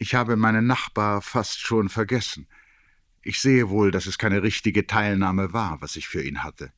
Ich 0.00 0.14
habe 0.14 0.36
meinen 0.36 0.68
Nachbar 0.68 1.22
fast 1.22 1.58
schon 1.58 1.88
vergessen. 1.88 2.46
Ich 3.20 3.40
sehe 3.40 3.68
wohl, 3.68 3.90
dass 3.90 4.06
es 4.06 4.16
keine 4.16 4.44
richtige 4.44 4.86
Teilnahme 4.86 5.52
war, 5.52 5.80
was 5.80 5.96
ich 5.96 6.06
für 6.06 6.22
ihn 6.22 6.44
hatte. 6.44 6.72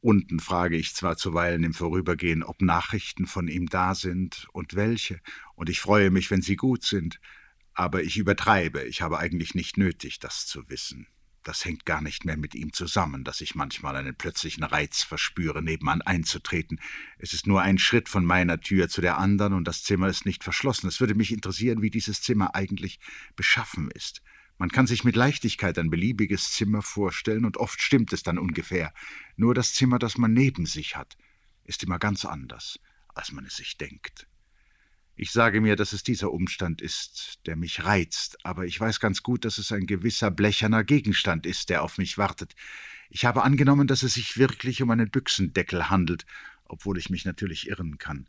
Unten 0.00 0.38
frage 0.38 0.76
ich 0.76 0.94
zwar 0.94 1.16
zuweilen 1.16 1.64
im 1.64 1.74
Vorübergehen, 1.74 2.44
ob 2.44 2.62
Nachrichten 2.62 3.26
von 3.26 3.48
ihm 3.48 3.66
da 3.66 3.96
sind 3.96 4.46
und 4.52 4.76
welche, 4.76 5.20
und 5.56 5.70
ich 5.70 5.80
freue 5.80 6.12
mich, 6.12 6.30
wenn 6.30 6.40
sie 6.40 6.54
gut 6.54 6.84
sind, 6.84 7.18
aber 7.74 8.04
ich 8.04 8.16
übertreibe, 8.16 8.84
ich 8.84 9.02
habe 9.02 9.18
eigentlich 9.18 9.56
nicht 9.56 9.76
nötig, 9.76 10.20
das 10.20 10.46
zu 10.46 10.68
wissen. 10.70 11.08
Das 11.42 11.64
hängt 11.64 11.84
gar 11.84 12.00
nicht 12.00 12.24
mehr 12.24 12.36
mit 12.36 12.54
ihm 12.54 12.72
zusammen, 12.72 13.24
dass 13.24 13.40
ich 13.40 13.56
manchmal 13.56 13.96
einen 13.96 14.14
plötzlichen 14.14 14.62
Reiz 14.62 15.02
verspüre, 15.02 15.60
nebenan 15.60 16.00
einzutreten. 16.00 16.80
Es 17.18 17.32
ist 17.34 17.48
nur 17.48 17.62
ein 17.62 17.78
Schritt 17.78 18.08
von 18.08 18.24
meiner 18.24 18.60
Tür 18.60 18.88
zu 18.88 19.00
der 19.00 19.18
anderen 19.18 19.52
und 19.54 19.66
das 19.66 19.82
Zimmer 19.82 20.08
ist 20.08 20.24
nicht 20.24 20.44
verschlossen. 20.44 20.86
Es 20.86 21.00
würde 21.00 21.16
mich 21.16 21.32
interessieren, 21.32 21.82
wie 21.82 21.90
dieses 21.90 22.22
Zimmer 22.22 22.54
eigentlich 22.54 23.00
beschaffen 23.34 23.90
ist. 23.90 24.22
Man 24.58 24.70
kann 24.70 24.86
sich 24.86 25.02
mit 25.02 25.16
Leichtigkeit 25.16 25.76
ein 25.78 25.90
beliebiges 25.90 26.52
Zimmer 26.52 26.82
vorstellen, 26.82 27.44
und 27.44 27.56
oft 27.56 27.80
stimmt 27.80 28.12
es 28.12 28.22
dann 28.22 28.38
ungefähr. 28.38 28.94
Nur 29.34 29.54
das 29.54 29.74
Zimmer, 29.74 29.98
das 29.98 30.18
man 30.18 30.32
neben 30.32 30.66
sich 30.66 30.94
hat, 30.94 31.16
ist 31.64 31.82
immer 31.82 31.98
ganz 31.98 32.24
anders, 32.24 32.78
als 33.08 33.32
man 33.32 33.44
es 33.44 33.56
sich 33.56 33.76
denkt. 33.76 34.28
Ich 35.14 35.30
sage 35.30 35.60
mir, 35.60 35.76
dass 35.76 35.92
es 35.92 36.02
dieser 36.02 36.32
Umstand 36.32 36.80
ist, 36.80 37.40
der 37.46 37.54
mich 37.54 37.84
reizt, 37.84 38.38
aber 38.44 38.64
ich 38.64 38.80
weiß 38.80 38.98
ganz 38.98 39.22
gut, 39.22 39.44
dass 39.44 39.58
es 39.58 39.70
ein 39.70 39.86
gewisser 39.86 40.30
blecherner 40.30 40.84
Gegenstand 40.84 41.44
ist, 41.44 41.68
der 41.68 41.82
auf 41.82 41.98
mich 41.98 42.16
wartet. 42.16 42.54
Ich 43.10 43.26
habe 43.26 43.42
angenommen, 43.42 43.86
dass 43.86 44.02
es 44.02 44.14
sich 44.14 44.38
wirklich 44.38 44.80
um 44.80 44.90
einen 44.90 45.10
Büchsendeckel 45.10 45.90
handelt, 45.90 46.24
obwohl 46.64 46.96
ich 46.96 47.10
mich 47.10 47.26
natürlich 47.26 47.68
irren 47.68 47.98
kann. 47.98 48.26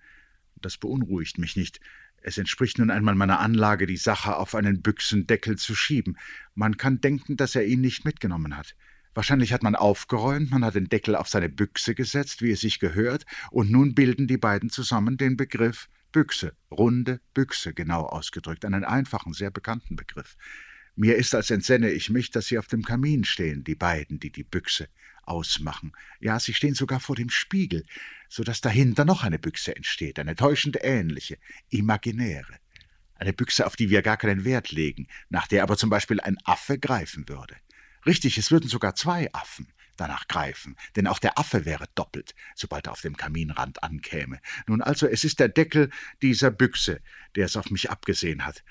Das 0.61 0.77
beunruhigt 0.77 1.37
mich 1.37 1.55
nicht. 1.55 1.79
Es 2.21 2.37
entspricht 2.37 2.79
nun 2.79 2.91
einmal 2.91 3.15
meiner 3.15 3.39
Anlage, 3.39 3.85
die 3.85 3.97
Sache 3.97 4.35
auf 4.35 4.53
einen 4.53 4.81
Büchsendeckel 4.81 5.57
zu 5.57 5.75
schieben. 5.75 6.17
Man 6.53 6.75
kann 6.75 6.99
denken, 6.99 7.37
dass 7.37 7.55
er 7.55 7.65
ihn 7.65 7.81
nicht 7.81 8.03
mitgenommen 8.03 8.57
hat. 8.57 8.75
Wahrscheinlich 9.13 9.53
hat 9.53 9.63
man 9.63 9.75
aufgeräumt, 9.75 10.51
man 10.51 10.65
hat 10.65 10.75
den 10.75 10.89
Deckel 10.89 11.15
auf 11.15 11.29
seine 11.29 11.49
Büchse 11.49 11.95
gesetzt, 11.95 12.41
wie 12.41 12.51
es 12.51 12.61
sich 12.61 12.79
gehört, 12.79 13.25
und 13.51 13.71
nun 13.71 13.95
bilden 13.95 14.27
die 14.27 14.37
beiden 14.37 14.69
zusammen 14.69 15.17
den 15.17 15.37
Begriff 15.37 15.87
Büchse, 16.13 16.55
runde 16.71 17.19
Büchse 17.33 17.73
genau 17.73 18.03
ausgedrückt, 18.03 18.63
einen 18.63 18.85
einfachen, 18.85 19.33
sehr 19.33 19.51
bekannten 19.51 19.97
Begriff. 19.97 20.37
Mir 20.95 21.15
ist, 21.17 21.33
als 21.33 21.49
entsenne 21.49 21.89
ich 21.89 22.09
mich, 22.09 22.29
dass 22.29 22.45
sie 22.45 22.57
auf 22.57 22.67
dem 22.67 22.83
Kamin 22.83 23.25
stehen, 23.25 23.63
die 23.63 23.75
beiden, 23.75 24.19
die 24.19 24.31
die 24.31 24.43
Büchse 24.43 24.87
ausmachen. 25.23 25.91
Ja, 26.19 26.39
sie 26.39 26.53
stehen 26.53 26.75
sogar 26.75 26.99
vor 26.99 27.15
dem 27.15 27.29
Spiegel, 27.29 27.83
so 28.29 28.43
dass 28.43 28.61
dahinter 28.61 29.03
noch 29.03 29.23
eine 29.23 29.39
Büchse 29.39 29.75
entsteht, 29.75 30.19
eine 30.19 30.35
täuschend 30.35 30.77
ähnliche, 30.81 31.37
imaginäre. 31.69 32.59
Eine 33.15 33.33
Büchse, 33.33 33.65
auf 33.65 33.75
die 33.75 33.89
wir 33.89 34.03
gar 34.03 34.17
keinen 34.17 34.45
Wert 34.45 34.71
legen, 34.71 35.07
nach 35.29 35.47
der 35.47 35.63
aber 35.63 35.77
zum 35.77 35.89
Beispiel 35.89 36.21
ein 36.21 36.37
Affe 36.45 36.77
greifen 36.77 37.27
würde. 37.27 37.55
Richtig, 38.05 38.37
es 38.37 38.51
würden 38.51 38.69
sogar 38.69 38.95
zwei 38.95 39.33
Affen 39.33 39.67
danach 39.97 40.27
greifen, 40.27 40.75
denn 40.95 41.07
auch 41.07 41.19
der 41.19 41.37
Affe 41.37 41.65
wäre 41.65 41.85
doppelt, 41.95 42.35
sobald 42.55 42.87
er 42.87 42.93
auf 42.93 43.01
dem 43.01 43.17
Kaminrand 43.17 43.83
ankäme. 43.83 44.39
Nun 44.67 44.81
also, 44.81 45.07
es 45.07 45.23
ist 45.23 45.39
der 45.39 45.49
Deckel 45.49 45.89
dieser 46.21 46.51
Büchse, 46.51 47.01
der 47.35 47.45
es 47.45 47.57
auf 47.57 47.69
mich 47.69 47.89
abgesehen 47.89 48.45
hat 48.45 48.63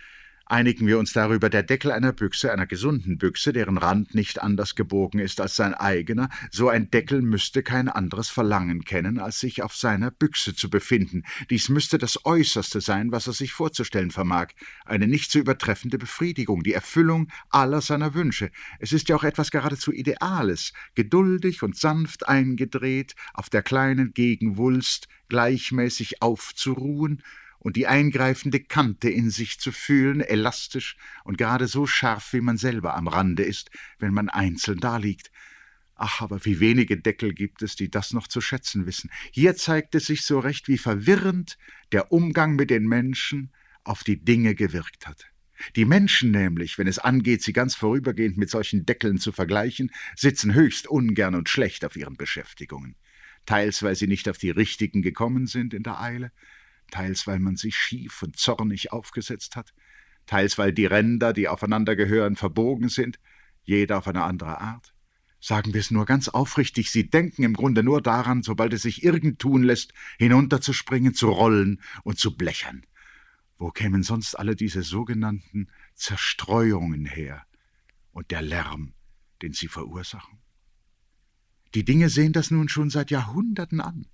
einigen 0.46 0.86
wir 0.86 0.98
uns 0.98 1.12
darüber, 1.12 1.50
der 1.50 1.62
Deckel 1.62 1.90
einer 1.92 2.12
Büchse, 2.12 2.52
einer 2.52 2.66
gesunden 2.66 3.18
Büchse, 3.18 3.52
deren 3.52 3.78
Rand 3.78 4.14
nicht 4.14 4.42
anders 4.42 4.74
gebogen 4.74 5.18
ist 5.18 5.40
als 5.40 5.56
sein 5.56 5.74
eigener, 5.74 6.28
so 6.50 6.68
ein 6.68 6.90
Deckel 6.90 7.22
müsste 7.22 7.62
kein 7.62 7.88
anderes 7.88 8.28
Verlangen 8.28 8.84
kennen, 8.84 9.18
als 9.18 9.40
sich 9.40 9.62
auf 9.62 9.74
seiner 9.74 10.10
Büchse 10.10 10.54
zu 10.54 10.70
befinden. 10.70 11.24
Dies 11.50 11.68
müsste 11.68 11.98
das 11.98 12.24
Äußerste 12.24 12.80
sein, 12.80 13.12
was 13.12 13.26
er 13.26 13.32
sich 13.32 13.52
vorzustellen 13.52 14.10
vermag, 14.10 14.48
eine 14.84 15.06
nicht 15.06 15.30
zu 15.30 15.38
übertreffende 15.38 15.98
Befriedigung, 15.98 16.62
die 16.62 16.72
Erfüllung 16.72 17.28
aller 17.50 17.80
seiner 17.80 18.14
Wünsche. 18.14 18.50
Es 18.78 18.92
ist 18.92 19.08
ja 19.08 19.16
auch 19.16 19.24
etwas 19.24 19.50
geradezu 19.50 19.92
Ideales, 19.92 20.72
geduldig 20.94 21.62
und 21.62 21.76
sanft 21.76 22.28
eingedreht, 22.28 23.14
auf 23.34 23.50
der 23.50 23.62
kleinen 23.62 24.12
Gegenwulst 24.12 25.08
gleichmäßig 25.28 26.20
aufzuruhen 26.20 27.22
und 27.62 27.76
die 27.76 27.86
eingreifende 27.86 28.60
Kante 28.60 29.08
in 29.08 29.30
sich 29.30 29.60
zu 29.60 29.70
fühlen, 29.70 30.20
elastisch 30.20 30.96
und 31.24 31.38
gerade 31.38 31.68
so 31.68 31.86
scharf, 31.86 32.32
wie 32.32 32.40
man 32.40 32.56
selber 32.56 32.96
am 32.96 33.06
Rande 33.06 33.44
ist, 33.44 33.70
wenn 33.98 34.12
man 34.12 34.28
einzeln 34.28 34.80
daliegt. 34.80 35.30
Ach, 35.94 36.20
aber 36.20 36.44
wie 36.44 36.58
wenige 36.58 36.96
Deckel 36.96 37.32
gibt 37.32 37.62
es, 37.62 37.76
die 37.76 37.88
das 37.88 38.12
noch 38.12 38.26
zu 38.26 38.40
schätzen 38.40 38.86
wissen. 38.86 39.10
Hier 39.30 39.54
zeigt 39.54 39.94
es 39.94 40.06
sich 40.06 40.22
so 40.22 40.40
recht, 40.40 40.66
wie 40.66 40.78
verwirrend 40.78 41.56
der 41.92 42.10
Umgang 42.10 42.56
mit 42.56 42.70
den 42.70 42.86
Menschen 42.88 43.52
auf 43.84 44.02
die 44.02 44.24
Dinge 44.24 44.56
gewirkt 44.56 45.06
hat. 45.06 45.26
Die 45.76 45.84
Menschen 45.84 46.32
nämlich, 46.32 46.78
wenn 46.78 46.88
es 46.88 46.98
angeht, 46.98 47.42
sie 47.42 47.52
ganz 47.52 47.76
vorübergehend 47.76 48.36
mit 48.36 48.50
solchen 48.50 48.84
Deckeln 48.84 49.18
zu 49.18 49.30
vergleichen, 49.30 49.92
sitzen 50.16 50.54
höchst 50.54 50.88
ungern 50.88 51.36
und 51.36 51.48
schlecht 51.48 51.84
auf 51.84 51.94
ihren 51.94 52.16
Beschäftigungen. 52.16 52.96
Teils, 53.46 53.84
weil 53.84 53.94
sie 53.94 54.08
nicht 54.08 54.28
auf 54.28 54.38
die 54.38 54.50
richtigen 54.50 55.02
gekommen 55.02 55.46
sind 55.46 55.74
in 55.74 55.84
der 55.84 56.00
Eile, 56.00 56.32
teils 56.92 57.26
weil 57.26 57.40
man 57.40 57.56
sich 57.56 57.74
schief 57.74 58.22
und 58.22 58.36
zornig 58.36 58.92
aufgesetzt 58.92 59.56
hat, 59.56 59.74
teils 60.26 60.58
weil 60.58 60.72
die 60.72 60.86
Ränder, 60.86 61.32
die 61.32 61.48
aufeinander 61.48 61.96
gehören, 61.96 62.36
verbogen 62.36 62.88
sind, 62.88 63.18
jeder 63.64 63.98
auf 63.98 64.06
eine 64.06 64.22
andere 64.22 64.60
Art. 64.60 64.94
Sagen 65.40 65.74
wir 65.74 65.80
es 65.80 65.90
nur 65.90 66.06
ganz 66.06 66.28
aufrichtig, 66.28 66.92
Sie 66.92 67.10
denken 67.10 67.42
im 67.42 67.54
Grunde 67.54 67.82
nur 67.82 68.00
daran, 68.00 68.44
sobald 68.44 68.72
es 68.74 68.82
sich 68.82 69.02
irgend 69.02 69.40
tun 69.40 69.64
lässt, 69.64 69.92
hinunterzuspringen, 70.18 71.14
zu 71.14 71.30
rollen 71.30 71.80
und 72.04 72.20
zu 72.20 72.36
blechern. 72.36 72.86
Wo 73.58 73.70
kämen 73.70 74.04
sonst 74.04 74.36
alle 74.36 74.54
diese 74.54 74.82
sogenannten 74.82 75.68
Zerstreuungen 75.94 77.06
her 77.06 77.44
und 78.12 78.30
der 78.30 78.42
Lärm, 78.42 78.94
den 79.40 79.52
sie 79.52 79.66
verursachen? 79.66 80.38
Die 81.74 81.84
Dinge 81.84 82.08
sehen 82.08 82.32
das 82.32 82.50
nun 82.50 82.68
schon 82.68 82.90
seit 82.90 83.10
Jahrhunderten 83.10 83.80
an. 83.80 84.06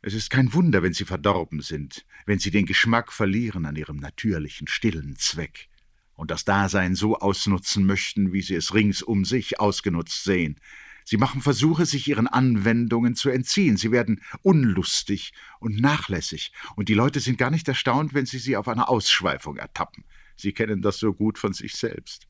Es 0.00 0.14
ist 0.14 0.30
kein 0.30 0.52
Wunder, 0.52 0.82
wenn 0.82 0.92
sie 0.92 1.04
verdorben 1.04 1.60
sind, 1.60 2.06
wenn 2.24 2.38
sie 2.38 2.52
den 2.52 2.66
Geschmack 2.66 3.12
verlieren 3.12 3.66
an 3.66 3.74
ihrem 3.74 3.96
natürlichen, 3.96 4.68
stillen 4.68 5.16
Zweck 5.16 5.68
und 6.14 6.30
das 6.30 6.44
Dasein 6.44 6.94
so 6.94 7.18
ausnutzen 7.18 7.84
möchten, 7.84 8.32
wie 8.32 8.42
sie 8.42 8.54
es 8.54 8.74
rings 8.74 9.02
um 9.02 9.24
sich 9.24 9.58
ausgenutzt 9.58 10.22
sehen. 10.22 10.60
Sie 11.04 11.16
machen 11.16 11.40
Versuche, 11.40 11.84
sich 11.84 12.06
ihren 12.06 12.28
Anwendungen 12.28 13.16
zu 13.16 13.30
entziehen. 13.30 13.76
Sie 13.76 13.90
werden 13.90 14.20
unlustig 14.42 15.32
und 15.58 15.80
nachlässig, 15.80 16.52
und 16.76 16.88
die 16.88 16.94
Leute 16.94 17.18
sind 17.18 17.38
gar 17.38 17.50
nicht 17.50 17.66
erstaunt, 17.66 18.14
wenn 18.14 18.26
sie 18.26 18.38
sie 18.38 18.56
auf 18.56 18.68
einer 18.68 18.88
Ausschweifung 18.88 19.56
ertappen. 19.56 20.04
Sie 20.36 20.52
kennen 20.52 20.80
das 20.80 20.98
so 20.98 21.12
gut 21.12 21.38
von 21.38 21.54
sich 21.54 21.74
selbst. 21.74 22.27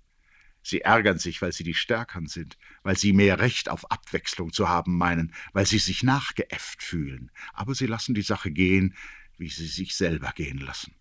Sie 0.62 0.82
ärgern 0.82 1.18
sich, 1.18 1.40
weil 1.40 1.52
sie 1.52 1.64
die 1.64 1.74
Stärkern 1.74 2.26
sind, 2.26 2.58
weil 2.82 2.96
sie 2.96 3.12
mehr 3.12 3.38
Recht 3.38 3.68
auf 3.68 3.90
Abwechslung 3.90 4.52
zu 4.52 4.68
haben 4.68 4.96
meinen, 4.96 5.32
weil 5.52 5.66
sie 5.66 5.78
sich 5.78 6.02
nachgeäfft 6.02 6.82
fühlen. 6.82 7.30
Aber 7.52 7.74
sie 7.74 7.86
lassen 7.86 8.14
die 8.14 8.22
Sache 8.22 8.50
gehen, 8.50 8.94
wie 9.36 9.48
sie 9.48 9.66
sich 9.66 9.96
selber 9.96 10.32
gehen 10.34 10.58
lassen. 10.58 10.94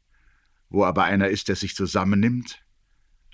Wo 0.69 0.85
aber 0.85 1.03
einer 1.03 1.29
ist, 1.29 1.47
der 1.47 1.55
sich 1.55 1.75
zusammennimmt, 1.75 2.63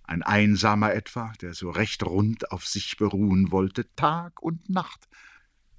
ein 0.06 0.24
Einsamer 0.24 0.94
etwa, 0.94 1.34
der 1.42 1.54
so 1.54 1.70
recht 1.70 2.04
rund 2.04 2.52
auf 2.52 2.66
sich 2.66 2.98
beruhen 2.98 3.52
wollte, 3.52 3.94
Tag 3.96 4.42
und 4.42 4.70
Nacht, 4.70 5.08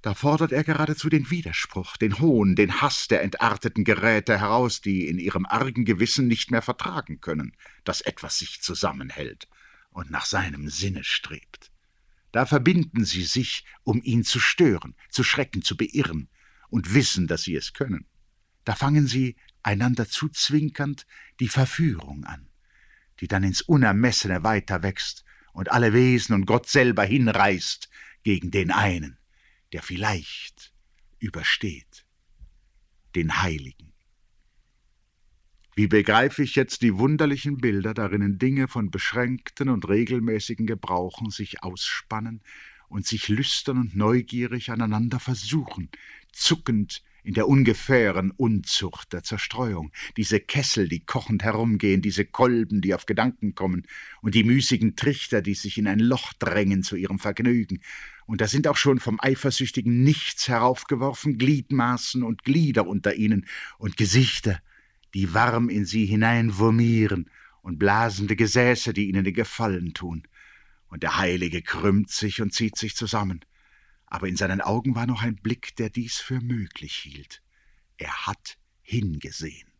da 0.01 0.13
fordert 0.13 0.51
er 0.51 0.63
geradezu 0.63 1.09
den 1.09 1.31
Widerspruch, 1.31 1.97
den 1.97 2.19
Hohn, 2.19 2.55
den 2.55 2.81
Hass 2.81 3.07
der 3.07 3.23
entarteten 3.23 3.83
Geräte 3.83 4.39
heraus, 4.39 4.81
die 4.81 5.07
in 5.07 5.17
ihrem 5.17 5.45
argen 5.47 5.83
Gewissen 5.83 6.27
nicht 6.27 6.51
mehr 6.51 6.61
vertragen 6.61 7.21
können, 7.21 7.57
dass 7.83 8.01
etwas 8.01 8.37
sich 8.37 8.61
zusammenhält 8.61 9.47
und 9.95 10.11
nach 10.11 10.25
seinem 10.25 10.69
Sinne 10.69 11.05
strebt. 11.05 11.71
Da 12.33 12.45
verbinden 12.45 13.05
sie 13.05 13.23
sich, 13.23 13.63
um 13.83 14.01
ihn 14.03 14.25
zu 14.25 14.41
stören, 14.41 14.93
zu 15.09 15.23
schrecken, 15.23 15.61
zu 15.61 15.77
beirren, 15.77 16.27
und 16.67 16.93
wissen, 16.93 17.27
dass 17.27 17.43
sie 17.43 17.55
es 17.55 17.71
können. 17.71 18.05
Da 18.65 18.75
fangen 18.75 19.07
sie, 19.07 19.37
einander 19.63 20.09
zuzwinkernd, 20.09 21.07
die 21.39 21.47
Verführung 21.47 22.25
an, 22.25 22.49
die 23.21 23.29
dann 23.29 23.43
ins 23.43 23.61
Unermessene 23.61 24.43
weiter 24.43 24.83
wächst 24.83 25.23
und 25.53 25.71
alle 25.71 25.93
Wesen 25.93 26.35
und 26.35 26.45
Gott 26.45 26.67
selber 26.67 27.05
hinreißt 27.05 27.89
gegen 28.23 28.51
den 28.51 28.71
einen, 28.71 29.17
der 29.71 29.81
vielleicht 29.81 30.73
übersteht, 31.19 32.05
den 33.15 33.41
Heiligen. 33.41 33.84
Wie 35.77 35.87
begreife 35.87 36.41
ich 36.41 36.55
jetzt 36.55 36.83
die 36.83 36.97
wunderlichen 36.97 37.57
Bilder, 37.57 37.93
darinnen 37.93 38.39
Dinge 38.39 38.69
von 38.69 38.91
beschränkten 38.91 39.67
und 39.67 39.89
regelmäßigen 39.89 40.65
Gebrauchen 40.65 41.31
sich 41.31 41.63
ausspannen 41.63 42.39
und 42.87 43.05
sich 43.05 43.27
lüstern 43.27 43.79
und 43.79 43.93
neugierig 43.93 44.71
aneinander 44.71 45.19
versuchen, 45.19 45.89
zuckend 46.31 47.03
in 47.25 47.33
der 47.33 47.49
ungefähren 47.49 48.31
Unzucht 48.31 49.11
der 49.11 49.23
Zerstreuung, 49.23 49.91
diese 50.15 50.39
Kessel, 50.39 50.87
die 50.87 51.01
kochend 51.01 51.43
herumgehen, 51.43 52.01
diese 52.01 52.23
Kolben, 52.23 52.79
die 52.79 52.93
auf 52.93 53.05
Gedanken 53.05 53.53
kommen, 53.53 53.83
und 54.21 54.33
die 54.33 54.45
müßigen 54.45 54.95
Trichter, 54.95 55.41
die 55.41 55.55
sich 55.55 55.77
in 55.77 55.87
ein 55.87 55.99
Loch 55.99 56.31
drängen 56.33 56.83
zu 56.83 56.95
ihrem 56.95 57.19
Vergnügen, 57.19 57.81
und 58.27 58.39
da 58.39 58.47
sind 58.47 58.69
auch 58.69 58.77
schon 58.77 59.01
vom 59.01 59.19
eifersüchtigen 59.19 60.03
Nichts 60.03 60.47
heraufgeworfen 60.47 61.37
Gliedmaßen 61.37 62.23
und 62.23 62.43
Glieder 62.43 62.87
unter 62.87 63.15
ihnen 63.15 63.45
und 63.77 63.97
Gesichter, 63.97 64.61
die 65.15 65.33
warm 65.33 65.69
in 65.69 65.85
sie 65.85 66.05
hineinvurmieren 66.05 67.31
und 67.61 67.79
blasende 67.79 68.35
Gesäße, 68.35 68.91
die 68.91 69.07
ihnen 69.07 69.23
den 69.23 69.33
Gefallen 69.33 69.93
tun. 69.93 70.27
Und 70.87 71.03
der 71.03 71.17
Heilige 71.17 71.61
krümmt 71.61 72.11
sich 72.11 72.41
und 72.41 72.53
zieht 72.53 72.77
sich 72.77 72.97
zusammen. 72.97 73.39
Aber 74.05 74.27
in 74.27 74.35
seinen 74.35 74.59
Augen 74.59 74.93
war 74.93 75.07
noch 75.07 75.23
ein 75.23 75.37
Blick, 75.37 75.73
der 75.77 75.89
dies 75.89 76.17
für 76.17 76.41
möglich 76.41 76.95
hielt. 76.97 77.41
Er 77.97 78.27
hat 78.27 78.57
hingesehen. 78.81 79.71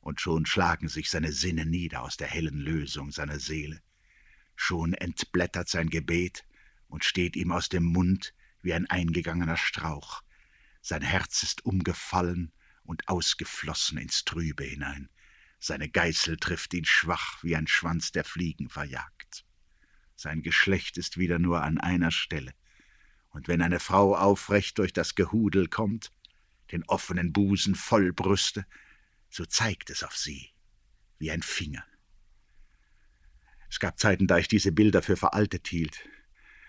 Und 0.00 0.20
schon 0.20 0.46
schlagen 0.46 0.88
sich 0.88 1.10
seine 1.10 1.32
Sinne 1.32 1.66
nieder 1.66 2.02
aus 2.02 2.16
der 2.16 2.28
hellen 2.28 2.58
Lösung 2.58 3.10
seiner 3.10 3.40
Seele. 3.40 3.82
Schon 4.54 4.94
entblättert 4.94 5.68
sein 5.68 5.90
Gebet 5.90 6.44
und 6.86 7.04
steht 7.04 7.34
ihm 7.34 7.50
aus 7.50 7.68
dem 7.68 7.84
Mund 7.84 8.34
wie 8.62 8.72
ein 8.72 8.86
eingegangener 8.86 9.56
Strauch. 9.56 10.22
Sein 10.80 11.02
Herz 11.02 11.42
ist 11.42 11.64
umgefallen 11.64 12.52
und 12.84 13.08
ausgeflossen 13.08 13.98
ins 13.98 14.24
Trübe 14.24 14.64
hinein. 14.64 15.08
Seine 15.58 15.88
Geißel 15.88 16.36
trifft 16.36 16.74
ihn 16.74 16.84
schwach 16.84 17.42
wie 17.42 17.56
ein 17.56 17.66
Schwanz, 17.66 18.12
der 18.12 18.24
Fliegen 18.24 18.68
verjagt. 18.68 19.44
Sein 20.16 20.42
Geschlecht 20.42 20.98
ist 20.98 21.16
wieder 21.16 21.38
nur 21.38 21.62
an 21.62 21.78
einer 21.78 22.10
Stelle. 22.10 22.52
Und 23.30 23.48
wenn 23.48 23.62
eine 23.62 23.80
Frau 23.80 24.16
aufrecht 24.16 24.78
durch 24.78 24.92
das 24.92 25.14
Gehudel 25.14 25.68
kommt, 25.68 26.12
den 26.70 26.84
offenen 26.84 27.32
Busen 27.32 27.74
voll 27.74 28.12
Brüste, 28.12 28.66
so 29.28 29.44
zeigt 29.44 29.90
es 29.90 30.02
auf 30.02 30.16
sie 30.16 30.50
wie 31.18 31.30
ein 31.30 31.42
Finger. 31.42 31.84
Es 33.68 33.80
gab 33.80 33.98
Zeiten, 33.98 34.26
da 34.26 34.38
ich 34.38 34.46
diese 34.46 34.72
Bilder 34.72 35.02
für 35.02 35.16
veraltet 35.16 35.66
hielt. 35.66 36.08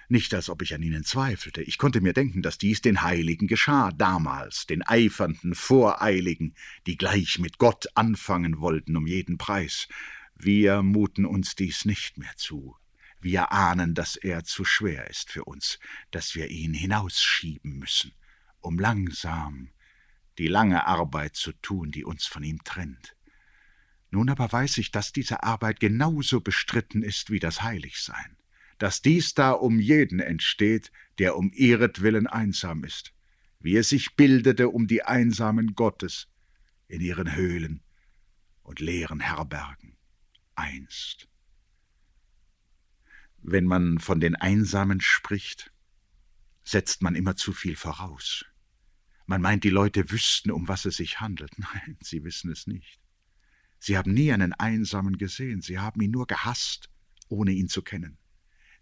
Nicht, 0.07 0.33
als 0.33 0.49
ob 0.49 0.61
ich 0.61 0.73
an 0.73 0.83
ihnen 0.83 1.03
zweifelte. 1.03 1.61
Ich 1.61 1.77
konnte 1.77 2.01
mir 2.01 2.13
denken, 2.13 2.41
dass 2.41 2.57
dies 2.57 2.81
den 2.81 3.01
Heiligen 3.01 3.47
geschah, 3.47 3.91
damals, 3.91 4.67
den 4.67 4.83
eifernden, 4.83 5.55
voreiligen, 5.55 6.53
die 6.85 6.97
gleich 6.97 7.39
mit 7.39 7.57
Gott 7.57 7.87
anfangen 7.95 8.59
wollten 8.59 8.95
um 8.95 9.07
jeden 9.07 9.37
Preis. 9.37 9.87
Wir 10.35 10.83
muten 10.83 11.25
uns 11.25 11.55
dies 11.55 11.85
nicht 11.85 12.17
mehr 12.17 12.33
zu. 12.35 12.75
Wir 13.19 13.51
ahnen, 13.51 13.95
dass 13.95 14.15
er 14.15 14.43
zu 14.43 14.65
schwer 14.65 15.09
ist 15.09 15.31
für 15.31 15.45
uns, 15.45 15.79
dass 16.11 16.35
wir 16.35 16.49
ihn 16.49 16.75
hinausschieben 16.75 17.79
müssen, 17.79 18.11
um 18.59 18.77
langsam 18.77 19.69
die 20.37 20.47
lange 20.47 20.85
Arbeit 20.85 21.35
zu 21.35 21.53
tun, 21.53 21.91
die 21.91 22.03
uns 22.03 22.27
von 22.27 22.43
ihm 22.43 22.63
trennt. 22.63 23.15
Nun 24.11 24.29
aber 24.29 24.51
weiß 24.51 24.77
ich, 24.77 24.91
dass 24.91 25.11
diese 25.11 25.43
Arbeit 25.43 25.79
genauso 25.79 26.41
bestritten 26.41 27.01
ist 27.01 27.31
wie 27.31 27.39
das 27.39 27.63
Heiligsein, 27.63 28.37
dass 28.77 29.01
dies 29.01 29.33
da 29.33 29.51
um 29.51 29.79
jeden 29.79 30.19
entsteht, 30.19 30.91
der 31.17 31.37
um 31.37 31.51
ihretwillen 31.53 32.27
einsam 32.27 32.83
ist, 32.83 33.13
wie 33.59 33.77
es 33.77 33.89
sich 33.89 34.15
bildete 34.15 34.69
um 34.69 34.87
die 34.87 35.03
Einsamen 35.03 35.75
Gottes 35.75 36.27
in 36.87 37.01
ihren 37.01 37.35
Höhlen 37.35 37.81
und 38.63 38.79
leeren 38.79 39.19
Herbergen 39.19 39.97
einst. 40.55 41.27
Wenn 43.41 43.65
man 43.65 43.99
von 43.99 44.19
den 44.19 44.35
Einsamen 44.35 45.01
spricht, 45.01 45.71
setzt 46.63 47.01
man 47.01 47.15
immer 47.15 47.35
zu 47.35 47.53
viel 47.53 47.75
voraus. 47.75 48.45
Man 49.27 49.41
meint, 49.41 49.63
die 49.63 49.69
Leute 49.69 50.11
wüssten, 50.11 50.51
um 50.51 50.67
was 50.67 50.85
es 50.85 50.97
sich 50.97 51.19
handelt. 51.19 51.51
Nein, 51.59 51.97
sie 52.01 52.23
wissen 52.23 52.51
es 52.51 52.67
nicht. 52.67 52.99
Sie 53.79 53.97
haben 53.97 54.13
nie 54.13 54.31
einen 54.31 54.53
Einsamen 54.53 55.17
gesehen, 55.17 55.61
sie 55.61 55.79
haben 55.79 56.01
ihn 56.01 56.11
nur 56.11 56.25
gehasst, 56.25 56.89
ohne 57.27 57.51
ihn 57.51 57.67
zu 57.67 57.81
kennen. 57.83 58.17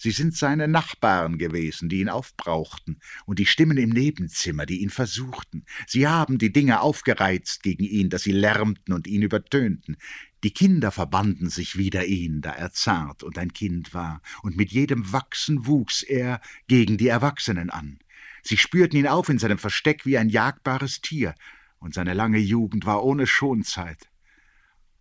Sie 0.03 0.11
sind 0.11 0.35
seine 0.35 0.67
Nachbarn 0.67 1.37
gewesen, 1.37 1.87
die 1.87 2.01
ihn 2.01 2.09
aufbrauchten, 2.09 2.99
und 3.25 3.39
die 3.39 3.45
Stimmen 3.45 3.77
im 3.77 3.91
Nebenzimmer, 3.91 4.65
die 4.65 4.81
ihn 4.81 4.89
versuchten. 4.89 5.65
Sie 5.87 6.09
haben 6.09 6.37
die 6.37 6.51
Dinge 6.51 6.81
aufgereizt 6.81 7.63
gegen 7.63 7.85
ihn, 7.85 8.09
dass 8.09 8.23
sie 8.23 8.33
lärmten 8.33 8.93
und 8.93 9.07
ihn 9.07 9.21
übertönten. 9.21 9.95
Die 10.43 10.51
Kinder 10.51 10.91
verbanden 10.91 11.49
sich 11.49 11.77
wider 11.77 12.05
ihn, 12.05 12.41
da 12.41 12.51
er 12.51 12.73
zart 12.73 13.23
und 13.23 13.37
ein 13.37 13.53
Kind 13.53 13.93
war, 13.93 14.21
und 14.41 14.57
mit 14.57 14.73
jedem 14.73 15.13
Wachsen 15.13 15.67
wuchs 15.67 16.03
er 16.03 16.41
gegen 16.67 16.97
die 16.97 17.07
Erwachsenen 17.07 17.69
an. 17.69 17.97
Sie 18.41 18.57
spürten 18.57 18.99
ihn 18.99 19.07
auf 19.07 19.29
in 19.29 19.39
seinem 19.39 19.57
Versteck 19.57 20.05
wie 20.05 20.17
ein 20.17 20.27
jagbares 20.27 20.99
Tier, 20.99 21.33
und 21.79 21.93
seine 21.93 22.13
lange 22.13 22.39
Jugend 22.39 22.85
war 22.85 23.05
ohne 23.05 23.25
Schonzeit. 23.25 24.09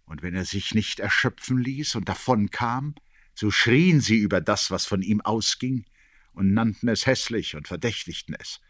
Und 0.04 0.22
wenn 0.22 0.36
er 0.36 0.44
sich 0.44 0.76
nicht 0.76 1.00
erschöpfen 1.00 1.58
ließ 1.58 1.96
und 1.96 2.08
davonkam, 2.08 2.94
so 3.34 3.50
schrien 3.50 4.00
sie 4.00 4.16
über 4.16 4.40
das, 4.40 4.70
was 4.70 4.86
von 4.86 5.02
ihm 5.02 5.20
ausging, 5.20 5.84
und 6.32 6.54
nannten 6.54 6.88
es 6.88 7.06
hässlich 7.06 7.56
und 7.56 7.68
verdächtigten 7.68 8.34
es. 8.38 8.60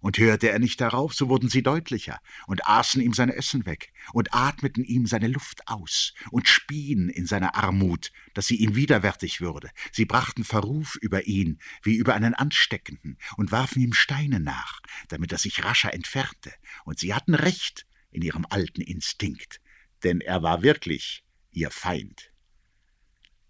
Und 0.00 0.18
hörte 0.18 0.50
er 0.50 0.58
nicht 0.58 0.80
darauf, 0.80 1.14
so 1.14 1.28
wurden 1.28 1.48
sie 1.48 1.62
deutlicher 1.62 2.20
und 2.48 2.66
aßen 2.66 3.00
ihm 3.00 3.12
sein 3.12 3.28
Essen 3.28 3.66
weg 3.66 3.92
und 4.12 4.34
atmeten 4.34 4.82
ihm 4.82 5.06
seine 5.06 5.28
Luft 5.28 5.68
aus 5.68 6.12
und 6.32 6.48
spien 6.48 7.08
in 7.08 7.24
seiner 7.24 7.54
Armut, 7.54 8.10
dass 8.34 8.48
sie 8.48 8.56
ihm 8.56 8.74
widerwärtig 8.74 9.40
würde. 9.40 9.70
Sie 9.92 10.04
brachten 10.04 10.42
Verruf 10.42 10.96
über 10.96 11.28
ihn 11.28 11.60
wie 11.84 11.94
über 11.94 12.14
einen 12.14 12.34
Ansteckenden 12.34 13.16
und 13.36 13.52
warfen 13.52 13.80
ihm 13.80 13.92
Steine 13.92 14.40
nach, 14.40 14.80
damit 15.06 15.30
er 15.30 15.38
sich 15.38 15.62
rascher 15.62 15.94
entfernte. 15.94 16.52
Und 16.84 16.98
sie 16.98 17.14
hatten 17.14 17.34
recht 17.36 17.86
in 18.10 18.22
ihrem 18.22 18.44
alten 18.50 18.80
Instinkt, 18.80 19.60
denn 20.02 20.20
er 20.20 20.42
war 20.42 20.62
wirklich 20.62 21.22
ihr 21.52 21.70
Feind. 21.70 22.31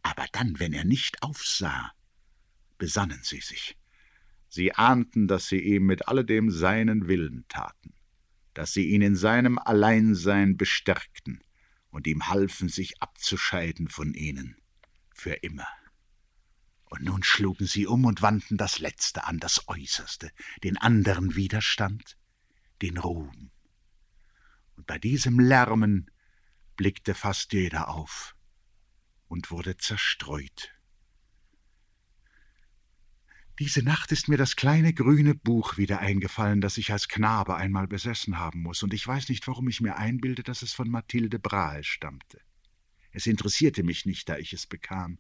Aber 0.03 0.27
dann, 0.33 0.59
wenn 0.59 0.73
er 0.73 0.85
nicht 0.85 1.23
aufsah, 1.23 1.93
besannen 2.79 3.21
sie 3.23 3.41
sich 3.41 3.77
Sie 4.55 4.75
ahnten, 4.75 5.29
dass 5.29 5.47
sie 5.47 5.61
ihm 5.61 5.87
mit 5.87 6.09
alledem 6.09 6.51
seinen 6.51 7.09
Willen 7.09 7.47
taten, 7.49 7.95
dass 8.53 8.75
sie 8.75 8.91
ihn 8.91 9.01
in 9.01 9.17
seinem 9.17 9.59
Alleinsein 9.59 10.59
bestärkten 10.59 11.43
und 11.89 12.07
ihm 12.07 12.29
halfen, 12.29 12.69
sich 12.69 13.01
abzuscheiden 13.01 13.89
von 13.89 14.13
ihnen, 14.13 14.59
für 15.15 15.33
immer. 15.33 15.67
Und 16.85 17.03
nun 17.03 17.23
schlugen 17.23 17.67
sie 17.67 17.87
um 17.87 18.05
und 18.05 18.21
wandten 18.21 18.59
das 18.59 18.79
Letzte 18.79 19.25
an, 19.25 19.39
das 19.39 19.69
Äußerste, 19.69 20.31
den 20.63 20.77
anderen 20.77 21.35
Widerstand, 21.35 22.19
den 22.83 22.99
Ruhm. 22.99 23.51
Und 24.77 24.87
bei 24.87 24.99
diesem 24.99 25.41
Lärmen 25.41 26.11
blickte 26.77 27.15
fast 27.15 27.55
jeder 27.55 27.89
auf 27.89 28.37
und 29.33 29.51
wurde 29.51 29.79
zerstreut. 29.79 30.75
Diese 33.59 33.83
Nacht 33.83 34.13
ist 34.13 34.29
mir 34.29 34.37
das 34.37 34.57
kleine 34.57 34.93
grüne 34.93 35.35
Buch 35.35 35.79
wieder 35.79 36.01
eingefallen, 36.01 36.61
das 36.61 36.77
ich 36.77 36.93
als 36.93 37.09
Knabe 37.09 37.57
einmal 37.57 37.87
besessen 37.87 38.39
haben 38.39 38.61
muss, 38.61 38.83
und 38.83 38.93
ich 38.93 39.07
weiß 39.07 39.31
nicht, 39.31 39.49
warum 39.49 39.69
ich 39.69 39.81
mir 39.81 39.97
einbilde, 39.97 40.43
dass 40.43 40.61
es 40.61 40.75
von 40.75 40.91
Mathilde 40.91 41.39
Brahe 41.39 41.83
stammte. 41.83 42.43
Es 43.11 43.27
interessierte 43.27 43.83
mich 43.83 44.05
nicht, 44.05 44.29
da 44.29 44.37
ich 44.37 44.53
es 44.53 44.67
bekam, 44.67 45.19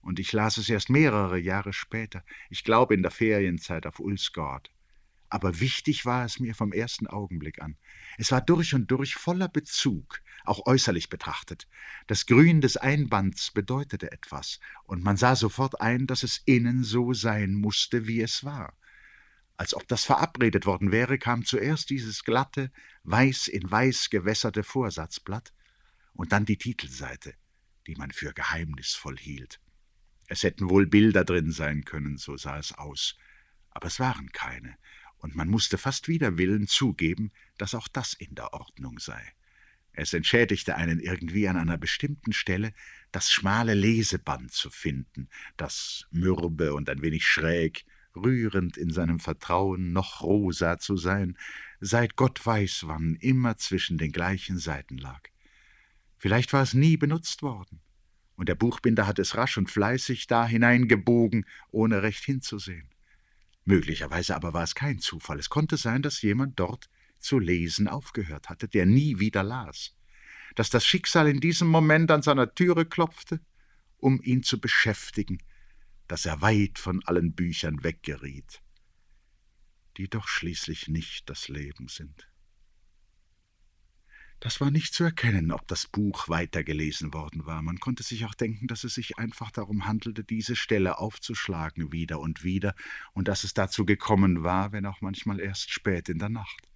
und 0.00 0.18
ich 0.18 0.32
las 0.32 0.56
es 0.56 0.70
erst 0.70 0.88
mehrere 0.88 1.38
Jahre 1.38 1.74
später, 1.74 2.24
ich 2.48 2.64
glaube 2.64 2.94
in 2.94 3.02
der 3.02 3.10
Ferienzeit 3.10 3.84
auf 3.86 4.00
Ulsgaard 4.00 4.70
aber 5.30 5.60
wichtig 5.60 6.04
war 6.04 6.24
es 6.24 6.40
mir 6.40 6.54
vom 6.54 6.72
ersten 6.72 7.06
Augenblick 7.06 7.62
an. 7.62 7.76
Es 8.18 8.32
war 8.32 8.40
durch 8.40 8.74
und 8.74 8.90
durch 8.90 9.14
voller 9.14 9.48
Bezug, 9.48 10.20
auch 10.44 10.66
äußerlich 10.66 11.08
betrachtet. 11.08 11.68
Das 12.08 12.26
Grün 12.26 12.60
des 12.60 12.76
Einbands 12.76 13.52
bedeutete 13.52 14.10
etwas, 14.10 14.58
und 14.84 15.04
man 15.04 15.16
sah 15.16 15.36
sofort 15.36 15.80
ein, 15.80 16.06
dass 16.08 16.24
es 16.24 16.42
innen 16.44 16.82
so 16.82 17.14
sein 17.14 17.54
musste, 17.54 18.08
wie 18.08 18.20
es 18.20 18.44
war. 18.44 18.76
Als 19.56 19.74
ob 19.74 19.86
das 19.86 20.04
verabredet 20.04 20.66
worden 20.66 20.90
wäre, 20.90 21.18
kam 21.18 21.44
zuerst 21.44 21.90
dieses 21.90 22.24
glatte, 22.24 22.72
weiß 23.04 23.46
in 23.46 23.70
weiß 23.70 24.10
gewässerte 24.10 24.64
Vorsatzblatt 24.64 25.52
und 26.12 26.32
dann 26.32 26.44
die 26.44 26.58
Titelseite, 26.58 27.34
die 27.86 27.94
man 27.94 28.10
für 28.10 28.32
geheimnisvoll 28.32 29.16
hielt. 29.16 29.60
Es 30.26 30.42
hätten 30.42 30.70
wohl 30.70 30.86
Bilder 30.86 31.24
drin 31.24 31.52
sein 31.52 31.84
können, 31.84 32.16
so 32.16 32.36
sah 32.36 32.58
es 32.58 32.72
aus, 32.72 33.16
aber 33.70 33.86
es 33.88 34.00
waren 34.00 34.32
keine, 34.32 34.76
und 35.20 35.36
man 35.36 35.48
musste 35.48 35.78
fast 35.78 36.08
wider 36.08 36.36
Willen 36.38 36.66
zugeben, 36.66 37.30
dass 37.58 37.74
auch 37.74 37.88
das 37.88 38.14
in 38.14 38.34
der 38.34 38.52
Ordnung 38.52 38.98
sei. 38.98 39.22
Es 39.92 40.14
entschädigte 40.14 40.76
einen 40.76 41.00
irgendwie 41.00 41.48
an 41.48 41.56
einer 41.56 41.76
bestimmten 41.76 42.32
Stelle, 42.32 42.72
das 43.12 43.30
schmale 43.30 43.74
Leseband 43.74 44.52
zu 44.52 44.70
finden, 44.70 45.28
das 45.56 46.06
mürbe 46.10 46.74
und 46.74 46.88
ein 46.88 47.02
wenig 47.02 47.26
schräg, 47.26 47.84
rührend 48.16 48.76
in 48.76 48.90
seinem 48.90 49.20
Vertrauen, 49.20 49.92
noch 49.92 50.22
rosa 50.22 50.78
zu 50.78 50.96
sein, 50.96 51.36
seit 51.80 52.16
Gott 52.16 52.44
weiß 52.44 52.84
wann 52.86 53.16
immer 53.16 53.56
zwischen 53.56 53.98
den 53.98 54.12
gleichen 54.12 54.58
Seiten 54.58 54.98
lag. 54.98 55.20
Vielleicht 56.18 56.52
war 56.52 56.62
es 56.62 56.74
nie 56.74 56.96
benutzt 56.96 57.42
worden, 57.42 57.80
und 58.36 58.48
der 58.48 58.54
Buchbinder 58.54 59.06
hat 59.06 59.18
es 59.18 59.36
rasch 59.36 59.58
und 59.58 59.70
fleißig 59.70 60.26
da 60.26 60.46
hineingebogen, 60.46 61.46
ohne 61.70 62.02
recht 62.02 62.24
hinzusehen. 62.24 62.88
Möglicherweise 63.64 64.34
aber 64.34 64.52
war 64.52 64.64
es 64.64 64.74
kein 64.74 64.98
Zufall. 64.98 65.38
Es 65.38 65.48
konnte 65.48 65.76
sein, 65.76 66.02
dass 66.02 66.22
jemand 66.22 66.58
dort 66.58 66.88
zu 67.18 67.38
lesen 67.38 67.88
aufgehört 67.88 68.48
hatte, 68.48 68.68
der 68.68 68.86
nie 68.86 69.18
wieder 69.18 69.42
las, 69.42 69.94
dass 70.54 70.70
das 70.70 70.84
Schicksal 70.84 71.28
in 71.28 71.40
diesem 71.40 71.68
Moment 71.68 72.10
an 72.10 72.22
seiner 72.22 72.54
Türe 72.54 72.86
klopfte, 72.86 73.40
um 73.98 74.20
ihn 74.22 74.42
zu 74.42 74.60
beschäftigen, 74.60 75.38
dass 76.08 76.24
er 76.24 76.40
weit 76.40 76.78
von 76.78 77.02
allen 77.04 77.34
Büchern 77.34 77.84
weggeriet, 77.84 78.62
die 79.96 80.08
doch 80.08 80.26
schließlich 80.26 80.88
nicht 80.88 81.28
das 81.28 81.48
Leben 81.48 81.88
sind. 81.88 82.29
Das 84.40 84.58
war 84.58 84.70
nicht 84.70 84.94
zu 84.94 85.04
erkennen, 85.04 85.52
ob 85.52 85.68
das 85.68 85.86
Buch 85.86 86.30
weitergelesen 86.30 87.12
worden 87.12 87.44
war. 87.44 87.60
Man 87.60 87.78
konnte 87.78 88.02
sich 88.02 88.24
auch 88.24 88.34
denken, 88.34 88.68
dass 88.68 88.84
es 88.84 88.94
sich 88.94 89.18
einfach 89.18 89.50
darum 89.50 89.86
handelte, 89.86 90.24
diese 90.24 90.56
Stelle 90.56 90.98
aufzuschlagen 90.98 91.92
wieder 91.92 92.20
und 92.20 92.42
wieder, 92.42 92.74
und 93.12 93.28
dass 93.28 93.44
es 93.44 93.52
dazu 93.52 93.84
gekommen 93.84 94.42
war, 94.42 94.72
wenn 94.72 94.86
auch 94.86 95.02
manchmal 95.02 95.40
erst 95.40 95.70
spät 95.70 96.08
in 96.08 96.18
der 96.18 96.30
Nacht. 96.30 96.70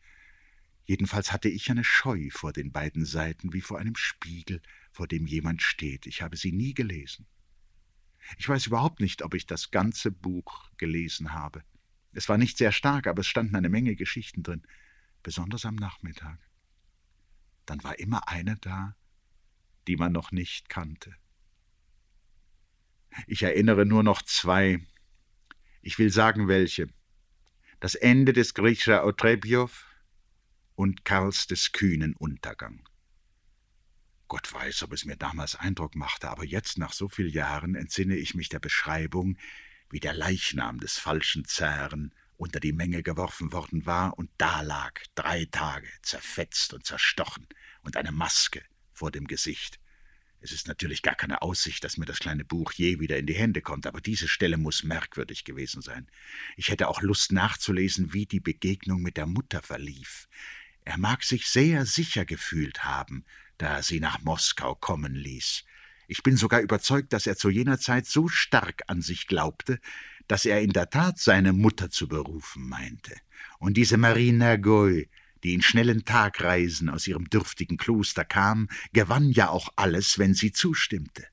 Jedenfalls 0.85 1.33
hatte 1.33 1.49
ich 1.49 1.71
eine 1.71 1.85
Scheu 1.85 2.28
vor 2.30 2.52
den 2.52 2.71
beiden 2.71 3.06
Seiten, 3.06 3.54
wie 3.54 3.62
vor 3.62 3.78
einem 3.78 3.97
Spiegel, 3.97 4.61
vor 4.92 5.09
dem 5.09 5.26
jemand 5.26 5.62
steht. 5.62 6.04
Ich 6.06 6.21
habe 6.21 6.37
sie 6.37 6.52
nie 6.52 6.75
gelesen. 6.75 7.26
Ich 8.37 8.47
weiß 8.47 8.66
überhaupt 8.66 9.00
nicht, 9.00 9.23
ob 9.23 9.33
ich 9.33 9.47
das 9.47 9.71
ganze 9.71 10.11
Buch 10.11 10.68
gelesen 10.76 11.33
habe. 11.33 11.64
Es 12.12 12.28
war 12.28 12.37
nicht 12.37 12.59
sehr 12.59 12.73
stark, 12.73 13.06
aber 13.06 13.21
es 13.21 13.26
standen 13.26 13.56
eine 13.56 13.71
Menge 13.71 13.97
Geschichten 13.97 14.42
drin, 14.42 14.66
besonders 15.23 15.64
am 15.64 15.76
Nachmittag 15.76 16.38
dann 17.66 17.83
war 17.85 17.99
immer 17.99 18.28
eine 18.28 18.56
da, 18.56 18.97
die 19.87 19.97
man 19.97 20.12
noch 20.12 20.33
nicht 20.33 20.68
kannte. 20.68 21.14
Ich 23.26 23.42
erinnere 23.42 23.87
nur 23.87 24.02
noch 24.02 24.23
zwei. 24.23 24.85
Ich 25.83 25.99
will 25.99 26.11
sagen, 26.11 26.49
welche. 26.49 26.88
Das 27.80 27.94
Ende 27.94 28.33
des 28.33 28.54
Grisha 28.54 29.04
Otrebjow 29.04 29.71
und 30.75 31.04
Karls 31.04 31.47
des 31.47 31.73
kühnen 31.73 32.14
Untergang. 32.14 32.88
Gott 34.26 34.52
weiß, 34.52 34.83
ob 34.85 34.92
es 34.92 35.04
mir 35.04 35.16
damals 35.16 35.54
Eindruck 35.54 35.94
machte, 35.94 36.28
aber 36.30 36.44
jetzt, 36.44 36.78
nach 36.78 36.92
so 36.92 37.09
vielen 37.09 37.30
Jahren, 37.30 37.75
entsinne 37.75 38.16
ich 38.16 38.35
mich 38.35 38.49
der 38.49 38.59
Beschreibung, 38.59 39.38
wie 39.90 40.00
der 40.00 40.14
Leichnam 40.14 40.80
des 40.80 40.99
falschen 40.99 41.44
Zaren 41.44 42.14
unter 42.44 42.60
die 42.60 42.74
Menge 42.74 43.02
geworfen 43.02 43.52
worden 43.52 43.86
war 43.86 44.18
und 44.18 44.28
da 44.36 44.60
lag, 44.60 45.00
drei 45.14 45.46
Tage, 45.46 45.88
zerfetzt 46.02 46.74
und 46.74 46.84
zerstochen 46.84 47.46
und 47.80 47.96
eine 47.96 48.12
Maske 48.12 48.62
vor 48.92 49.10
dem 49.10 49.26
Gesicht. 49.26 49.80
Es 50.40 50.52
ist 50.52 50.68
natürlich 50.68 51.00
gar 51.00 51.14
keine 51.14 51.40
Aussicht, 51.40 51.82
dass 51.84 51.96
mir 51.96 52.04
das 52.04 52.18
kleine 52.18 52.44
Buch 52.44 52.72
je 52.72 53.00
wieder 53.00 53.16
in 53.16 53.24
die 53.24 53.34
Hände 53.34 53.62
kommt, 53.62 53.86
aber 53.86 54.02
diese 54.02 54.28
Stelle 54.28 54.58
muss 54.58 54.84
merkwürdig 54.84 55.44
gewesen 55.44 55.80
sein. 55.80 56.06
Ich 56.58 56.68
hätte 56.68 56.88
auch 56.88 57.00
Lust 57.00 57.32
nachzulesen, 57.32 58.12
wie 58.12 58.26
die 58.26 58.40
Begegnung 58.40 59.00
mit 59.00 59.16
der 59.16 59.26
Mutter 59.26 59.62
verlief. 59.62 60.28
Er 60.84 60.98
mag 60.98 61.24
sich 61.24 61.48
sehr 61.48 61.86
sicher 61.86 62.26
gefühlt 62.26 62.84
haben, 62.84 63.24
da 63.56 63.76
er 63.76 63.82
sie 63.82 64.00
nach 64.00 64.20
Moskau 64.20 64.74
kommen 64.74 65.14
ließ. 65.14 65.64
Ich 66.08 66.22
bin 66.22 66.36
sogar 66.36 66.60
überzeugt, 66.60 67.14
dass 67.14 67.26
er 67.26 67.38
zu 67.38 67.48
jener 67.48 67.78
Zeit 67.78 68.04
so 68.06 68.28
stark 68.28 68.82
an 68.86 69.00
sich 69.00 69.26
glaubte, 69.26 69.80
dass 70.28 70.45
er 70.45 70.61
in 70.62 70.73
der 70.73 70.90
Tat 70.90 71.19
seine 71.19 71.52
Mutter 71.52 71.90
zu 71.90 72.09
berufen 72.09 72.69
meinte. 72.69 73.14
Und 73.59 73.76
diese 73.76 73.97
Marina 73.97 74.57
Goy, 74.57 75.09
die 75.43 75.54
in 75.54 75.62
schnellen 75.62 76.04
Tagreisen 76.04 76.88
aus 76.88 77.07
ihrem 77.07 77.28
dürftigen 77.28 77.76
Kloster 77.76 78.25
kam, 78.25 78.69
gewann 78.93 79.31
ja 79.31 79.50
auch 79.50 79.69
alles, 79.76 80.19
wenn 80.19 80.35
sie 80.35 80.52
zustimmte. 80.52 81.26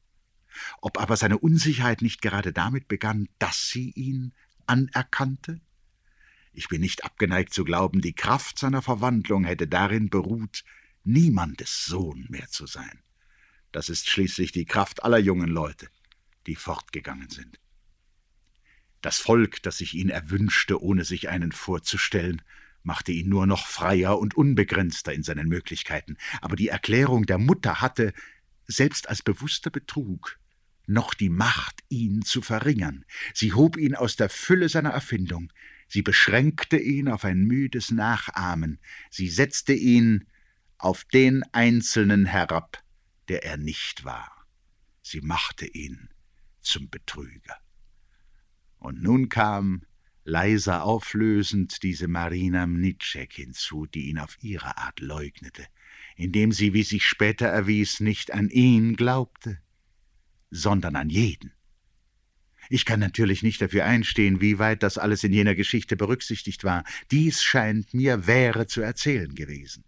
Ob 0.81 0.99
aber 0.99 1.15
seine 1.15 1.37
Unsicherheit 1.37 2.01
nicht 2.01 2.21
gerade 2.21 2.51
damit 2.51 2.87
begann, 2.87 3.29
dass 3.39 3.69
sie 3.69 3.91
ihn 3.91 4.33
anerkannte? 4.67 5.61
Ich 6.53 6.67
bin 6.67 6.81
nicht 6.81 7.05
abgeneigt 7.05 7.53
zu 7.53 7.63
glauben, 7.63 8.01
die 8.01 8.13
Kraft 8.13 8.59
seiner 8.59 8.81
Verwandlung 8.81 9.45
hätte 9.45 9.67
darin 9.67 10.09
beruht, 10.09 10.63
niemandes 11.03 11.85
Sohn 11.85 12.27
mehr 12.29 12.47
zu 12.49 12.67
sein. 12.67 13.01
Das 13.71 13.87
ist 13.87 14.09
schließlich 14.09 14.51
die 14.51 14.65
Kraft 14.65 15.03
aller 15.03 15.17
jungen 15.17 15.49
Leute, 15.49 15.89
die 16.45 16.55
fortgegangen 16.55 17.29
sind. 17.29 17.57
Das 19.01 19.17
Volk, 19.17 19.63
das 19.63 19.77
sich 19.79 19.95
ihn 19.95 20.09
erwünschte, 20.09 20.81
ohne 20.81 21.03
sich 21.03 21.29
einen 21.29 21.51
vorzustellen, 21.51 22.41
machte 22.83 23.11
ihn 23.11 23.29
nur 23.29 23.45
noch 23.45 23.67
freier 23.67 24.19
und 24.19 24.35
unbegrenzter 24.35 25.13
in 25.13 25.23
seinen 25.23 25.47
Möglichkeiten, 25.47 26.17
aber 26.41 26.55
die 26.55 26.69
Erklärung 26.69 27.25
der 27.25 27.37
Mutter 27.37 27.81
hatte, 27.81 28.13
selbst 28.67 29.09
als 29.09 29.21
bewusster 29.21 29.69
Betrug, 29.69 30.39
noch 30.87 31.13
die 31.13 31.29
Macht, 31.29 31.81
ihn 31.89 32.21
zu 32.23 32.41
verringern. 32.41 33.05
Sie 33.33 33.53
hob 33.53 33.77
ihn 33.77 33.95
aus 33.95 34.15
der 34.15 34.29
Fülle 34.29 34.69
seiner 34.69 34.89
Erfindung, 34.91 35.51
sie 35.87 36.01
beschränkte 36.01 36.77
ihn 36.77 37.07
auf 37.07 37.23
ein 37.23 37.43
müdes 37.43 37.91
Nachahmen, 37.91 38.79
sie 39.09 39.29
setzte 39.29 39.73
ihn 39.73 40.27
auf 40.77 41.03
den 41.03 41.43
Einzelnen 41.53 42.25
herab, 42.25 42.83
der 43.27 43.45
er 43.45 43.57
nicht 43.57 44.03
war. 44.03 44.45
Sie 45.03 45.21
machte 45.21 45.65
ihn 45.65 46.09
zum 46.61 46.89
Betrüger. 46.89 47.60
Und 48.81 49.03
nun 49.03 49.29
kam, 49.29 49.83
leiser 50.23 50.83
auflösend, 50.83 51.83
diese 51.83 52.07
Marina 52.07 52.65
Mnitschek 52.65 53.33
hinzu, 53.33 53.85
die 53.85 54.09
ihn 54.09 54.17
auf 54.17 54.39
ihre 54.41 54.75
Art 54.79 54.99
leugnete, 54.99 55.67
indem 56.15 56.51
sie, 56.51 56.73
wie 56.73 56.81
sich 56.81 57.05
später 57.05 57.45
erwies, 57.45 57.99
nicht 57.99 58.33
an 58.33 58.49
ihn 58.49 58.95
glaubte, 58.95 59.59
sondern 60.49 60.95
an 60.95 61.11
jeden. 61.11 61.53
Ich 62.69 62.85
kann 62.85 62.99
natürlich 62.99 63.43
nicht 63.43 63.61
dafür 63.61 63.85
einstehen, 63.85 64.41
wie 64.41 64.57
weit 64.57 64.81
das 64.81 64.97
alles 64.97 65.23
in 65.23 65.31
jener 65.31 65.53
Geschichte 65.53 65.95
berücksichtigt 65.95 66.63
war. 66.63 66.83
Dies 67.11 67.43
scheint 67.43 67.93
mir 67.93 68.25
wäre 68.25 68.65
zu 68.65 68.81
erzählen 68.81 69.35
gewesen. 69.35 69.83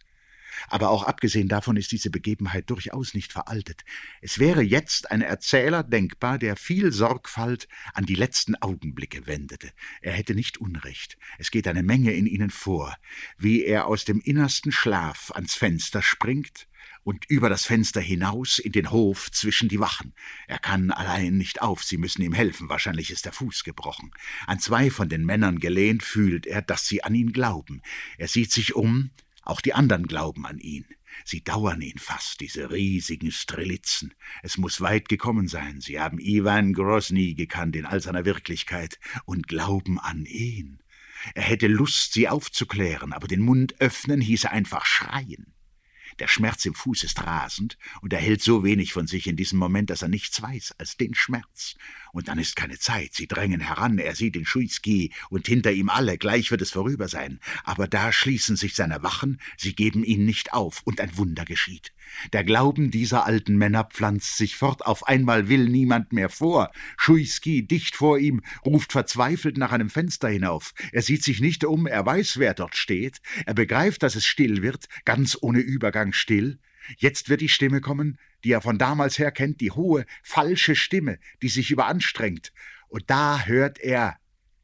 Aber 0.67 0.89
auch 0.89 1.03
abgesehen 1.03 1.47
davon 1.47 1.77
ist 1.77 1.91
diese 1.91 2.09
Begebenheit 2.09 2.69
durchaus 2.69 3.13
nicht 3.13 3.31
veraltet. 3.31 3.83
Es 4.21 4.39
wäre 4.39 4.61
jetzt 4.61 5.11
ein 5.11 5.21
Erzähler 5.21 5.83
denkbar, 5.83 6.37
der 6.37 6.55
viel 6.55 6.91
Sorgfalt 6.91 7.67
an 7.93 8.05
die 8.05 8.15
letzten 8.15 8.55
Augenblicke 8.55 9.27
wendete. 9.27 9.71
Er 10.01 10.13
hätte 10.13 10.35
nicht 10.35 10.57
Unrecht. 10.57 11.17
Es 11.37 11.51
geht 11.51 11.67
eine 11.67 11.83
Menge 11.83 12.13
in 12.13 12.25
ihnen 12.25 12.49
vor, 12.49 12.95
wie 13.37 13.63
er 13.63 13.87
aus 13.87 14.05
dem 14.05 14.19
innersten 14.19 14.71
Schlaf 14.71 15.31
ans 15.31 15.55
Fenster 15.55 16.01
springt, 16.01 16.67
und 17.03 17.25
über 17.29 17.49
das 17.49 17.65
Fenster 17.65 18.01
hinaus 18.01 18.59
in 18.59 18.71
den 18.71 18.91
Hof 18.91 19.31
zwischen 19.31 19.69
die 19.69 19.79
Wachen. 19.79 20.13
Er 20.47 20.59
kann 20.59 20.91
allein 20.91 21.37
nicht 21.37 21.61
auf, 21.61 21.83
sie 21.83 21.97
müssen 21.97 22.21
ihm 22.21 22.33
helfen, 22.33 22.69
wahrscheinlich 22.69 23.11
ist 23.11 23.25
der 23.25 23.33
Fuß 23.33 23.63
gebrochen. 23.63 24.11
An 24.47 24.59
zwei 24.59 24.89
von 24.89 25.09
den 25.09 25.25
Männern 25.25 25.59
gelehnt 25.59 26.03
fühlt 26.03 26.45
er, 26.45 26.61
dass 26.61 26.87
sie 26.87 27.03
an 27.03 27.15
ihn 27.15 27.33
glauben. 27.33 27.81
Er 28.17 28.27
sieht 28.27 28.51
sich 28.51 28.75
um, 28.75 29.11
auch 29.43 29.61
die 29.61 29.73
anderen 29.73 30.07
glauben 30.07 30.45
an 30.45 30.59
ihn. 30.59 30.85
Sie 31.25 31.43
dauern 31.43 31.81
ihn 31.81 31.99
fast, 31.99 32.39
diese 32.39 32.71
riesigen 32.71 33.31
Strelitzen. 33.31 34.13
Es 34.41 34.57
muss 34.57 34.81
weit 34.81 35.09
gekommen 35.09 35.47
sein. 35.47 35.79
Sie 35.79 35.99
haben 35.99 36.19
Iwan 36.19 36.73
Grosny 36.73 37.35
gekannt 37.35 37.75
in 37.75 37.85
all 37.85 38.01
seiner 38.01 38.25
Wirklichkeit 38.25 38.99
und 39.25 39.47
glauben 39.47 39.99
an 39.99 40.25
ihn. 40.25 40.79
Er 41.35 41.43
hätte 41.43 41.67
Lust, 41.67 42.13
sie 42.13 42.27
aufzuklären, 42.27 43.13
aber 43.13 43.27
den 43.27 43.41
Mund 43.41 43.79
öffnen 43.79 44.21
hieße 44.21 44.49
einfach 44.49 44.85
schreien. 44.85 45.52
Der 46.19 46.27
Schmerz 46.27 46.65
im 46.65 46.73
Fuß 46.73 47.03
ist 47.03 47.23
rasend, 47.23 47.77
und 48.01 48.13
er 48.13 48.19
hält 48.19 48.41
so 48.41 48.63
wenig 48.63 48.93
von 48.93 49.07
sich 49.07 49.27
in 49.27 49.35
diesem 49.35 49.59
Moment, 49.59 49.89
dass 49.89 50.01
er 50.01 50.07
nichts 50.07 50.41
weiß 50.41 50.75
als 50.77 50.97
den 50.97 51.13
Schmerz. 51.13 51.75
Und 52.11 52.27
dann 52.27 52.37
ist 52.37 52.55
keine 52.55 52.77
Zeit. 52.77 53.13
Sie 53.13 53.27
drängen 53.27 53.61
heran, 53.61 53.97
er 53.97 54.15
sieht 54.15 54.35
den 54.35 54.45
Schuiski 54.45 55.11
und 55.29 55.47
hinter 55.47 55.71
ihm 55.71 55.89
alle, 55.89 56.17
gleich 56.17 56.51
wird 56.51 56.61
es 56.61 56.71
vorüber 56.71 57.07
sein. 57.07 57.39
Aber 57.63 57.87
da 57.87 58.11
schließen 58.11 58.55
sich 58.55 58.75
seine 58.75 59.01
Wachen, 59.03 59.41
sie 59.57 59.73
geben 59.73 60.03
ihn 60.03 60.25
nicht 60.25 60.53
auf, 60.53 60.81
und 60.83 61.01
ein 61.01 61.17
Wunder 61.17 61.45
geschieht. 61.45 61.93
Der 62.31 62.43
Glauben 62.43 62.91
dieser 62.91 63.25
alten 63.25 63.57
Männer 63.57 63.85
pflanzt 63.85 64.37
sich 64.37 64.55
fort, 64.55 64.85
auf 64.85 65.07
einmal 65.07 65.49
will 65.49 65.65
niemand 65.69 66.13
mehr 66.13 66.29
vor. 66.29 66.71
Schuiski, 66.97 67.65
dicht 67.65 67.95
vor 67.95 68.17
ihm, 68.17 68.41
ruft 68.65 68.91
verzweifelt 68.91 69.57
nach 69.57 69.71
einem 69.71 69.89
Fenster 69.89 70.29
hinauf. 70.29 70.73
Er 70.91 71.01
sieht 71.01 71.23
sich 71.23 71.41
nicht 71.41 71.65
um, 71.65 71.87
er 71.87 72.05
weiß, 72.05 72.37
wer 72.37 72.53
dort 72.53 72.75
steht. 72.75 73.19
Er 73.45 73.53
begreift, 73.53 74.03
dass 74.03 74.15
es 74.15 74.25
still 74.25 74.61
wird, 74.61 74.87
ganz 75.05 75.37
ohne 75.41 75.59
Übergang 75.59 76.13
still. 76.13 76.59
Jetzt 76.97 77.29
wird 77.29 77.41
die 77.41 77.49
Stimme 77.49 77.81
kommen, 77.81 78.17
die 78.43 78.51
er 78.51 78.61
von 78.61 78.77
damals 78.77 79.17
her 79.19 79.31
kennt, 79.31 79.61
die 79.61 79.71
hohe, 79.71 80.05
falsche 80.21 80.75
Stimme, 80.75 81.19
die 81.41 81.49
sich 81.49 81.71
überanstrengt. 81.71 82.51
Und 82.89 83.09
da 83.09 83.45
hört 83.45 83.79
er 83.79 84.17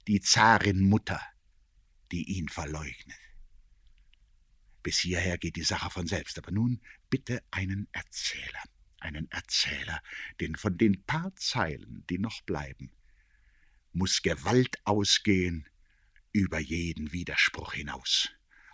die 0.08 0.22
Zarin 0.22 0.82
Mutter, 0.82 1.22
die 2.12 2.24
ihn 2.24 2.50
verleugnet. 2.50 3.29
Bis 4.90 5.02
hierher 5.02 5.38
geht 5.38 5.56
die 5.56 5.62
Sache 5.62 5.92
von 5.92 6.08
selbst, 6.08 6.40
aber 6.40 6.50
nun 6.50 6.82
bitte 7.12 7.44
einen 7.52 7.88
Erzähler, 7.92 8.64
einen 9.00 9.30
Erzähler, 9.30 10.02
denn 10.40 10.56
von 10.56 10.80
den 10.80 11.04
paar 11.04 11.32
Zeilen, 11.36 12.04
die 12.10 12.18
noch 12.18 12.42
bleiben, 12.42 12.92
muss 13.94 14.24
Gewalt 14.24 14.80
ausgehen 14.86 15.70
über 16.32 16.58
jeden 16.58 17.12
Widerspruch 17.12 17.74
hinaus. 17.74 18.32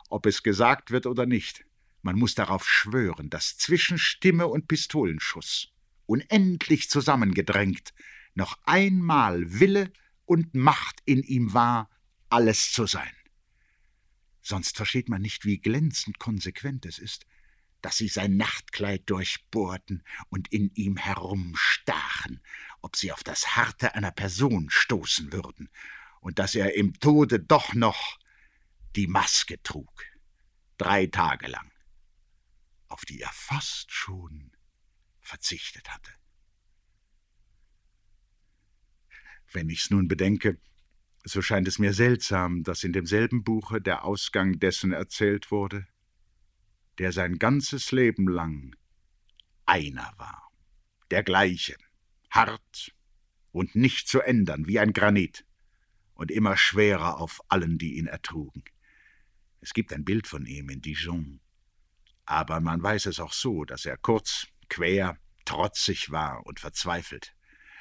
Ob 0.07 0.25
es 0.25 0.41
gesagt 0.41 0.89
wird 0.89 1.05
oder 1.05 1.25
nicht, 1.25 1.65
man 2.01 2.15
muss 2.15 2.34
darauf 2.34 2.65
schwören, 2.65 3.29
dass 3.29 3.57
zwischen 3.57 3.98
Stimme 3.98 4.48
und 4.48 4.69
Pistolenschuss, 4.69 5.74
unendlich 6.05 6.89
zusammengedrängt, 6.89 7.93
noch 8.36 8.57
einmal 8.63 9.60
Wille 9.60 9.91
und 10.24 10.55
Macht 10.55 11.01
in 11.03 11.24
ihm 11.24 11.53
war, 11.53 11.89
alles 12.29 12.72
zu 12.72 12.86
sein. 12.86 13.12
Sonst 14.47 14.77
versteht 14.77 15.09
man 15.09 15.23
nicht, 15.23 15.43
wie 15.45 15.57
glänzend 15.57 16.19
konsequent 16.19 16.85
es 16.85 16.99
ist, 16.99 17.25
dass 17.81 17.97
sie 17.97 18.07
sein 18.07 18.37
Nachtkleid 18.37 19.09
durchbohrten 19.09 20.03
und 20.29 20.53
in 20.53 20.69
ihm 20.75 20.97
herumstachen, 20.97 22.41
ob 22.81 22.95
sie 22.95 23.11
auf 23.11 23.23
das 23.23 23.55
Harte 23.55 23.95
einer 23.95 24.11
Person 24.11 24.69
stoßen 24.69 25.33
würden, 25.33 25.69
und 26.19 26.37
dass 26.37 26.53
er 26.53 26.75
im 26.75 26.93
Tode 26.99 27.39
doch 27.39 27.73
noch 27.73 28.19
die 28.95 29.07
Maske 29.07 29.61
trug, 29.63 30.03
drei 30.77 31.07
Tage 31.07 31.47
lang. 31.47 31.71
auf 32.87 33.03
die 33.03 33.19
er 33.19 33.31
fast 33.33 33.91
schon 33.91 34.51
verzichtet 35.19 35.89
hatte. 35.93 36.11
Wenn 39.51 39.69
ich's 39.69 39.89
nun 39.89 40.07
bedenke, 40.07 40.59
so 41.25 41.41
scheint 41.41 41.67
es 41.67 41.79
mir 41.79 41.94
seltsam, 41.94 42.63
dass 42.63 42.84
in 42.84 42.94
demselben 42.94 43.44
Buche 43.44 43.82
der 43.82 44.05
Ausgang 44.05 44.60
dessen 44.60 44.94
erzählt 44.94 45.50
wurde, 45.50 45.88
der 47.00 47.12
sein 47.12 47.39
ganzes 47.39 47.91
Leben 47.91 48.27
lang 48.27 48.75
einer 49.65 50.13
war, 50.17 50.51
der 51.10 51.24
gleiche, 51.24 51.75
hart 52.29 52.94
und 53.51 53.75
nicht 53.75 54.08
zu 54.08 54.22
ändern 54.22 54.67
wie 54.67 54.79
ein 54.79 54.94
Granit 54.94 55.46
und 56.13 56.29
immer 56.29 56.58
schwerer 56.58 57.20
auf 57.20 57.41
allen, 57.48 57.79
die 57.79 57.96
ihn 57.98 58.08
ertrugen. 58.08 58.63
Es 59.62 59.74
gibt 59.74 59.94
ein 59.94 60.05
Bild 60.05 60.27
von 60.27 60.46
ihm 60.46 60.70
in 60.70 60.82
Dijon, 60.82 61.39
aber 62.25 62.60
man 62.60 62.84
weiß 62.84 63.08
es 63.08 63.20
auch 63.20 63.34
so, 63.34 63.65
dass 63.65 63.86
er 63.88 63.98
kurz, 63.98 64.48
quer, 64.70 65.17
trotzig 65.44 66.12
war 66.12 66.46
und 66.46 66.60
verzweifelt. 66.60 67.36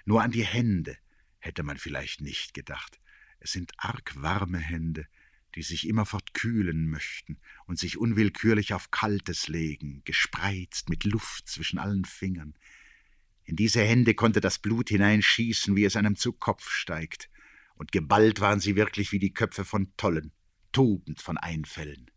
Nur 0.06 0.22
an 0.22 0.30
die 0.30 0.44
Hände 0.44 0.96
hätte 1.38 1.62
man 1.62 1.76
vielleicht 1.76 2.22
nicht 2.22 2.54
gedacht. 2.54 2.98
Es 3.44 3.52
sind 3.52 3.74
arg 3.76 4.14
warme 4.16 4.58
Hände, 4.58 5.06
die 5.54 5.62
sich 5.62 5.86
immerfort 5.86 6.32
kühlen 6.32 6.88
möchten 6.88 7.36
und 7.66 7.78
sich 7.78 7.98
unwillkürlich 7.98 8.72
auf 8.72 8.90
Kaltes 8.90 9.48
legen, 9.48 10.00
gespreizt 10.06 10.88
mit 10.88 11.04
Luft 11.04 11.46
zwischen 11.46 11.78
allen 11.78 12.06
Fingern. 12.06 12.54
In 13.44 13.54
diese 13.54 13.82
Hände 13.82 14.14
konnte 14.14 14.40
das 14.40 14.58
Blut 14.58 14.88
hineinschießen, 14.88 15.76
wie 15.76 15.84
es 15.84 15.94
einem 15.94 16.16
zu 16.16 16.32
Kopf 16.32 16.70
steigt, 16.70 17.28
und 17.74 17.92
geballt 17.92 18.40
waren 18.40 18.60
sie 18.60 18.76
wirklich 18.76 19.12
wie 19.12 19.18
die 19.18 19.34
Köpfe 19.34 19.66
von 19.66 19.94
Tollen, 19.98 20.32
tobend 20.72 21.20
von 21.20 21.36
Einfällen. 21.36 22.10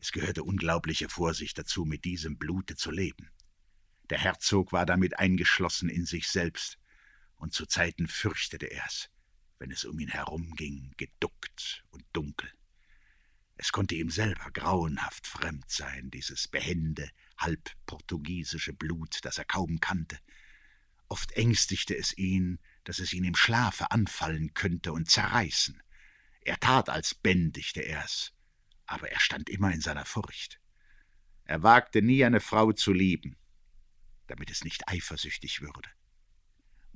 Es 0.00 0.10
gehörte 0.10 0.42
unglaubliche 0.42 1.08
Vorsicht 1.08 1.56
dazu, 1.56 1.84
mit 1.84 2.04
diesem 2.04 2.36
Blute 2.36 2.74
zu 2.74 2.90
leben. 2.90 3.30
Der 4.10 4.18
Herzog 4.18 4.72
war 4.72 4.86
damit 4.86 5.20
eingeschlossen 5.20 5.88
in 5.88 6.04
sich 6.04 6.26
selbst, 6.26 6.80
und 7.36 7.52
zu 7.52 7.64
Zeiten 7.64 8.08
fürchtete 8.08 8.68
er's 8.72 9.08
wenn 9.58 9.70
es 9.70 9.84
um 9.84 9.98
ihn 9.98 10.08
herumging, 10.08 10.92
geduckt 10.96 11.84
und 11.90 12.04
dunkel. 12.12 12.50
Es 13.56 13.72
konnte 13.72 13.94
ihm 13.94 14.10
selber 14.10 14.50
grauenhaft 14.50 15.26
fremd 15.26 15.70
sein, 15.70 16.10
dieses 16.10 16.46
behende, 16.48 17.10
halb 17.38 17.70
portugiesische 17.86 18.74
Blut, 18.74 19.18
das 19.22 19.38
er 19.38 19.46
kaum 19.46 19.80
kannte. 19.80 20.18
Oft 21.08 21.32
ängstigte 21.32 21.96
es 21.96 22.16
ihn, 22.18 22.58
dass 22.84 22.98
es 22.98 23.12
ihn 23.12 23.24
im 23.24 23.34
Schlafe 23.34 23.90
anfallen 23.90 24.52
könnte 24.52 24.92
und 24.92 25.10
zerreißen. 25.10 25.82
Er 26.42 26.60
tat, 26.60 26.90
als 26.90 27.14
bändigte 27.14 27.80
er's, 27.80 28.32
aber 28.84 29.10
er 29.10 29.20
stand 29.20 29.48
immer 29.48 29.72
in 29.72 29.80
seiner 29.80 30.04
Furcht. 30.04 30.60
Er 31.44 31.62
wagte 31.62 32.02
nie 32.02 32.24
eine 32.24 32.40
Frau 32.40 32.72
zu 32.72 32.92
lieben, 32.92 33.36
damit 34.26 34.50
es 34.50 34.64
nicht 34.64 34.88
eifersüchtig 34.88 35.62
würde 35.62 35.88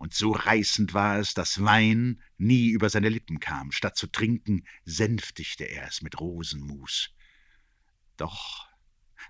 und 0.00 0.14
so 0.14 0.33
reißend 0.33 0.95
war 0.95 1.19
es, 1.19 1.35
dass 1.35 1.62
Wein 1.62 2.23
nie 2.38 2.71
über 2.71 2.88
seine 2.88 3.11
Lippen 3.11 3.38
kam. 3.38 3.71
Statt 3.71 3.99
zu 3.99 4.07
trinken, 4.07 4.64
sänftigte 4.87 5.64
er 5.64 5.87
es 5.88 6.00
mit 6.00 6.19
Rosenmus. 6.19 7.11
Doch 8.16 8.66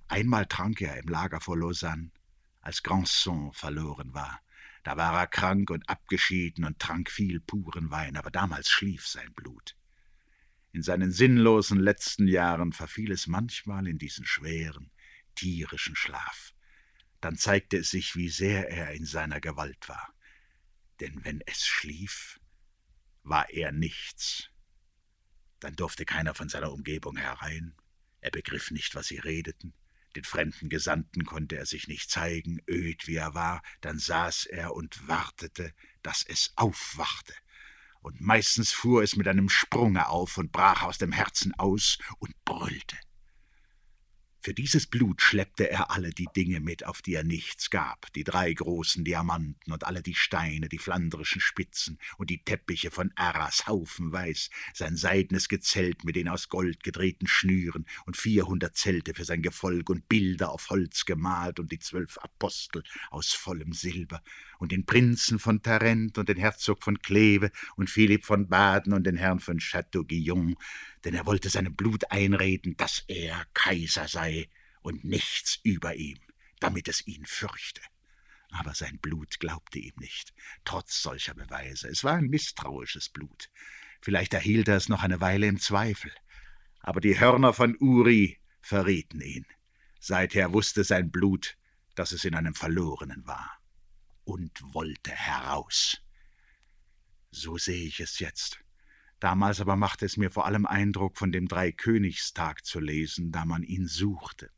einmal 0.06 0.46
trank 0.46 0.80
er 0.80 0.96
im 0.98 1.08
Lager 1.08 1.40
vor 1.40 1.58
Lausanne, 1.58 2.12
als 2.60 2.84
Grandson 2.84 3.52
verloren 3.52 4.14
war. 4.14 4.40
Da 4.84 4.96
war 4.96 5.18
er 5.18 5.26
krank 5.26 5.70
und 5.70 5.88
abgeschieden 5.88 6.64
und 6.64 6.78
trank 6.78 7.10
viel 7.10 7.40
puren 7.40 7.90
Wein, 7.90 8.16
aber 8.16 8.30
damals 8.30 8.70
schlief 8.70 9.08
sein 9.08 9.34
Blut. 9.34 9.74
In 10.70 10.84
seinen 10.84 11.10
sinnlosen 11.10 11.80
letzten 11.80 12.28
Jahren 12.28 12.72
verfiel 12.72 13.10
es 13.10 13.26
manchmal 13.26 13.88
in 13.88 13.98
diesen 13.98 14.24
schweren, 14.24 14.92
tierischen 15.34 15.96
Schlaf. 15.96 16.54
Dann 17.20 17.36
zeigte 17.36 17.78
es 17.78 17.90
sich, 17.90 18.14
wie 18.14 18.28
sehr 18.28 18.70
er 18.70 18.92
in 18.92 19.04
seiner 19.04 19.40
Gewalt 19.40 19.88
war 19.88 20.14
denn 21.00 21.24
wenn 21.24 21.40
es 21.46 21.66
schlief, 21.66 22.40
war 23.22 23.50
er 23.50 23.72
nichts. 23.72 24.48
Dann 25.60 25.76
durfte 25.76 26.04
keiner 26.04 26.34
von 26.34 26.48
seiner 26.48 26.72
Umgebung 26.72 27.16
herein, 27.16 27.74
er 28.20 28.30
begriff 28.30 28.70
nicht, 28.70 28.94
was 28.94 29.08
sie 29.08 29.18
redeten, 29.18 29.74
den 30.16 30.24
fremden 30.24 30.68
Gesandten 30.68 31.24
konnte 31.24 31.56
er 31.56 31.66
sich 31.66 31.86
nicht 31.86 32.10
zeigen, 32.10 32.60
öd 32.68 33.06
wie 33.06 33.16
er 33.16 33.34
war, 33.34 33.62
dann 33.80 33.98
saß 33.98 34.46
er 34.46 34.74
und 34.74 35.06
wartete, 35.08 35.72
dass 36.02 36.24
es 36.24 36.52
aufwachte, 36.56 37.34
und 38.02 38.20
meistens 38.20 38.72
fuhr 38.72 39.02
es 39.02 39.16
mit 39.16 39.28
einem 39.28 39.48
Sprunge 39.48 40.08
auf 40.08 40.38
und 40.38 40.52
brach 40.52 40.82
aus 40.82 40.98
dem 40.98 41.12
Herzen 41.12 41.54
aus 41.58 41.98
und 42.18 42.34
brüllte. 42.44 42.96
Für 44.42 44.54
dieses 44.54 44.86
Blut 44.86 45.20
schleppte 45.20 45.68
er 45.68 45.90
alle 45.90 46.10
die 46.10 46.28
Dinge 46.34 46.60
mit, 46.60 46.86
auf 46.86 47.02
die 47.02 47.12
er 47.12 47.24
nichts 47.24 47.68
gab, 47.68 48.10
die 48.14 48.24
drei 48.24 48.50
großen 48.50 49.04
Diamanten 49.04 49.70
und 49.70 49.84
alle 49.84 50.02
die 50.02 50.14
Steine, 50.14 50.70
die 50.70 50.78
flandrischen 50.78 51.42
Spitzen 51.42 51.98
und 52.16 52.30
die 52.30 52.42
Teppiche 52.42 52.90
von 52.90 53.12
Arras 53.16 53.66
haufenweis, 53.66 54.48
sein 54.72 54.96
seidenes 54.96 55.50
Gezelt 55.50 56.04
mit 56.04 56.16
den 56.16 56.26
aus 56.26 56.48
Gold 56.48 56.82
gedrehten 56.82 57.26
Schnüren 57.26 57.84
und 58.06 58.16
vierhundert 58.16 58.78
Zelte 58.78 59.12
für 59.12 59.26
sein 59.26 59.42
Gefolg 59.42 59.90
und 59.90 60.08
Bilder 60.08 60.52
auf 60.52 60.70
Holz 60.70 61.04
gemalt 61.04 61.60
und 61.60 61.70
die 61.70 61.78
zwölf 61.78 62.16
Apostel 62.16 62.82
aus 63.10 63.34
vollem 63.34 63.74
Silber 63.74 64.22
und 64.58 64.72
den 64.72 64.86
Prinzen 64.86 65.38
von 65.38 65.62
Tarent 65.62 66.16
und 66.16 66.30
den 66.30 66.38
Herzog 66.38 66.82
von 66.82 67.00
Kleve 67.02 67.50
und 67.76 67.90
Philipp 67.90 68.24
von 68.24 68.48
Baden 68.48 68.94
und 68.94 69.04
den 69.04 69.16
Herrn 69.16 69.40
von 69.40 69.58
Château-Guillon, 69.58 70.56
denn 71.04 71.14
er 71.14 71.26
wollte 71.26 71.48
seinem 71.48 71.74
Blut 71.74 72.10
einreden, 72.10 72.76
dass 72.76 73.04
er 73.08 73.46
Kaiser 73.54 74.06
sei 74.06 74.39
und 74.82 75.04
nichts 75.04 75.58
über 75.62 75.94
ihm, 75.96 76.18
damit 76.60 76.88
es 76.88 77.06
ihn 77.06 77.26
fürchte. 77.26 77.80
Aber 78.50 78.74
sein 78.74 78.98
Blut 78.98 79.38
glaubte 79.38 79.78
ihm 79.78 79.94
nicht, 79.98 80.34
trotz 80.64 81.02
solcher 81.02 81.34
Beweise. 81.34 81.88
Es 81.88 82.02
war 82.02 82.14
ein 82.14 82.28
misstrauisches 82.28 83.08
Blut. 83.08 83.48
Vielleicht 84.00 84.34
erhielt 84.34 84.68
er 84.68 84.76
es 84.76 84.88
noch 84.88 85.02
eine 85.02 85.20
Weile 85.20 85.46
im 85.46 85.60
Zweifel. 85.60 86.12
Aber 86.80 87.00
die 87.00 87.20
Hörner 87.20 87.52
von 87.52 87.76
Uri 87.78 88.40
verrieten 88.60 89.20
ihn. 89.20 89.46
Seither 90.00 90.52
wusste 90.52 90.82
sein 90.82 91.10
Blut, 91.10 91.56
dass 91.94 92.12
es 92.12 92.24
in 92.24 92.34
einem 92.34 92.54
Verlorenen 92.54 93.26
war 93.26 93.60
und 94.24 94.62
wollte 94.74 95.10
heraus. 95.10 96.00
So 97.30 97.58
sehe 97.58 97.86
ich 97.86 98.00
es 98.00 98.18
jetzt. 98.18 98.60
Damals 99.20 99.60
aber 99.60 99.76
machte 99.76 100.06
es 100.06 100.16
mir 100.16 100.30
vor 100.30 100.46
allem 100.46 100.64
Eindruck, 100.64 101.18
von 101.18 101.30
dem 101.30 101.46
Dreikönigstag 101.46 102.64
zu 102.64 102.80
lesen, 102.80 103.32
da 103.32 103.44
man 103.44 103.62
ihn 103.62 103.86
suchte. 103.86 104.50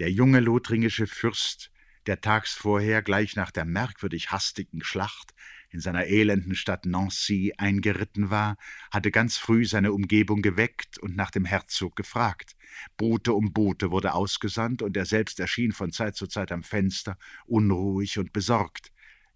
Der 0.00 0.10
junge 0.10 0.40
lothringische 0.40 1.06
Fürst, 1.06 1.70
der 2.06 2.22
tags 2.22 2.54
vorher 2.54 3.02
gleich 3.02 3.36
nach 3.36 3.50
der 3.50 3.66
merkwürdig 3.66 4.32
hastigen 4.32 4.82
Schlacht 4.82 5.34
in 5.68 5.78
seiner 5.80 6.06
elenden 6.06 6.54
Stadt 6.54 6.86
Nancy 6.86 7.52
eingeritten 7.58 8.30
war, 8.30 8.56
hatte 8.90 9.10
ganz 9.10 9.36
früh 9.36 9.66
seine 9.66 9.92
Umgebung 9.92 10.40
geweckt 10.40 10.98
und 10.98 11.16
nach 11.16 11.30
dem 11.30 11.44
Herzog 11.44 11.96
gefragt. 11.96 12.56
Bote 12.96 13.34
um 13.34 13.52
Bote 13.52 13.90
wurde 13.90 14.14
ausgesandt, 14.14 14.80
und 14.80 14.96
er 14.96 15.04
selbst 15.04 15.38
erschien 15.38 15.72
von 15.72 15.92
Zeit 15.92 16.16
zu 16.16 16.26
Zeit 16.26 16.50
am 16.50 16.62
Fenster, 16.62 17.18
unruhig 17.44 18.18
und 18.18 18.32
besorgt. 18.32 18.92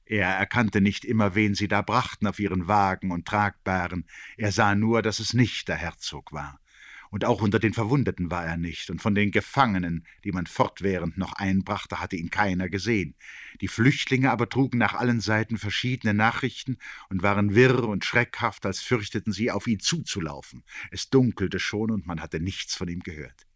Er 0.06 0.30
erkannte 0.30 0.80
nicht 0.80 1.04
immer, 1.04 1.34
wen 1.34 1.54
sie 1.54 1.68
da 1.68 1.82
brachten 1.82 2.26
auf 2.26 2.38
ihren 2.38 2.68
Wagen 2.68 3.10
und 3.10 3.26
Tragbaren, 3.26 4.06
er 4.38 4.50
sah 4.50 4.74
nur, 4.74 5.02
dass 5.02 5.20
es 5.20 5.34
nicht 5.34 5.68
der 5.68 5.76
Herzog 5.76 6.32
war. 6.32 6.58
Und 7.14 7.24
auch 7.24 7.42
unter 7.42 7.60
den 7.60 7.72
Verwundeten 7.72 8.32
war 8.32 8.44
er 8.44 8.56
nicht, 8.56 8.90
und 8.90 9.00
von 9.00 9.14
den 9.14 9.30
Gefangenen, 9.30 10.04
die 10.24 10.32
man 10.32 10.48
fortwährend 10.48 11.16
noch 11.16 11.34
einbrachte, 11.34 12.00
hatte 12.00 12.16
ihn 12.16 12.28
keiner 12.28 12.68
gesehen. 12.68 13.14
Die 13.60 13.68
Flüchtlinge 13.68 14.32
aber 14.32 14.48
trugen 14.48 14.78
nach 14.78 14.94
allen 14.94 15.20
Seiten 15.20 15.56
verschiedene 15.56 16.12
Nachrichten 16.12 16.76
und 17.10 17.22
waren 17.22 17.54
wirr 17.54 17.84
und 17.84 18.04
schreckhaft, 18.04 18.66
als 18.66 18.80
fürchteten 18.80 19.32
sie, 19.32 19.52
auf 19.52 19.68
ihn 19.68 19.78
zuzulaufen. 19.78 20.64
Es 20.90 21.08
dunkelte 21.08 21.60
schon, 21.60 21.92
und 21.92 22.04
man 22.04 22.20
hatte 22.20 22.40
nichts 22.40 22.74
von 22.74 22.88
ihm 22.88 22.98
gehört. 22.98 23.46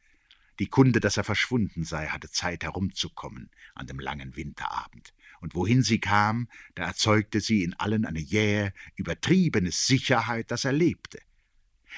Die 0.60 0.68
Kunde, 0.68 1.00
dass 1.00 1.16
er 1.16 1.24
verschwunden 1.24 1.82
sei, 1.82 2.06
hatte 2.06 2.30
Zeit 2.30 2.62
herumzukommen 2.62 3.50
an 3.74 3.88
dem 3.88 3.98
langen 3.98 4.36
Winterabend 4.36 5.12
und 5.40 5.56
wohin 5.56 5.82
sie 5.82 5.98
kam, 5.98 6.48
da 6.76 6.84
erzeugte 6.84 7.40
sie 7.40 7.64
in 7.64 7.74
allen 7.74 8.04
eine 8.04 8.20
jähe, 8.20 8.72
übertriebene 8.94 9.72
Sicherheit, 9.72 10.52
dass 10.52 10.64
er 10.64 10.72
lebte. 10.72 11.18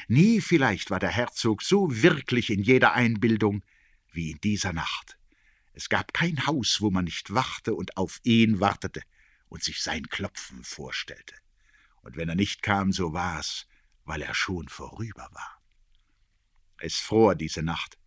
Nie 0.09 0.40
vielleicht 0.40 0.90
war 0.90 1.00
der 1.00 1.11
Herzog 1.11 1.62
so 1.62 2.03
wirklich 2.03 2.50
in 2.50 2.62
jeder 2.62 2.92
Einbildung 2.92 3.62
wie 4.12 4.33
in 4.33 4.40
dieser 4.40 4.72
Nacht. 4.72 5.18
Es 5.72 5.88
gab 5.88 6.12
kein 6.12 6.46
Haus, 6.46 6.81
wo 6.81 6.90
man 6.90 7.05
nicht 7.05 7.33
wachte 7.33 7.74
und 7.74 7.96
auf 7.96 8.20
ihn 8.22 8.61
wartete 8.61 9.03
und 9.48 9.62
sich 9.62 9.83
sein 9.83 10.07
Klopfen 10.09 10.64
vorstellte. 10.64 11.35
Und 12.03 12.16
wenn 12.16 12.29
er 12.29 12.35
nicht 12.35 12.62
kam, 12.62 12.92
so 12.92 13.12
war's, 13.12 13.66
weil 14.05 14.22
er 14.22 14.35
schon 14.35 14.68
vorüber 14.68 15.29
war. 15.33 15.62
Es 16.79 16.96
fror 16.96 17.35
diese 17.35 17.62
Nacht, 17.62 17.98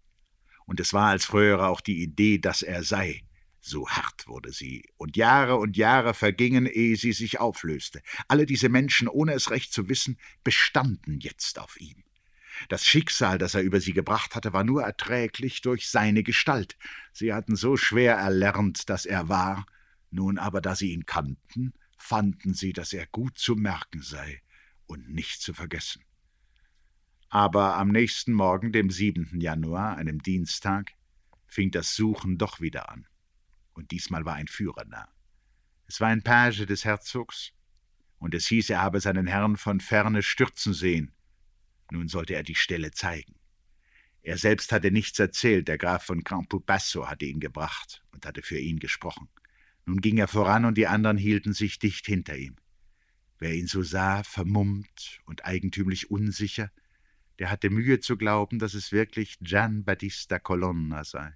und 0.66 0.80
es 0.80 0.94
war 0.94 1.10
als 1.10 1.26
früher 1.26 1.68
auch 1.68 1.82
die 1.82 2.02
Idee, 2.02 2.38
dass 2.38 2.62
er 2.62 2.84
sei, 2.84 3.24
so 3.66 3.88
hart 3.88 4.28
wurde 4.28 4.52
sie, 4.52 4.84
und 4.98 5.16
Jahre 5.16 5.56
und 5.56 5.78
Jahre 5.78 6.14
vergingen, 6.14 6.66
ehe 6.66 6.98
sie 6.98 7.14
sich 7.14 7.40
auflöste. 7.40 8.02
Alle 8.28 8.46
diese 8.46 8.68
Menschen, 8.68 9.08
ohne 9.08 9.34
es 9.34 9.52
recht 9.52 9.72
zu 9.72 9.88
wissen, 9.88 10.18
bestanden 10.44 11.22
jetzt 11.22 11.60
auf 11.60 11.80
ihm. 11.80 12.04
Das 12.68 12.86
Schicksal, 12.86 13.38
das 13.38 13.56
er 13.56 13.62
über 13.62 13.80
sie 13.80 13.94
gebracht 13.94 14.36
hatte, 14.36 14.52
war 14.52 14.66
nur 14.66 14.84
erträglich 14.84 15.62
durch 15.62 15.90
seine 15.90 16.24
Gestalt. 16.24 16.78
Sie 17.14 17.34
hatten 17.34 17.56
so 17.56 17.78
schwer 17.78 18.16
erlernt, 18.16 18.90
dass 18.90 19.06
er 19.06 19.30
war. 19.30 19.66
Nun 20.12 20.38
aber, 20.38 20.60
da 20.60 20.76
sie 20.76 20.92
ihn 20.92 21.06
kannten, 21.06 21.74
fanden 21.98 22.54
sie, 22.54 22.74
dass 22.74 22.92
er 22.92 23.08
gut 23.08 23.38
zu 23.38 23.56
merken 23.56 24.02
sei 24.02 24.42
und 24.88 25.10
nicht 25.10 25.42
zu 25.42 25.54
vergessen. 25.54 26.04
Aber 27.30 27.78
am 27.78 27.88
nächsten 27.88 28.34
Morgen, 28.34 28.74
dem 28.74 28.90
7. 28.90 29.40
Januar, 29.40 29.96
einem 29.96 30.22
Dienstag, 30.22 30.92
fing 31.48 31.72
das 31.72 31.96
Suchen 31.96 32.38
doch 32.38 32.60
wieder 32.60 32.90
an. 32.90 33.08
Und 33.74 33.92
diesmal 33.92 34.26
war 34.26 34.36
ein 34.36 34.48
Führer 34.48 34.86
nah. 34.86 35.10
Es 35.88 36.00
war 36.00 36.10
ein 36.10 36.24
Page 36.24 36.66
des 36.66 36.86
Herzogs, 36.86 37.54
und 38.24 38.34
es 38.34 38.48
hieß, 38.48 38.70
er 38.70 38.82
habe 38.82 39.02
seinen 39.02 39.28
Herrn 39.28 39.58
von 39.58 39.82
ferne 39.82 40.24
stürzen 40.24 40.74
sehen. 40.74 41.12
Nun 41.92 42.08
sollte 42.08 42.36
er 42.36 42.44
die 42.44 42.56
Stelle 42.56 42.92
zeigen. 42.92 43.36
Er 44.22 44.38
selbst 44.38 44.72
hatte 44.72 44.92
nichts 44.92 45.20
erzählt, 45.20 45.68
der 45.68 45.78
Graf 45.78 46.06
von 46.06 46.24
Campobasso 46.24 47.10
hatte 47.10 47.26
ihn 47.26 47.42
gebracht 47.42 48.02
und 48.14 48.26
hatte 48.26 48.42
für 48.42 48.58
ihn 48.58 48.80
gesprochen. 48.80 49.28
Nun 49.86 50.00
ging 50.00 50.18
er 50.18 50.30
voran 50.30 50.64
und 50.64 50.78
die 50.78 50.88
anderen 50.88 51.18
hielten 51.18 51.52
sich 51.52 51.80
dicht 51.80 52.06
hinter 52.06 52.38
ihm. 52.38 52.56
Wer 53.40 53.56
ihn 53.56 53.68
so 53.68 53.84
sah, 53.84 54.24
vermummt 54.24 55.20
und 55.26 55.44
eigentümlich 55.44 56.10
unsicher, 56.10 56.72
der 57.40 57.52
hatte 57.52 57.70
Mühe 57.70 58.00
zu 58.00 58.16
glauben, 58.16 58.58
dass 58.58 58.74
es 58.74 58.94
wirklich 58.94 59.38
Gian 59.42 59.84
Battista 59.84 60.40
Colonna 60.40 61.04
sei, 61.04 61.36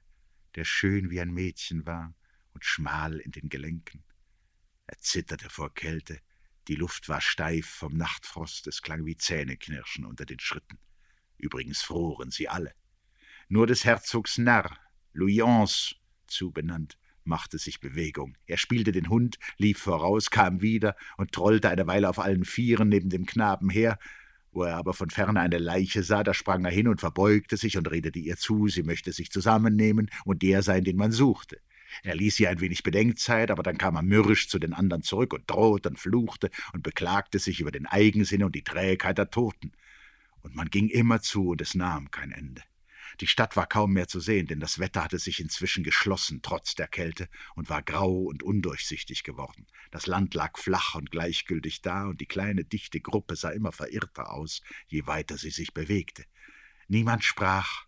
der 0.55 0.63
schön 0.63 1.09
wie 1.09 1.19
ein 1.19 1.33
Mädchen 1.33 1.85
war 1.85 2.15
und 2.57 2.65
schmal 2.65 3.19
in 3.19 3.29
den 3.29 3.49
Gelenken. 3.49 4.03
Er 4.87 4.97
zitterte 4.97 5.47
vor 5.47 5.75
Kälte, 5.75 6.19
die 6.67 6.73
Luft 6.73 7.07
war 7.07 7.21
steif 7.21 7.67
vom 7.67 7.95
Nachtfrost, 7.95 8.65
es 8.65 8.81
klang 8.81 9.05
wie 9.05 9.15
Zähneknirschen 9.15 10.05
unter 10.05 10.25
den 10.25 10.39
Schritten. 10.39 10.79
Übrigens 11.37 11.83
froren 11.83 12.31
sie 12.31 12.49
alle. 12.49 12.73
Nur 13.47 13.67
des 13.67 13.85
Herzogs 13.85 14.39
Narr, 14.39 14.75
Louis 15.13 15.93
zubenannt, 16.25 16.97
machte 17.25 17.59
sich 17.59 17.79
Bewegung. 17.79 18.35
Er 18.47 18.57
spielte 18.57 18.91
den 18.91 19.07
Hund, 19.07 19.37
lief 19.57 19.77
voraus, 19.77 20.31
kam 20.31 20.63
wieder 20.63 20.95
und 21.17 21.33
trollte 21.33 21.69
eine 21.69 21.85
Weile 21.85 22.09
auf 22.09 22.17
allen 22.17 22.43
Vieren 22.43 22.89
neben 22.89 23.09
dem 23.09 23.27
Knaben 23.27 23.69
her. 23.69 23.99
Wo 24.51 24.63
er 24.63 24.77
aber 24.77 24.95
von 24.95 25.11
ferne 25.11 25.41
eine 25.41 25.59
Leiche 25.59 26.01
sah, 26.01 26.23
da 26.23 26.33
sprang 26.33 26.65
er 26.65 26.71
hin 26.71 26.87
und 26.87 27.01
verbeugte 27.01 27.55
sich 27.55 27.77
und 27.77 27.91
redete 27.91 28.17
ihr 28.17 28.35
zu, 28.35 28.67
sie 28.67 28.81
möchte 28.81 29.13
sich 29.13 29.29
zusammennehmen 29.29 30.09
und 30.25 30.41
der 30.41 30.63
sein, 30.63 30.83
den 30.83 30.97
man 30.97 31.11
suchte. 31.11 31.61
Er 32.03 32.15
ließ 32.15 32.39
ihr 32.39 32.49
ein 32.49 32.59
wenig 32.59 32.83
Bedenkzeit, 32.83 33.51
aber 33.51 33.63
dann 33.63 33.77
kam 33.77 33.95
er 33.95 34.01
mürrisch 34.01 34.49
zu 34.49 34.59
den 34.59 34.73
anderen 34.73 35.03
zurück 35.03 35.33
und 35.33 35.49
drohte 35.49 35.89
und 35.89 35.99
fluchte 35.99 36.49
und 36.73 36.83
beklagte 36.83 37.39
sich 37.39 37.59
über 37.59 37.71
den 37.71 37.85
Eigensinn 37.85 38.43
und 38.43 38.55
die 38.55 38.63
Trägheit 38.63 39.17
der 39.17 39.29
Toten. 39.29 39.71
Und 40.41 40.55
man 40.55 40.69
ging 40.69 40.89
immer 40.89 41.21
zu, 41.21 41.49
und 41.49 41.61
es 41.61 41.75
nahm 41.75 42.11
kein 42.11 42.31
Ende. 42.31 42.63
Die 43.19 43.27
Stadt 43.27 43.55
war 43.55 43.67
kaum 43.67 43.93
mehr 43.93 44.07
zu 44.07 44.19
sehen, 44.19 44.47
denn 44.47 44.59
das 44.59 44.79
Wetter 44.79 45.03
hatte 45.03 45.17
sich 45.17 45.39
inzwischen 45.39 45.83
geschlossen, 45.83 46.41
trotz 46.43 46.75
der 46.75 46.87
Kälte, 46.87 47.29
und 47.55 47.69
war 47.69 47.81
grau 47.81 48.23
und 48.23 48.43
undurchsichtig 48.43 49.23
geworden. 49.23 49.65
Das 49.91 50.05
Land 50.05 50.35
lag 50.35 50.57
flach 50.57 50.95
und 50.95 51.09
gleichgültig 51.09 51.81
da, 51.81 52.05
und 52.05 52.21
die 52.21 52.27
kleine, 52.27 52.63
dichte 52.63 52.99
Gruppe 53.01 53.35
sah 53.35 53.49
immer 53.49 53.71
verirrter 53.71 54.31
aus, 54.31 54.61
je 54.87 55.07
weiter 55.07 55.37
sie 55.37 55.49
sich 55.49 55.73
bewegte. 55.73 56.25
Niemand 56.87 57.23
sprach, 57.23 57.86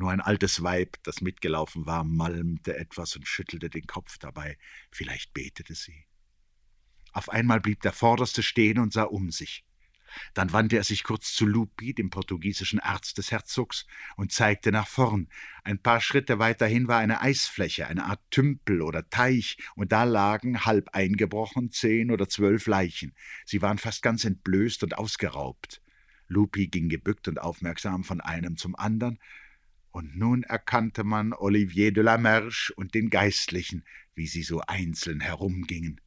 nur 0.00 0.10
ein 0.10 0.20
altes 0.20 0.62
Weib, 0.62 0.96
das 1.04 1.20
mitgelaufen 1.20 1.86
war, 1.86 2.02
malmte 2.02 2.76
etwas 2.76 3.14
und 3.14 3.28
schüttelte 3.28 3.70
den 3.70 3.86
Kopf 3.86 4.18
dabei. 4.18 4.58
Vielleicht 4.90 5.32
betete 5.34 5.74
sie. 5.74 6.06
Auf 7.12 7.28
einmal 7.28 7.60
blieb 7.60 7.82
der 7.82 7.92
Vorderste 7.92 8.42
stehen 8.42 8.78
und 8.78 8.92
sah 8.92 9.04
um 9.04 9.30
sich. 9.30 9.64
Dann 10.34 10.52
wandte 10.52 10.76
er 10.76 10.84
sich 10.84 11.04
kurz 11.04 11.32
zu 11.34 11.46
Lupi, 11.46 11.94
dem 11.94 12.10
portugiesischen 12.10 12.80
Arzt 12.80 13.18
des 13.18 13.30
Herzogs, 13.30 13.86
und 14.16 14.32
zeigte 14.32 14.72
nach 14.72 14.88
vorn. 14.88 15.28
Ein 15.62 15.80
paar 15.80 16.00
Schritte 16.00 16.38
weiterhin 16.38 16.88
war 16.88 16.98
eine 16.98 17.20
Eisfläche, 17.20 17.86
eine 17.86 18.06
Art 18.06 18.20
Tümpel 18.30 18.82
oder 18.82 19.08
Teich, 19.08 19.56
und 19.76 19.92
da 19.92 20.04
lagen, 20.04 20.64
halb 20.64 20.88
eingebrochen, 20.94 21.70
zehn 21.70 22.10
oder 22.10 22.28
zwölf 22.28 22.66
Leichen. 22.66 23.14
Sie 23.44 23.62
waren 23.62 23.78
fast 23.78 24.02
ganz 24.02 24.24
entblößt 24.24 24.82
und 24.82 24.98
ausgeraubt. 24.98 25.80
Lupi 26.26 26.68
ging 26.68 26.88
gebückt 26.88 27.28
und 27.28 27.40
aufmerksam 27.40 28.04
von 28.04 28.20
einem 28.20 28.56
zum 28.56 28.76
andern, 28.76 29.18
und 29.92 30.16
nun 30.16 30.42
erkannte 30.42 31.04
man 31.04 31.32
Olivier 31.32 31.92
de 31.92 32.02
la 32.02 32.18
Merche 32.18 32.72
und 32.74 32.94
den 32.94 33.10
Geistlichen, 33.10 33.84
wie 34.14 34.26
sie 34.26 34.42
so 34.42 34.60
einzeln 34.66 35.20
herumgingen. 35.20 36.00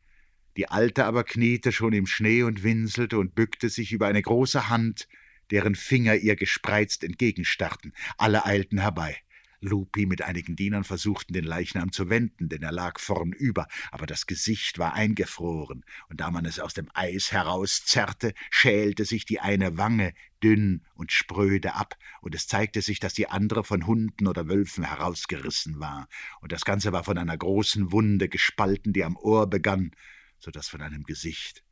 Die 0.58 0.70
Alte 0.70 1.06
aber 1.06 1.24
kniete 1.24 1.72
schon 1.72 1.94
im 1.94 2.06
Schnee 2.06 2.44
und 2.44 2.64
winselte 2.64 3.18
und 3.18 3.36
bückte 3.36 3.70
sich 3.70 3.92
über 3.92 4.08
eine 4.08 4.22
große 4.22 4.70
Hand, 4.70 5.08
deren 5.52 5.76
Finger 5.76 6.16
ihr 6.16 6.36
gespreizt 6.36 7.04
entgegenstarrten. 7.04 7.94
Alle 8.18 8.46
eilten 8.46 8.80
herbei. 8.80 9.18
Lupi 9.64 10.06
mit 10.06 10.22
einigen 10.22 10.56
Dienern 10.56 10.84
versuchten, 10.84 11.34
den 11.34 11.46
Leichnam 11.46 11.92
zu 11.92 12.10
wenden, 12.10 12.50
denn 12.50 12.62
er 12.62 12.72
lag 12.72 13.00
vornüber, 13.00 13.68
aber 13.92 14.06
das 14.06 14.28
Gesicht 14.28 14.78
war 14.78 14.94
eingefroren, 14.94 15.84
und 16.10 16.20
da 16.20 16.30
man 16.30 16.46
es 16.46 16.60
aus 16.60 16.74
dem 16.74 16.90
Eis 16.94 17.32
herauszerrte, 17.32 18.34
schälte 18.52 19.06
sich 19.06 19.26
die 19.26 19.40
eine 19.40 19.78
Wange 19.78 20.14
dünn 20.44 20.86
und 20.94 21.12
spröde 21.12 21.76
ab, 21.76 21.98
und 22.22 22.36
es 22.36 22.48
zeigte 22.48 22.82
sich, 22.82 23.00
dass 23.00 23.14
die 23.14 23.30
andere 23.30 23.64
von 23.64 23.88
Hunden 23.88 24.28
oder 24.28 24.48
Wölfen 24.48 24.84
herausgerissen 24.84 25.80
war, 25.80 26.08
und 26.42 26.52
das 26.52 26.66
Ganze 26.66 26.92
war 26.92 27.04
von 27.04 27.18
einer 27.18 27.38
großen 27.38 27.92
Wunde 27.92 28.30
gespalten, 28.30 28.94
die 28.94 29.04
am 29.04 29.16
Ohr 29.16 29.50
begann, 29.50 29.92
so 30.40 30.52
dass 30.52 30.68
von 30.68 30.82
einem 30.82 31.04
Gesicht 31.04 31.64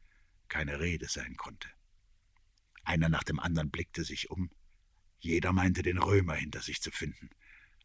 keine 0.47 0.79
Rede 0.79 1.07
sein 1.07 1.35
konnte. 1.35 1.67
Einer 2.83 3.09
nach 3.09 3.23
dem 3.23 3.39
anderen 3.39 3.69
blickte 3.69 4.03
sich 4.03 4.31
um. 4.31 4.49
Jeder 5.19 5.53
meinte, 5.53 5.83
den 5.83 5.99
Römer 5.99 6.33
hinter 6.33 6.61
sich 6.61 6.81
zu 6.81 6.89
finden 6.89 7.29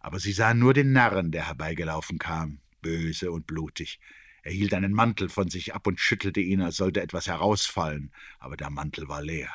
aber 0.07 0.21
sie 0.21 0.31
sahen 0.31 0.61
nur 0.61 0.73
den 0.73 0.93
Narren, 0.93 1.33
der 1.33 1.49
herbeigelaufen 1.49 2.21
kam, 2.21 2.61
böse 2.81 3.33
und 3.33 3.49
blutig. 3.49 3.99
Er 4.45 4.53
hielt 4.53 4.73
einen 4.73 4.93
Mantel 4.93 5.29
von 5.29 5.51
sich 5.51 5.75
ab 5.75 5.85
und 5.89 5.99
schüttelte 5.99 6.41
ihn, 6.41 6.61
als 6.61 6.77
sollte 6.77 7.03
etwas 7.03 7.27
herausfallen, 7.27 8.13
aber 8.39 8.57
der 8.57 8.71
Mantel 8.71 9.09
war 9.09 9.21
leer. 9.21 9.53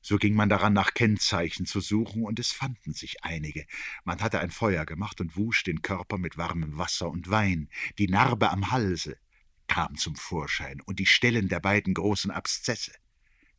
So 0.00 0.16
ging 0.16 0.34
man 0.34 0.48
daran, 0.48 0.72
nach 0.72 0.94
Kennzeichen 0.94 1.64
zu 1.64 1.78
suchen, 1.78 2.24
und 2.24 2.40
es 2.40 2.50
fanden 2.50 2.92
sich 2.92 3.22
einige. 3.22 3.66
Man 4.02 4.20
hatte 4.20 4.40
ein 4.40 4.50
Feuer 4.50 4.84
gemacht 4.84 5.20
und 5.20 5.36
wusch 5.36 5.62
den 5.62 5.80
Körper 5.80 6.18
mit 6.18 6.36
warmem 6.36 6.76
Wasser 6.76 7.08
und 7.08 7.30
Wein. 7.30 7.68
Die 7.98 8.08
Narbe 8.08 8.50
am 8.50 8.72
Halse 8.72 9.16
kam 9.68 9.94
zum 9.94 10.16
Vorschein 10.16 10.80
und 10.80 10.98
die 10.98 11.06
Stellen 11.06 11.48
der 11.48 11.60
beiden 11.60 11.94
großen 11.94 12.32
Abszesse. 12.32 12.94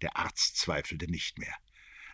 Der 0.01 0.17
Arzt 0.17 0.57
zweifelte 0.57 1.09
nicht 1.09 1.39
mehr 1.39 1.55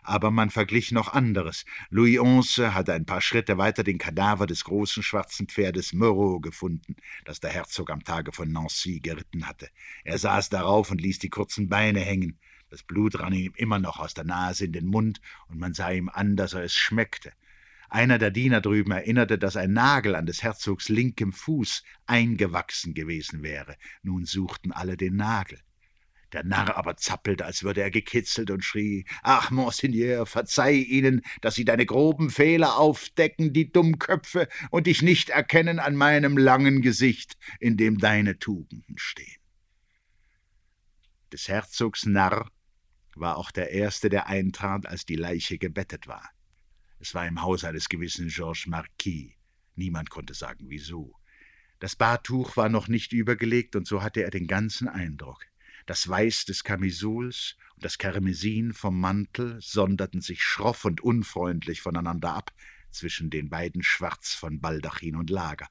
aber 0.06 0.30
man 0.30 0.50
verglich 0.50 0.92
noch 0.92 1.12
anderes. 1.12 1.64
Louis 1.90 2.18
XI 2.18 2.68
hatte 2.72 2.92
ein 2.92 3.06
paar 3.06 3.20
Schritte 3.20 3.58
weiter 3.58 3.84
den 3.84 3.98
Kadaver 3.98 4.46
des 4.46 4.64
großen 4.64 5.02
schwarzen 5.02 5.48
Pferdes 5.48 5.92
Moreau 5.92 6.40
gefunden, 6.40 6.96
das 7.24 7.40
der 7.40 7.50
Herzog 7.50 7.90
am 7.90 8.04
Tage 8.04 8.32
von 8.32 8.50
Nancy 8.50 9.00
geritten 9.00 9.46
hatte. 9.46 9.68
Er 10.04 10.18
saß 10.18 10.48
darauf 10.48 10.90
und 10.90 11.00
ließ 11.00 11.18
die 11.18 11.30
kurzen 11.30 11.68
Beine 11.68 12.00
hängen. 12.00 12.38
Das 12.70 12.82
Blut 12.82 13.18
rann 13.18 13.32
ihm 13.32 13.52
immer 13.56 13.78
noch 13.78 13.98
aus 13.98 14.14
der 14.14 14.24
Nase 14.24 14.64
in 14.64 14.72
den 14.72 14.86
Mund, 14.86 15.20
und 15.48 15.58
man 15.58 15.74
sah 15.74 15.90
ihm 15.90 16.08
an, 16.08 16.36
dass 16.36 16.54
er 16.54 16.62
es 16.62 16.74
schmeckte. 16.74 17.32
Einer 17.88 18.18
der 18.18 18.30
Diener 18.30 18.60
drüben 18.60 18.90
erinnerte, 18.90 19.38
dass 19.38 19.56
ein 19.56 19.72
Nagel 19.72 20.16
an 20.16 20.26
des 20.26 20.42
Herzogs 20.42 20.88
linkem 20.88 21.32
Fuß 21.32 21.84
eingewachsen 22.06 22.94
gewesen 22.94 23.42
wäre. 23.42 23.76
Nun 24.02 24.24
suchten 24.24 24.72
alle 24.72 24.96
den 24.96 25.16
Nagel. 25.16 25.60
Der 26.36 26.44
Narr 26.44 26.76
aber 26.76 26.98
zappelte, 26.98 27.46
als 27.46 27.62
würde 27.62 27.80
er 27.80 27.90
gekitzelt 27.90 28.50
und 28.50 28.62
schrie: 28.62 29.06
Ach, 29.22 29.50
Monseigneur, 29.50 30.26
verzeih 30.26 30.74
ihnen, 30.74 31.22
dass 31.40 31.54
sie 31.54 31.64
deine 31.64 31.86
groben 31.86 32.28
Fehler 32.28 32.76
aufdecken, 32.76 33.54
die 33.54 33.72
Dummköpfe, 33.72 34.46
und 34.70 34.86
dich 34.86 35.00
nicht 35.00 35.30
erkennen 35.30 35.78
an 35.78 35.96
meinem 35.96 36.36
langen 36.36 36.82
Gesicht, 36.82 37.38
in 37.58 37.78
dem 37.78 37.96
deine 37.96 38.38
Tugenden 38.38 38.98
stehen. 38.98 39.40
Des 41.32 41.48
Herzogs 41.48 42.04
Narr 42.04 42.50
war 43.14 43.38
auch 43.38 43.50
der 43.50 43.70
Erste, 43.70 44.10
der 44.10 44.26
eintrat, 44.26 44.84
als 44.84 45.06
die 45.06 45.16
Leiche 45.16 45.56
gebettet 45.56 46.06
war. 46.06 46.28
Es 46.98 47.14
war 47.14 47.26
im 47.26 47.40
Haus 47.40 47.64
eines 47.64 47.88
gewissen 47.88 48.28
Georges 48.28 48.66
Marquis. 48.66 49.32
Niemand 49.74 50.10
konnte 50.10 50.34
sagen, 50.34 50.66
wieso. 50.68 51.14
Das 51.78 51.96
Badtuch 51.96 52.58
war 52.58 52.68
noch 52.68 52.88
nicht 52.88 53.14
übergelegt, 53.14 53.74
und 53.74 53.86
so 53.86 54.02
hatte 54.02 54.22
er 54.22 54.30
den 54.30 54.46
ganzen 54.46 54.86
Eindruck. 54.86 55.46
Das 55.86 56.08
Weiß 56.08 56.46
des 56.46 56.64
Kamisols 56.64 57.56
und 57.76 57.84
das 57.84 57.96
Karmesin 57.96 58.72
vom 58.72 58.98
Mantel 58.98 59.58
sonderten 59.60 60.20
sich 60.20 60.42
schroff 60.42 60.84
und 60.84 61.00
unfreundlich 61.00 61.80
voneinander 61.80 62.34
ab 62.34 62.52
zwischen 62.90 63.30
den 63.30 63.50
beiden 63.50 63.84
Schwarz 63.84 64.34
von 64.34 64.60
Baldachin 64.60 65.14
und 65.14 65.30
Lager. 65.30 65.68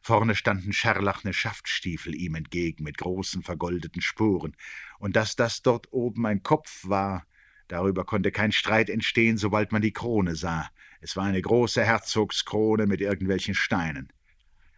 Vorne 0.00 0.34
standen 0.34 0.72
scharlachne 0.72 1.34
Schaftstiefel 1.34 2.14
ihm 2.14 2.36
entgegen 2.36 2.84
mit 2.84 2.96
großen 2.96 3.42
vergoldeten 3.42 4.00
Spuren, 4.00 4.56
und 4.98 5.14
dass 5.14 5.36
das 5.36 5.60
dort 5.60 5.92
oben 5.92 6.24
ein 6.24 6.42
Kopf 6.42 6.88
war, 6.88 7.26
darüber 7.68 8.06
konnte 8.06 8.32
kein 8.32 8.52
Streit 8.52 8.88
entstehen, 8.88 9.36
sobald 9.36 9.72
man 9.72 9.82
die 9.82 9.92
Krone 9.92 10.36
sah. 10.36 10.70
Es 11.02 11.16
war 11.16 11.24
eine 11.24 11.42
große 11.42 11.84
Herzogskrone 11.84 12.86
mit 12.86 13.02
irgendwelchen 13.02 13.54
Steinen. 13.54 14.10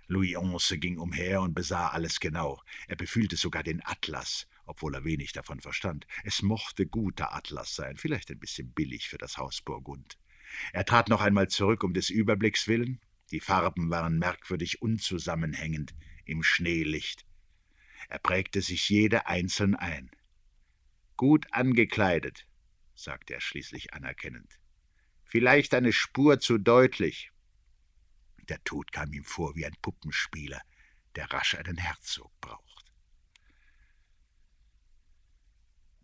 Louis 0.08 0.36
XI 0.58 0.78
ging 0.78 0.98
umher 0.98 1.40
und 1.40 1.54
besah 1.54 1.88
alles 1.88 2.18
genau. 2.18 2.60
Er 2.88 2.96
befühlte 2.96 3.36
sogar 3.36 3.62
den 3.62 3.80
Atlas, 3.84 4.48
obwohl 4.66 4.94
er 4.94 5.04
wenig 5.04 5.32
davon 5.32 5.60
verstand. 5.60 6.06
Es 6.24 6.42
mochte 6.42 6.86
guter 6.86 7.34
Atlas 7.34 7.74
sein, 7.74 7.96
vielleicht 7.96 8.30
ein 8.30 8.38
bisschen 8.38 8.72
billig 8.72 9.08
für 9.08 9.18
das 9.18 9.36
Haus 9.38 9.60
Burgund. 9.60 10.18
Er 10.72 10.84
trat 10.84 11.08
noch 11.08 11.20
einmal 11.20 11.48
zurück 11.48 11.82
um 11.84 11.94
des 11.94 12.10
Überblicks 12.10 12.68
willen. 12.68 13.00
Die 13.30 13.40
Farben 13.40 13.90
waren 13.90 14.18
merkwürdig 14.18 14.82
unzusammenhängend 14.82 15.94
im 16.24 16.42
Schneelicht. 16.42 17.24
Er 18.08 18.18
prägte 18.18 18.60
sich 18.60 18.88
jede 18.88 19.26
einzeln 19.26 19.74
ein. 19.74 20.10
Gut 21.16 21.46
angekleidet, 21.52 22.46
sagte 22.94 23.34
er 23.34 23.40
schließlich 23.40 23.94
anerkennend. 23.94 24.58
Vielleicht 25.24 25.72
eine 25.72 25.92
Spur 25.92 26.40
zu 26.40 26.58
deutlich. 26.58 27.30
Der 28.48 28.62
Tod 28.64 28.92
kam 28.92 29.12
ihm 29.12 29.24
vor 29.24 29.54
wie 29.56 29.64
ein 29.64 29.76
Puppenspieler, 29.80 30.60
der 31.14 31.30
rasch 31.32 31.54
einen 31.54 31.78
Herzog 31.78 32.32
braucht. 32.40 32.81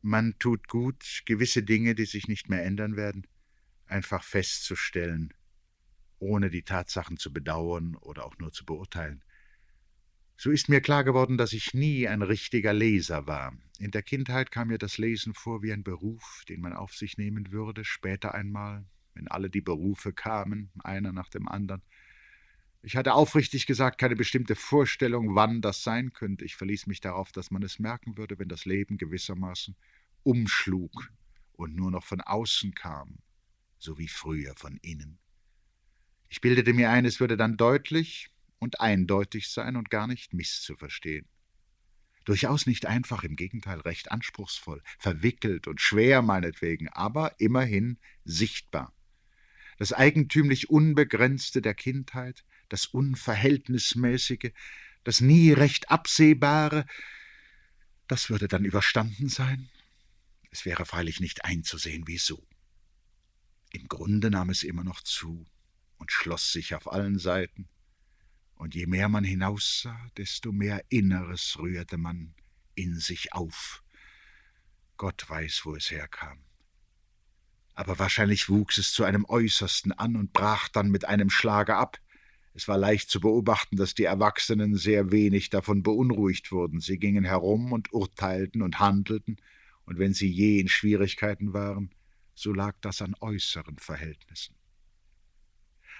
Man 0.00 0.38
tut 0.38 0.68
gut, 0.68 1.22
gewisse 1.26 1.62
Dinge, 1.62 1.94
die 1.94 2.04
sich 2.04 2.28
nicht 2.28 2.48
mehr 2.48 2.64
ändern 2.64 2.96
werden, 2.96 3.26
einfach 3.86 4.22
festzustellen, 4.22 5.34
ohne 6.18 6.50
die 6.50 6.62
Tatsachen 6.62 7.16
zu 7.16 7.32
bedauern 7.32 7.96
oder 7.96 8.24
auch 8.24 8.38
nur 8.38 8.52
zu 8.52 8.64
beurteilen. 8.64 9.22
So 10.36 10.52
ist 10.52 10.68
mir 10.68 10.80
klar 10.80 11.02
geworden, 11.02 11.36
dass 11.36 11.52
ich 11.52 11.74
nie 11.74 12.06
ein 12.06 12.22
richtiger 12.22 12.72
Leser 12.72 13.26
war. 13.26 13.56
In 13.80 13.90
der 13.90 14.02
Kindheit 14.02 14.52
kam 14.52 14.68
mir 14.68 14.78
das 14.78 14.96
Lesen 14.96 15.34
vor 15.34 15.62
wie 15.62 15.72
ein 15.72 15.82
Beruf, 15.82 16.44
den 16.48 16.60
man 16.60 16.74
auf 16.74 16.94
sich 16.94 17.18
nehmen 17.18 17.50
würde, 17.50 17.84
später 17.84 18.34
einmal, 18.34 18.86
wenn 19.14 19.26
alle 19.26 19.50
die 19.50 19.60
Berufe 19.60 20.12
kamen, 20.12 20.70
einer 20.84 21.12
nach 21.12 21.28
dem 21.28 21.48
anderen. 21.48 21.82
Ich 22.82 22.96
hatte 22.96 23.14
aufrichtig 23.14 23.66
gesagt 23.66 23.98
keine 23.98 24.16
bestimmte 24.16 24.54
Vorstellung, 24.54 25.34
wann 25.34 25.60
das 25.60 25.82
sein 25.82 26.12
könnte. 26.12 26.44
Ich 26.44 26.56
verließ 26.56 26.86
mich 26.86 27.00
darauf, 27.00 27.32
dass 27.32 27.50
man 27.50 27.62
es 27.62 27.78
merken 27.78 28.16
würde, 28.16 28.38
wenn 28.38 28.48
das 28.48 28.64
Leben 28.64 28.98
gewissermaßen 28.98 29.76
umschlug 30.22 31.12
und 31.52 31.74
nur 31.74 31.90
noch 31.90 32.04
von 32.04 32.20
außen 32.20 32.74
kam, 32.74 33.18
so 33.78 33.98
wie 33.98 34.08
früher 34.08 34.54
von 34.54 34.76
innen. 34.82 35.18
Ich 36.28 36.40
bildete 36.40 36.72
mir 36.72 36.90
ein, 36.90 37.04
es 37.04 37.20
würde 37.20 37.36
dann 37.36 37.56
deutlich, 37.56 38.30
und 38.58 38.80
eindeutig 38.80 39.48
sein 39.48 39.76
und 39.76 39.90
gar 39.90 40.06
nicht 40.06 40.34
misszuverstehen. 40.34 41.26
Durchaus 42.24 42.66
nicht 42.66 42.86
einfach, 42.86 43.24
im 43.24 43.36
Gegenteil 43.36 43.80
recht 43.80 44.10
anspruchsvoll, 44.10 44.82
verwickelt 44.98 45.66
und 45.66 45.80
schwer 45.80 46.20
meinetwegen, 46.20 46.88
aber 46.88 47.40
immerhin 47.40 47.98
sichtbar. 48.24 48.92
Das 49.78 49.92
eigentümlich 49.92 50.68
Unbegrenzte 50.68 51.62
der 51.62 51.74
Kindheit, 51.74 52.44
das 52.68 52.86
Unverhältnismäßige, 52.86 54.52
das 55.04 55.20
nie 55.20 55.52
recht 55.52 55.90
Absehbare, 55.90 56.86
das 58.06 58.30
würde 58.30 58.48
dann 58.48 58.64
überstanden 58.64 59.28
sein? 59.28 59.68
Es 60.50 60.64
wäre 60.64 60.86
freilich 60.86 61.20
nicht 61.20 61.44
einzusehen, 61.44 62.04
wieso. 62.06 62.46
Im 63.70 63.86
Grunde 63.88 64.30
nahm 64.30 64.50
es 64.50 64.62
immer 64.62 64.84
noch 64.84 65.02
zu 65.02 65.46
und 65.98 66.10
schloss 66.10 66.52
sich 66.52 66.74
auf 66.74 66.90
allen 66.90 67.18
Seiten, 67.18 67.68
und 68.58 68.74
je 68.74 68.86
mehr 68.86 69.08
man 69.08 69.22
hinaussah, 69.22 70.10
desto 70.16 70.50
mehr 70.50 70.84
Inneres 70.88 71.56
rührte 71.60 71.96
man 71.96 72.34
in 72.74 72.98
sich 72.98 73.32
auf. 73.32 73.84
Gott 74.96 75.30
weiß, 75.30 75.60
wo 75.64 75.76
es 75.76 75.92
herkam. 75.92 76.40
Aber 77.74 78.00
wahrscheinlich 78.00 78.48
wuchs 78.48 78.78
es 78.78 78.92
zu 78.92 79.04
einem 79.04 79.24
Äußersten 79.24 79.92
an 79.92 80.16
und 80.16 80.32
brach 80.32 80.68
dann 80.68 80.90
mit 80.90 81.04
einem 81.04 81.30
Schlage 81.30 81.76
ab. 81.76 81.98
Es 82.58 82.66
war 82.66 82.76
leicht 82.76 83.08
zu 83.08 83.20
beobachten, 83.20 83.76
dass 83.76 83.94
die 83.94 84.02
Erwachsenen 84.02 84.74
sehr 84.74 85.12
wenig 85.12 85.48
davon 85.48 85.84
beunruhigt 85.84 86.50
wurden. 86.50 86.80
Sie 86.80 86.98
gingen 86.98 87.22
herum 87.22 87.70
und 87.70 87.92
urteilten 87.92 88.62
und 88.62 88.80
handelten, 88.80 89.36
und 89.84 90.00
wenn 90.00 90.12
sie 90.12 90.28
je 90.28 90.58
in 90.58 90.66
Schwierigkeiten 90.66 91.52
waren, 91.52 91.94
so 92.34 92.52
lag 92.52 92.74
das 92.80 93.00
an 93.00 93.14
äußeren 93.20 93.78
Verhältnissen. 93.78 94.56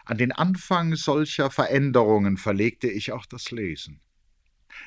An 0.05 0.19
den 0.19 0.33
Anfang 0.33 0.97
solcher 0.97 1.53
Veränderungen 1.53 2.37
verlegte 2.37 2.91
ich 2.91 3.13
auch 3.13 3.27
das 3.27 3.53
Lesen. 3.53 4.01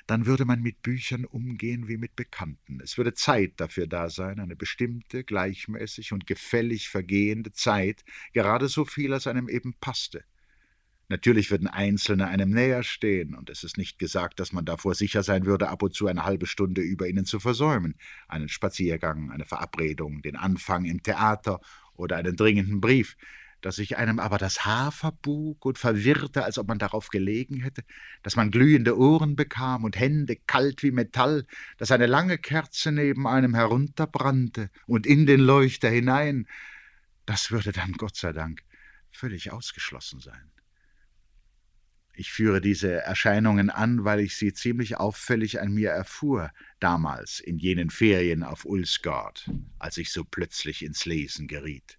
Dann 0.07 0.25
würde 0.25 0.43
man 0.43 0.61
mit 0.61 0.81
Büchern 0.81 1.23
umgehen 1.23 1.87
wie 1.87 1.95
mit 1.95 2.17
Bekannten. 2.17 2.81
Es 2.81 2.97
würde 2.97 3.13
Zeit 3.13 3.53
dafür 3.61 3.87
da 3.87 4.09
sein, 4.09 4.41
eine 4.41 4.57
bestimmte, 4.57 5.23
gleichmäßig 5.23 6.11
und 6.11 6.27
gefällig 6.27 6.89
vergehende 6.89 7.53
Zeit, 7.53 8.03
gerade 8.33 8.67
so 8.67 8.83
viel, 8.83 9.13
als 9.13 9.25
einem 9.25 9.47
eben 9.47 9.73
passte. 9.79 10.25
Natürlich 11.11 11.51
würden 11.51 11.67
Einzelne 11.67 12.29
einem 12.29 12.51
näher 12.51 12.83
stehen, 12.83 13.35
und 13.35 13.49
es 13.49 13.65
ist 13.65 13.77
nicht 13.77 13.99
gesagt, 13.99 14.39
dass 14.39 14.53
man 14.53 14.63
davor 14.63 14.95
sicher 14.95 15.23
sein 15.23 15.45
würde, 15.45 15.67
ab 15.67 15.83
und 15.83 15.93
zu 15.93 16.07
eine 16.07 16.23
halbe 16.23 16.47
Stunde 16.47 16.79
über 16.79 17.05
ihnen 17.05 17.25
zu 17.25 17.41
versäumen, 17.41 17.95
einen 18.29 18.47
Spaziergang, 18.47 19.29
eine 19.29 19.43
Verabredung, 19.43 20.21
den 20.21 20.37
Anfang 20.37 20.85
im 20.85 21.03
Theater 21.03 21.59
oder 21.95 22.15
einen 22.15 22.37
dringenden 22.37 22.79
Brief. 22.79 23.17
Dass 23.59 23.75
sich 23.75 23.97
einem 23.97 24.19
aber 24.19 24.37
das 24.37 24.63
Haar 24.63 24.93
verbug 24.93 25.65
und 25.65 25.77
verwirrte, 25.77 26.45
als 26.45 26.57
ob 26.57 26.69
man 26.69 26.79
darauf 26.79 27.09
gelegen 27.09 27.59
hätte, 27.59 27.83
dass 28.23 28.37
man 28.37 28.49
glühende 28.49 28.97
Ohren 28.97 29.35
bekam 29.35 29.83
und 29.83 29.99
Hände 29.99 30.37
kalt 30.47 30.81
wie 30.81 30.91
Metall, 30.91 31.45
dass 31.77 31.91
eine 31.91 32.05
lange 32.05 32.37
Kerze 32.37 32.93
neben 32.93 33.27
einem 33.27 33.53
herunterbrannte 33.53 34.69
und 34.87 35.05
in 35.05 35.25
den 35.25 35.41
Leuchter 35.41 35.89
hinein, 35.89 36.47
das 37.25 37.51
würde 37.51 37.73
dann, 37.73 37.91
Gott 37.97 38.15
sei 38.15 38.31
Dank, 38.31 38.63
völlig 39.11 39.51
ausgeschlossen 39.51 40.21
sein. 40.21 40.50
Ich 42.21 42.31
führe 42.31 42.61
diese 42.61 43.01
Erscheinungen 43.01 43.71
an, 43.71 44.05
weil 44.05 44.19
ich 44.19 44.37
sie 44.37 44.53
ziemlich 44.53 44.97
auffällig 44.97 45.59
an 45.59 45.71
mir 45.71 45.89
erfuhr, 45.89 46.51
damals 46.79 47.39
in 47.39 47.57
jenen 47.57 47.89
Ferien 47.89 48.43
auf 48.43 48.63
Ulsgaard, 48.63 49.49
als 49.79 49.97
ich 49.97 50.11
so 50.11 50.23
plötzlich 50.23 50.85
ins 50.85 51.05
Lesen 51.05 51.47
geriet. 51.47 51.97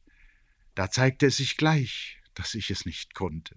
Da 0.76 0.92
zeigte 0.92 1.26
es 1.26 1.38
sich 1.38 1.56
gleich, 1.56 2.20
dass 2.34 2.54
ich 2.54 2.70
es 2.70 2.86
nicht 2.86 3.14
konnte. 3.14 3.56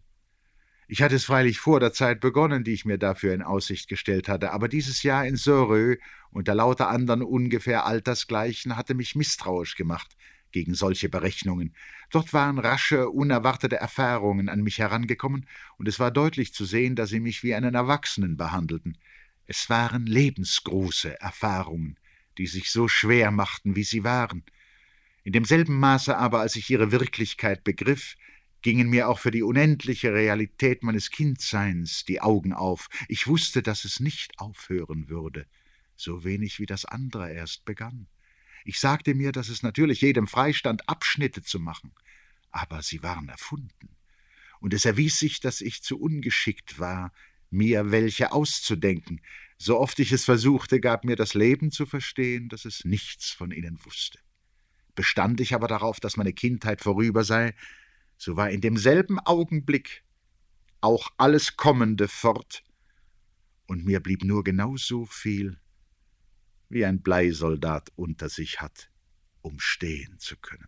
Ich 0.88 1.04
hatte 1.04 1.14
es 1.14 1.26
freilich 1.26 1.60
vor 1.60 1.80
der 1.80 1.94
Zeit 1.94 2.20
begonnen, 2.20 2.64
die 2.64 2.74
ich 2.74 2.84
mir 2.84 2.98
dafür 2.98 3.36
in 3.36 3.44
Aussicht 3.44 3.88
gestellt 3.88 4.28
hatte, 4.28 4.52
aber 4.52 4.68
dieses 4.68 5.04
Jahr 5.04 5.24
in 5.28 5.36
Sörö 5.36 5.98
unter 6.32 6.56
lauter 6.56 6.90
anderen 6.90 7.22
ungefähr 7.22 7.86
Altersgleichen 7.86 8.76
hatte 8.76 8.96
mich 8.96 9.14
misstrauisch 9.14 9.76
gemacht 9.76 10.16
gegen 10.56 10.74
solche 10.74 11.10
Berechnungen. 11.10 11.76
Dort 12.12 12.32
waren 12.32 12.60
rasche, 12.60 13.10
unerwartete 13.10 13.76
Erfahrungen 13.76 14.48
an 14.48 14.62
mich 14.64 14.80
herangekommen, 14.80 15.48
und 15.78 15.90
es 15.90 16.00
war 16.00 16.12
deutlich 16.12 16.54
zu 16.54 16.64
sehen, 16.64 16.96
dass 16.96 17.10
sie 17.10 17.20
mich 17.20 17.44
wie 17.44 17.54
einen 17.54 17.76
Erwachsenen 17.76 18.38
behandelten. 18.38 18.98
Es 19.48 19.70
waren 19.70 20.06
lebensgroße 20.06 21.20
Erfahrungen, 21.20 22.00
die 22.38 22.48
sich 22.48 22.72
so 22.72 22.88
schwer 22.88 23.32
machten, 23.32 23.76
wie 23.76 23.84
sie 23.84 24.06
waren. 24.06 24.44
In 25.26 25.34
demselben 25.34 25.78
Maße 25.78 26.18
aber, 26.18 26.40
als 26.40 26.56
ich 26.56 26.70
ihre 26.70 26.94
Wirklichkeit 26.94 27.66
begriff, 27.66 28.16
gingen 28.62 28.90
mir 28.90 29.10
auch 29.10 29.20
für 29.20 29.32
die 29.32 29.44
unendliche 29.44 30.14
Realität 30.14 30.84
meines 30.84 31.12
Kindseins 31.12 32.06
die 32.06 32.22
Augen 32.22 32.54
auf. 32.54 32.88
Ich 33.10 33.28
wusste, 33.28 33.62
dass 33.62 33.84
es 33.84 34.00
nicht 34.00 34.40
aufhören 34.40 35.10
würde, 35.10 35.48
so 35.98 36.24
wenig 36.24 36.62
wie 36.62 36.66
das 36.66 36.86
andere 36.86 37.34
erst 37.34 37.66
begann. 37.66 38.08
Ich 38.66 38.80
sagte 38.80 39.14
mir, 39.14 39.32
dass 39.32 39.50
es 39.50 39.62
natürlich 39.62 40.02
jedem 40.02 40.28
freistand, 40.28 40.90
Abschnitte 40.90 41.44
zu 41.44 41.60
machen, 41.60 41.94
aber 42.50 42.82
sie 42.82 43.04
waren 43.04 43.30
erfunden. 43.30 43.96
Und 44.60 44.74
es 44.74 44.86
erwies 44.86 45.20
sich, 45.20 45.40
dass 45.40 45.62
ich 45.62 45.84
zu 45.84 46.00
ungeschickt 46.00 46.80
war, 46.80 47.14
mir 47.52 47.92
welche 47.92 48.32
auszudenken. 48.32 49.22
So 49.60 49.80
oft 49.80 50.00
ich 50.00 50.12
es 50.12 50.26
versuchte, 50.26 50.80
gab 50.80 51.06
mir 51.06 51.16
das 51.16 51.36
Leben 51.36 51.72
zu 51.72 51.86
verstehen, 51.86 52.50
dass 52.50 52.66
es 52.66 52.84
nichts 52.84 53.30
von 53.30 53.52
ihnen 53.52 53.78
wusste. 53.86 54.18
Bestand 54.96 55.40
ich 55.42 55.54
aber 55.54 55.68
darauf, 55.68 56.00
dass 56.00 56.18
meine 56.18 56.34
Kindheit 56.34 56.82
vorüber 56.82 57.24
sei, 57.24 57.54
so 58.18 58.36
war 58.36 58.50
in 58.50 58.62
demselben 58.62 59.20
Augenblick 59.20 60.04
auch 60.82 61.10
alles 61.18 61.56
Kommende 61.56 62.08
fort, 62.08 62.64
und 63.68 63.86
mir 63.86 64.00
blieb 64.00 64.24
nur 64.24 64.44
genau 64.44 64.76
so 64.78 65.06
viel, 65.06 65.60
wie 66.70 66.86
ein 66.86 67.02
Bleisoldat 67.02 67.92
unter 67.96 68.30
sich 68.30 68.62
hat, 68.62 68.90
um 69.42 69.60
stehen 69.60 70.20
zu 70.20 70.38
können. 70.38 70.68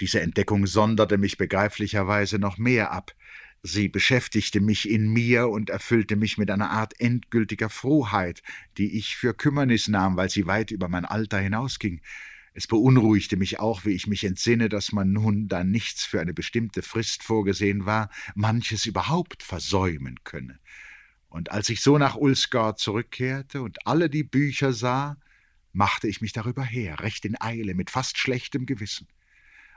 Diese 0.00 0.20
Entdeckung 0.20 0.66
sonderte 0.66 1.18
mich 1.18 1.38
begreiflicherweise 1.38 2.38
noch 2.38 2.58
mehr 2.58 2.90
ab, 2.92 3.14
sie 3.62 3.88
beschäftigte 3.88 4.60
mich 4.60 4.88
in 4.88 5.08
mir 5.08 5.48
und 5.48 5.70
erfüllte 5.70 6.16
mich 6.16 6.38
mit 6.38 6.50
einer 6.50 6.70
Art 6.70 7.00
endgültiger 7.00 7.70
Frohheit, 7.70 8.42
die 8.78 8.96
ich 8.98 9.16
für 9.16 9.34
Kümmernis 9.34 9.88
nahm, 9.88 10.16
weil 10.16 10.30
sie 10.30 10.46
weit 10.46 10.70
über 10.70 10.88
mein 10.88 11.04
Alter 11.04 11.38
hinausging, 11.38 12.00
es 12.56 12.66
beunruhigte 12.66 13.36
mich 13.36 13.60
auch, 13.60 13.84
wie 13.84 13.90
ich 13.90 14.06
mich 14.06 14.24
entsinne, 14.24 14.70
dass 14.70 14.90
man 14.90 15.12
nun, 15.12 15.46
da 15.46 15.62
nichts 15.62 16.06
für 16.06 16.22
eine 16.22 16.32
bestimmte 16.32 16.80
Frist 16.80 17.22
vorgesehen 17.22 17.84
war, 17.84 18.08
manches 18.34 18.86
überhaupt 18.86 19.42
versäumen 19.42 20.24
könne. 20.24 20.58
Und 21.36 21.50
als 21.50 21.68
ich 21.68 21.82
so 21.82 21.98
nach 21.98 22.16
Ulsgaard 22.16 22.78
zurückkehrte 22.78 23.60
und 23.60 23.86
alle 23.86 24.08
die 24.08 24.24
Bücher 24.24 24.72
sah, 24.72 25.18
machte 25.74 26.08
ich 26.08 26.22
mich 26.22 26.32
darüber 26.32 26.64
her, 26.64 27.00
recht 27.00 27.26
in 27.26 27.38
Eile, 27.38 27.74
mit 27.74 27.90
fast 27.90 28.16
schlechtem 28.16 28.64
Gewissen. 28.64 29.06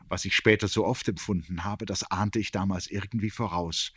Was 0.08 0.24
ich 0.24 0.38
später 0.38 0.70
so 0.70 0.86
oft 0.86 1.06
empfunden 1.10 1.66
habe, 1.66 1.86
das 1.86 2.10
ahnte 2.10 2.40
ich 2.40 2.52
damals 2.52 2.88
irgendwie 2.88 3.30
voraus, 3.30 3.92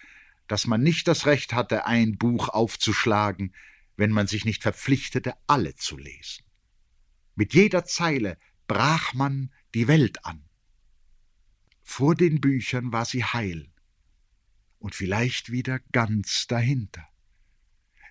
dass 0.49 0.67
man 0.67 0.83
nicht 0.83 1.07
das 1.07 1.27
Recht 1.27 1.53
hatte, 1.53 1.87
ein 1.87 2.19
Buch 2.19 2.49
aufzuschlagen, 2.49 3.55
wenn 3.97 4.11
man 4.11 4.27
sich 4.27 4.45
nicht 4.45 4.65
verpflichtete, 4.65 5.35
alle 5.47 5.77
zu 5.77 5.97
lesen. 5.97 6.43
Mit 7.37 7.55
jeder 7.55 7.85
Zeile 7.85 8.39
brach 8.67 9.15
man 9.15 9.53
die 9.73 9.87
Welt 9.87 10.27
an. 10.27 10.43
Vor 11.85 12.17
den 12.17 12.41
Büchern 12.41 12.93
war 12.93 13.05
sie 13.05 13.23
heil 13.23 13.71
und 14.81 14.97
vielleicht 14.97 15.53
wieder 15.53 15.79
ganz 15.93 16.49
dahinter. 16.49 17.07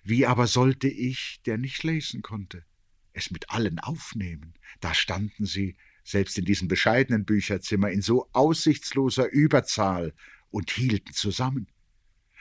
Wie 0.02 0.26
aber 0.26 0.46
sollte 0.46 0.88
ich, 0.88 1.40
der 1.46 1.58
nicht 1.58 1.82
lesen 1.84 2.22
konnte, 2.22 2.64
es 3.12 3.30
mit 3.30 3.50
allen 3.50 3.78
aufnehmen? 3.78 4.54
Da 4.80 4.94
standen 4.94 5.46
sie, 5.46 5.76
selbst 6.04 6.36
in 6.38 6.44
diesem 6.44 6.68
bescheidenen 6.68 7.24
Bücherzimmer, 7.24 7.90
in 7.90 8.02
so 8.02 8.28
aussichtsloser 8.32 9.30
Überzahl 9.30 10.12
und 10.50 10.70
hielten 10.70 11.12
zusammen. 11.12 11.68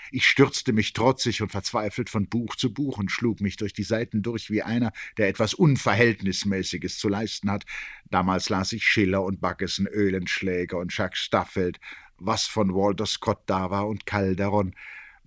Ich 0.09 0.25
stürzte 0.25 0.73
mich 0.73 0.93
trotzig 0.93 1.43
und 1.43 1.51
verzweifelt 1.51 2.09
von 2.09 2.27
Buch 2.27 2.55
zu 2.55 2.73
Buch 2.73 2.97
und 2.97 3.11
schlug 3.11 3.39
mich 3.39 3.57
durch 3.57 3.73
die 3.73 3.83
Seiten 3.83 4.23
durch 4.23 4.49
wie 4.49 4.63
einer, 4.63 4.91
der 5.17 5.27
etwas 5.27 5.53
Unverhältnismäßiges 5.53 6.97
zu 6.97 7.07
leisten 7.07 7.51
hat. 7.51 7.65
Damals 8.09 8.49
las 8.49 8.73
ich 8.73 8.83
Schiller 8.83 9.23
und 9.23 9.39
Baggesen, 9.41 9.87
Öhlenschläger 9.87 10.77
und 10.77 10.95
Jacques 10.95 11.19
Staffeld, 11.19 11.79
was 12.17 12.47
von 12.47 12.73
Walter 12.73 13.05
Scott 13.05 13.43
da 13.45 13.69
war 13.69 13.87
und 13.87 14.05
Calderon. 14.07 14.73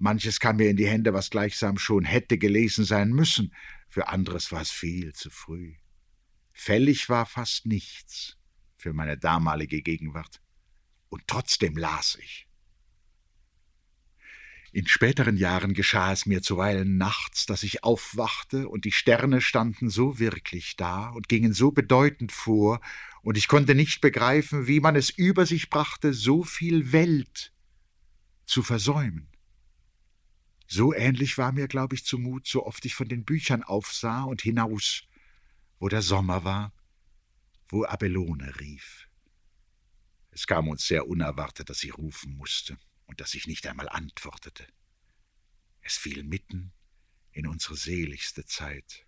Manches 0.04 0.38
kam 0.38 0.56
mir 0.56 0.68
in 0.68 0.76
die 0.76 0.86
Hände, 0.86 1.14
was 1.14 1.30
gleichsam 1.30 1.78
schon 1.78 2.04
hätte 2.04 2.36
gelesen 2.36 2.84
sein 2.84 3.08
müssen, 3.08 3.54
für 3.88 4.08
anderes 4.08 4.52
war 4.52 4.60
es 4.60 4.70
viel 4.70 5.14
zu 5.14 5.30
früh. 5.30 5.76
Fällig 6.52 7.08
war 7.08 7.24
fast 7.24 7.64
nichts 7.64 8.36
für 8.76 8.92
meine 8.92 9.16
damalige 9.16 9.80
Gegenwart. 9.80 10.42
Und 11.08 11.22
trotzdem 11.26 11.78
las 11.78 12.18
ich. 12.20 12.46
In 14.72 14.86
späteren 14.86 15.38
Jahren 15.38 15.72
geschah 15.72 16.12
es 16.12 16.26
mir 16.26 16.42
zuweilen 16.42 16.98
nachts, 16.98 17.46
dass 17.46 17.62
ich 17.62 17.82
aufwachte, 17.82 18.68
und 18.68 18.84
die 18.84 18.92
Sterne 18.92 19.40
standen 19.40 19.88
so 19.88 20.18
wirklich 20.18 20.76
da 20.76 21.08
und 21.10 21.30
gingen 21.30 21.54
so 21.54 21.72
bedeutend 21.72 22.30
vor, 22.30 22.82
und 23.22 23.38
ich 23.38 23.48
konnte 23.48 23.74
nicht 23.74 24.02
begreifen, 24.02 24.66
wie 24.66 24.80
man 24.80 24.96
es 24.96 25.08
über 25.08 25.46
sich 25.46 25.70
brachte, 25.70 26.12
so 26.12 26.42
viel 26.42 26.92
Welt 26.92 27.54
zu 28.44 28.62
versäumen. 28.62 29.33
So 30.66 30.94
ähnlich 30.94 31.36
war 31.38 31.52
mir, 31.52 31.68
glaube 31.68 31.94
ich, 31.94 32.04
zumut, 32.04 32.46
so 32.46 32.64
oft 32.66 32.84
ich 32.84 32.94
von 32.94 33.08
den 33.08 33.24
Büchern 33.24 33.62
aufsah 33.62 34.24
und 34.24 34.42
hinaus, 34.42 35.02
wo 35.78 35.88
der 35.88 36.02
Sommer 36.02 36.44
war, 36.44 36.72
wo 37.68 37.84
Abelone 37.84 38.58
rief. 38.60 39.08
Es 40.30 40.46
kam 40.46 40.68
uns 40.68 40.86
sehr 40.86 41.06
unerwartet, 41.06 41.70
dass 41.70 41.78
sie 41.78 41.90
rufen 41.90 42.36
musste 42.36 42.76
und 43.06 43.20
dass 43.20 43.34
ich 43.34 43.46
nicht 43.46 43.66
einmal 43.66 43.88
antwortete. 43.88 44.66
Es 45.80 45.96
fiel 45.96 46.24
mitten 46.24 46.72
in 47.32 47.46
unsere 47.46 47.76
seligste 47.76 48.44
Zeit. 48.46 49.06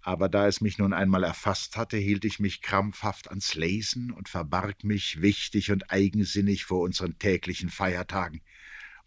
Aber 0.00 0.28
da 0.28 0.46
es 0.46 0.60
mich 0.60 0.78
nun 0.78 0.92
einmal 0.92 1.24
erfasst 1.24 1.76
hatte, 1.76 1.96
hielt 1.96 2.24
ich 2.24 2.38
mich 2.38 2.62
krampfhaft 2.62 3.28
ans 3.28 3.54
Lesen 3.54 4.10
und 4.10 4.28
verbarg 4.28 4.84
mich 4.84 5.20
wichtig 5.20 5.70
und 5.70 5.90
eigensinnig 5.90 6.64
vor 6.64 6.82
unseren 6.82 7.18
täglichen 7.18 7.68
Feiertagen. 7.68 8.42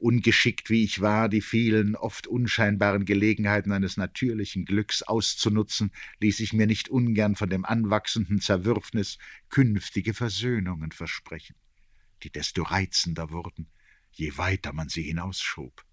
Ungeschickt 0.02 0.70
wie 0.70 0.84
ich 0.84 1.00
war, 1.02 1.30
die 1.30 1.42
vielen, 1.42 1.96
oft 1.96 2.28
unscheinbaren 2.28 3.06
Gelegenheiten 3.06 3.72
eines 3.72 3.98
natürlichen 3.98 4.66
Glücks 4.66 5.04
auszunutzen, 5.04 5.92
ließ 6.20 6.40
ich 6.40 6.54
mir 6.54 6.68
nicht 6.68 6.90
ungern 6.90 7.36
von 7.36 7.50
dem 7.50 7.66
anwachsenden 7.66 8.42
Zerwürfnis 8.42 9.18
künftige 9.50 10.14
Versöhnungen 10.14 10.92
versprechen 10.92 11.56
die 12.24 12.32
desto 12.32 12.64
reizender 12.64 13.32
wurden, 13.32 13.68
je 14.12 14.38
weiter 14.38 14.74
man 14.74 14.90
sie 14.90 15.04
hinausschob. 15.04 15.86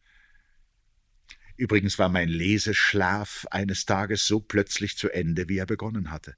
Übrigens 1.57 1.99
war 1.99 2.09
mein 2.09 2.29
Leseschlaf 2.29 3.47
eines 3.51 3.85
Tages 3.85 4.27
so 4.27 4.41
plötzlich 4.41 4.97
zu 4.97 5.11
Ende, 5.11 5.49
wie 5.49 5.59
er 5.59 5.67
begonnen 5.67 6.11
hatte. 6.11 6.37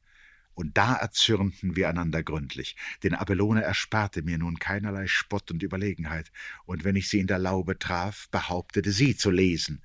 Und 0.61 0.77
da 0.77 0.95
erzürnten 0.95 1.75
wir 1.75 1.89
einander 1.89 2.23
gründlich, 2.23 2.77
denn 3.03 3.15
Abelone 3.15 3.63
ersparte 3.63 4.21
mir 4.21 4.37
nun 4.37 4.59
keinerlei 4.59 5.07
Spott 5.07 5.51
und 5.51 5.63
Überlegenheit, 5.63 6.31
und 6.67 6.85
wenn 6.85 6.97
ich 6.97 7.09
sie 7.09 7.19
in 7.19 7.27
der 7.27 7.39
Laube 7.39 7.79
traf, 7.79 8.29
behauptete 8.29 8.93
sie 8.93 9.17
zu 9.17 9.31
lesen, 9.31 9.81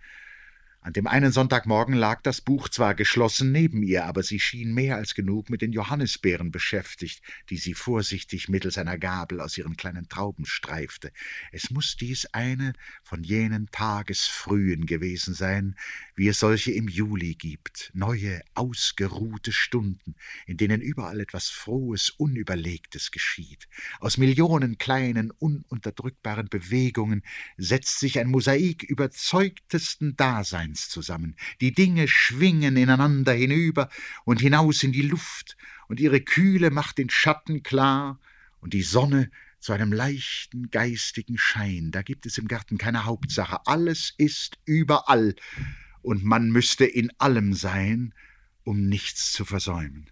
an 0.85 0.93
dem 0.93 1.07
einen 1.07 1.31
Sonntagmorgen 1.31 1.95
lag 1.95 2.21
das 2.21 2.41
Buch 2.41 2.69
zwar 2.69 2.93
geschlossen 2.93 3.51
neben 3.51 3.81
ihr, 3.81 4.05
aber 4.05 4.21
sie 4.21 4.39
schien 4.39 4.71
mehr 4.71 4.97
als 4.97 5.15
genug 5.15 5.49
mit 5.49 5.63
den 5.63 5.71
Johannisbeeren 5.71 6.51
beschäftigt, 6.51 7.23
die 7.49 7.57
sie 7.57 7.73
vorsichtig 7.73 8.49
mittels 8.49 8.77
einer 8.77 8.99
Gabel 8.99 9.41
aus 9.41 9.57
ihren 9.57 9.77
kleinen 9.77 10.09
Trauben 10.09 10.45
streifte. 10.45 11.11
Es 11.51 11.71
muss 11.71 11.97
dies 11.97 12.27
eine 12.33 12.73
von 13.01 13.23
jenen 13.23 13.67
Tagesfrühen 13.71 14.85
gewesen 14.85 15.33
sein, 15.33 15.75
wie 16.15 16.27
es 16.27 16.39
solche 16.39 16.71
im 16.71 16.87
Juli 16.87 17.33
gibt, 17.33 17.89
neue, 17.95 18.43
ausgeruhte 18.53 19.51
Stunden, 19.51 20.13
in 20.45 20.57
denen 20.57 20.81
überall 20.81 21.19
etwas 21.19 21.49
Frohes, 21.49 22.11
Unüberlegtes 22.11 23.09
geschieht. 23.09 23.67
Aus 23.99 24.19
Millionen 24.19 24.77
kleinen, 24.77 25.31
ununterdrückbaren 25.31 26.47
Bewegungen 26.47 27.23
setzt 27.57 27.99
sich 27.99 28.19
ein 28.19 28.27
Mosaik 28.27 28.83
überzeugtesten 28.83 30.15
Daseins 30.15 30.74
Lebens 30.75 30.89
zusammen. 30.89 31.35
Die 31.61 31.73
Dinge 31.73 32.07
schwingen 32.07 32.75
ineinander 32.77 33.33
hinüber 33.33 33.89
und 34.25 34.41
hinaus 34.41 34.83
in 34.83 34.91
die 34.91 35.01
Luft, 35.01 35.57
und 35.87 35.99
ihre 35.99 36.19
Kühle 36.19 36.71
macht 36.71 36.97
den 36.97 37.09
Schatten 37.09 37.61
klar 37.61 38.19
und 38.59 38.73
die 38.73 38.81
Sonne 38.81 39.29
zu 39.59 39.71
einem 39.71 39.93
leichten 39.93 40.71
geistigen 40.71 41.37
Schein. 41.37 41.91
Da 41.91 42.01
gibt 42.01 42.25
es 42.25 42.39
im 42.39 42.47
Garten 42.47 42.77
keine 42.77 43.05
Hauptsache. 43.05 43.59
Alles 43.65 44.13
ist 44.17 44.57
überall, 44.65 45.35
und 46.01 46.23
man 46.23 46.49
müsste 46.49 46.85
in 46.85 47.11
allem 47.19 47.53
sein, 47.53 48.13
um 48.63 48.87
nichts 48.89 49.31
zu 49.31 49.45
versäumen. 49.45 50.09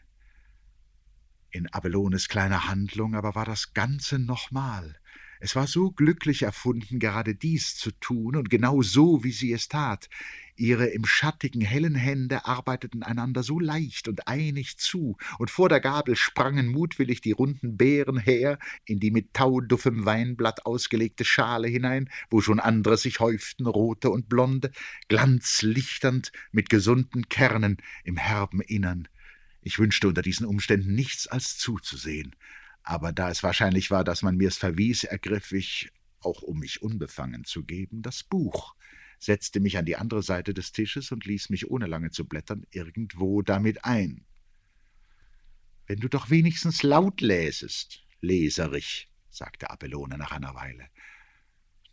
In 1.50 1.68
Abelones 1.68 2.30
kleiner 2.30 2.68
Handlung 2.68 3.16
aber 3.16 3.36
war 3.36 3.46
das 3.46 3.74
Ganze 3.74 4.18
nochmal. 4.18 5.00
Es 5.46 5.58
war 5.58 5.68
so 5.68 5.92
glücklich 5.92 6.44
erfunden, 6.44 7.00
gerade 7.00 7.36
dies 7.36 7.76
zu 7.76 7.92
tun 7.92 8.38
und 8.38 8.50
genau 8.50 8.82
so, 8.82 9.26
wie 9.26 9.34
sie 9.34 9.52
es 9.52 9.68
tat. 9.68 10.08
Ihre 10.56 10.86
im 10.86 11.04
schattigen 11.04 11.60
hellen 11.60 11.96
Hände 11.96 12.46
arbeiteten 12.46 13.04
einander 13.04 13.44
so 13.44 13.60
leicht 13.60 14.08
und 14.08 14.26
einig 14.30 14.78
zu, 14.78 15.18
und 15.40 15.52
vor 15.52 15.68
der 15.68 15.82
Gabel 15.82 16.16
sprangen 16.16 16.70
mutwillig 16.70 17.20
die 17.20 17.34
runden 17.34 17.76
Beeren 17.76 18.20
her 18.20 18.58
in 18.86 19.02
die 19.02 19.12
mit 19.12 19.34
tauduffem 19.34 20.06
Weinblatt 20.06 20.66
ausgelegte 20.66 21.26
Schale 21.26 21.68
hinein, 21.68 22.10
wo 22.30 22.40
schon 22.40 22.62
andere 22.62 22.96
sich 22.96 23.20
häuften, 23.20 23.68
rote 23.68 24.12
und 24.12 24.30
blonde, 24.30 24.72
glanzlichternd 25.10 26.32
mit 26.54 26.70
gesunden 26.70 27.28
Kernen 27.28 27.76
im 28.06 28.16
herben 28.16 28.62
Innern. 28.62 29.10
Ich 29.62 29.78
wünschte 29.78 30.08
unter 30.08 30.22
diesen 30.22 30.46
Umständen 30.46 30.96
nichts 30.96 31.28
als 31.28 31.58
zuzusehen 31.58 32.34
aber 32.84 33.14
da 33.14 33.30
es 33.30 33.44
wahrscheinlich 33.44 33.92
war, 33.92 34.04
dass 34.04 34.22
man 34.22 34.36
mir's 34.36 34.58
verwies, 34.58 35.04
ergriff 35.04 35.52
ich, 35.52 35.92
auch 36.20 36.42
um 36.42 36.60
mich 36.60 36.82
unbefangen 36.82 37.44
zu 37.46 37.64
geben, 37.64 38.02
das 38.02 38.24
Buch, 38.24 38.76
setzte 39.20 39.60
mich 39.60 39.78
an 39.78 39.86
die 39.86 39.96
andere 39.96 40.22
Seite 40.22 40.54
des 40.54 40.74
Tisches 40.74 41.12
und 41.12 41.26
ließ 41.26 41.50
mich, 41.50 41.70
ohne 41.70 41.88
lange 41.88 42.12
zu 42.12 42.26
blättern, 42.26 42.66
irgendwo 42.72 43.42
damit 43.42 43.86
ein. 43.86 44.26
Wenn 45.88 46.00
du 46.00 46.10
doch 46.10 46.30
wenigstens 46.30 46.84
laut 46.84 47.22
läsest, 47.22 48.06
leserich, 48.22 49.10
sagte 49.30 49.70
Abelone 49.70 50.18
nach 50.18 50.32
einer 50.32 50.56
Weile. 50.56 50.88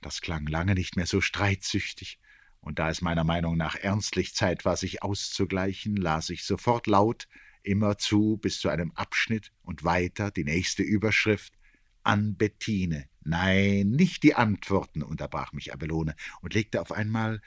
Das 0.00 0.20
klang 0.20 0.46
lange 0.46 0.74
nicht 0.74 0.96
mehr 0.96 1.06
so 1.06 1.20
streitsüchtig, 1.20 2.18
und 2.60 2.78
da 2.78 2.90
es 2.90 3.00
meiner 3.00 3.24
Meinung 3.24 3.56
nach 3.56 3.74
ernstlich 3.74 4.34
Zeit 4.34 4.64
war, 4.64 4.76
sich 4.76 5.02
auszugleichen, 5.02 5.96
las 5.96 6.30
ich 6.30 6.44
sofort 6.44 6.86
laut, 6.86 7.26
immerzu 7.62 8.38
bis 8.38 8.60
zu 8.60 8.68
einem 8.68 8.92
Abschnitt 8.92 9.52
und 9.62 9.84
weiter 9.84 10.30
die 10.30 10.44
nächste 10.44 10.82
Überschrift 10.82 11.54
an 12.02 12.36
Bettine. 12.36 13.08
Nein, 13.22 13.90
nicht 13.90 14.22
die 14.22 14.34
Antworten, 14.34 15.02
unterbrach 15.02 15.52
mich 15.52 15.72
Abelone 15.72 16.14
und 16.40 16.54
legte 16.54 16.80
auf 16.80 16.92
einmal, 16.92 17.42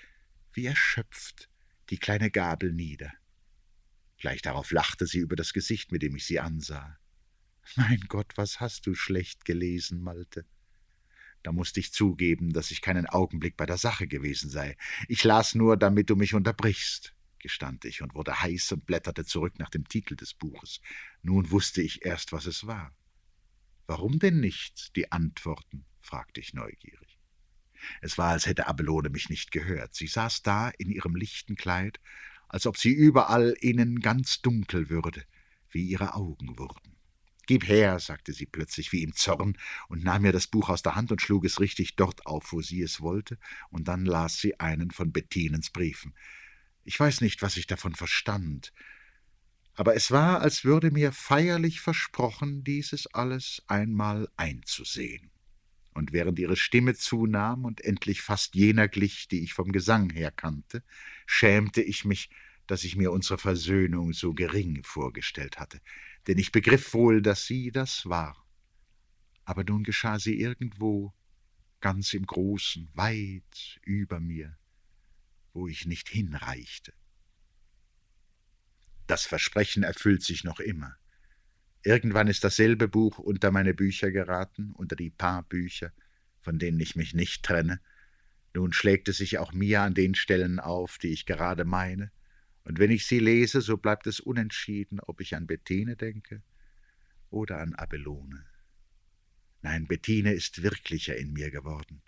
wie 0.54 0.65
erschöpft, 0.65 1.49
die 1.89 1.97
kleine 1.97 2.30
Gabel 2.30 2.71
nieder. 2.71 3.12
Gleich 4.19 4.41
darauf 4.41 4.71
lachte 4.71 5.08
sie 5.08 5.19
über 5.19 5.36
das 5.36 5.54
Gesicht, 5.54 5.91
mit 5.91 6.02
dem 6.02 6.15
ich 6.15 6.26
sie 6.26 6.39
ansah. 6.39 6.97
Mein 7.76 8.02
Gott, 8.08 8.34
was 8.36 8.60
hast 8.60 8.86
du 8.86 8.93
schlecht 8.93 9.45
gelesen, 9.45 10.02
Malte? 10.02 10.45
Da 11.41 11.51
musste 11.51 11.80
ich 11.80 11.91
zugeben, 11.91 12.53
dass 12.53 12.72
ich 12.72 12.82
keinen 12.82 13.05
Augenblick 13.05 13.57
bei 13.57 13.66
der 13.66 13.78
Sache 13.78 14.07
gewesen 14.07 14.49
sei. 14.49 14.78
Ich 15.07 15.24
las 15.24 15.55
nur, 15.55 15.76
damit 15.76 16.09
du 16.09 16.16
mich 16.16 16.34
unterbrichst 16.34 17.14
gestand 17.44 17.86
ich 17.86 18.02
und 18.02 18.16
wurde 18.16 18.41
heiß 18.41 18.72
und 18.72 18.88
blätterte 18.88 19.26
zurück 19.26 19.60
nach 19.60 19.70
dem 19.70 19.88
Titel 19.88 20.16
des 20.16 20.34
Buches. 20.34 20.82
Nun 21.22 21.52
wusste 21.52 21.84
ich 21.84 22.04
erst, 22.04 22.32
was 22.32 22.48
es 22.48 22.66
war. 22.66 22.91
Warum 23.86 24.18
denn 24.18 24.39
nicht 24.39 24.96
die 24.96 25.12
Antworten? 25.12 25.86
fragte 26.02 26.39
ich 26.39 26.54
neugierig. 26.54 27.20
Es 28.02 28.18
war, 28.18 28.32
als 28.32 28.46
hätte 28.46 28.68
Abelone 28.68 29.10
mich 29.10 29.30
nicht 29.30 29.52
gehört. 29.52 29.94
Sie 29.94 30.08
saß 30.08 30.41
da 30.41 30.70
in 30.70 30.89
ihrem 30.89 31.16
lichten 31.16 31.56
Kleid, 31.56 32.00
als 32.48 32.66
ob 32.66 32.78
sie 32.78 32.91
überall 32.91 33.56
innen 33.60 34.00
ganz 34.00 34.41
dunkel 34.41 34.89
würde, 34.89 35.26
wie 35.70 35.84
ihre 35.84 36.16
Augen 36.16 36.58
wurden. 36.58 36.96
Gib 37.46 37.68
her, 37.68 38.00
sagte 38.00 38.32
sie 38.32 38.46
plötzlich 38.46 38.94
wie 38.94 39.04
im 39.04 39.14
Zorn 39.14 39.58
und 39.89 40.04
nahm 40.04 40.22
mir 40.22 40.32
das 40.32 40.48
Buch 40.48 40.70
aus 40.70 40.82
der 40.82 40.96
Hand 40.96 41.12
und 41.12 41.22
schlug 41.22 41.44
es 41.44 41.60
richtig 41.60 41.98
dort 41.98 42.26
auf, 42.26 42.54
wo 42.54 42.62
sie 42.62 42.82
es 42.82 43.02
wollte, 43.02 43.38
und 43.70 43.89
dann 43.89 44.06
las 44.06 44.38
sie 44.38 44.60
einen 44.62 44.91
von 44.91 45.12
Bettinens 45.12 45.70
Briefen. 45.70 46.14
Ich 46.84 47.00
weiß 47.00 47.22
nicht, 47.22 47.42
was 47.42 47.58
ich 47.58 47.68
davon 47.68 47.96
verstand, 47.96 48.74
aber 49.76 49.96
es 49.96 50.12
war, 50.12 50.42
als 50.42 50.64
würde 50.66 50.92
mir 50.92 51.12
feierlich 51.12 51.82
versprochen, 51.82 52.64
dieses 52.64 53.08
alles 53.08 53.64
einmal 53.68 54.30
einzusehen. 54.38 55.32
Und 55.94 56.12
während 56.12 56.40
ihre 56.40 56.56
Stimme 56.56 56.96
zunahm 56.96 57.66
und 57.66 57.82
endlich 57.82 58.22
fast 58.22 58.56
jener 58.56 58.88
glich, 58.88 59.28
die 59.28 59.44
ich 59.44 59.54
vom 59.54 59.72
Gesang 59.72 60.10
her 60.12 60.32
kannte, 60.32 60.84
schämte 61.26 61.82
ich 61.82 62.06
mich, 62.06 62.30
dass 62.68 62.84
ich 62.84 62.96
mir 62.96 63.12
unsere 63.12 63.38
Versöhnung 63.38 64.14
so 64.14 64.34
gering 64.34 64.84
vorgestellt 64.84 65.60
hatte, 65.60 65.82
denn 66.28 66.38
ich 66.38 66.52
begriff 66.52 66.94
wohl, 66.94 67.22
dass 67.22 67.46
sie 67.46 67.72
das 67.72 68.08
war. 68.08 68.46
Aber 69.46 69.64
nun 69.64 69.84
geschah 69.84 70.20
sie 70.20 70.40
irgendwo, 70.40 71.14
ganz 71.82 72.14
im 72.14 72.26
Großen, 72.26 72.90
weit 72.94 73.80
über 73.84 74.20
mir, 74.20 74.58
wo 75.54 75.68
ich 75.68 75.86
nicht 75.86 76.10
hinreichte. 76.10 76.93
Das 79.08 79.26
Versprechen 79.26 79.84
erfüllt 79.84 80.24
sich 80.24 80.43
noch 80.43 80.60
immer. 80.60 80.95
Irgendwann 81.84 82.28
ist 82.28 82.43
dasselbe 82.43 82.88
Buch 82.88 83.20
unter 83.20 83.51
meine 83.51 83.74
Bücher 83.74 84.12
geraten, 84.12 84.72
unter 84.74 84.95
die 84.95 85.10
paar 85.10 85.43
Bücher, 85.43 85.91
von 86.41 86.58
denen 86.58 86.80
ich 86.80 86.95
mich 86.95 87.14
nicht 87.14 87.43
trenne. 87.43 87.82
Nun 88.54 88.72
schlägt 88.72 89.10
es 89.10 89.18
sich 89.18 89.38
auch 89.38 89.51
mir 89.51 89.82
an 89.82 89.93
den 89.93 90.16
Stellen 90.16 90.60
auf, 90.60 90.97
die 90.97 91.10
ich 91.10 91.26
gerade 91.26 91.66
meine, 91.66 92.12
und 92.64 92.80
wenn 92.80 92.91
ich 92.91 93.06
sie 93.06 93.20
lese, 93.20 93.62
so 93.62 93.78
bleibt 93.78 94.08
es 94.08 94.20
unentschieden, 94.20 94.99
ob 95.01 95.20
ich 95.20 95.36
an 95.36 95.47
Bettine 95.47 95.97
denke 95.97 96.41
oder 97.30 97.60
an 97.60 97.76
Abelone. 97.76 98.45
Nein, 99.62 99.88
Bettine 99.88 100.34
ist 100.34 100.64
wirklicher 100.64 101.16
in 101.18 101.34
mir 101.34 101.51
geworden. 101.51 102.01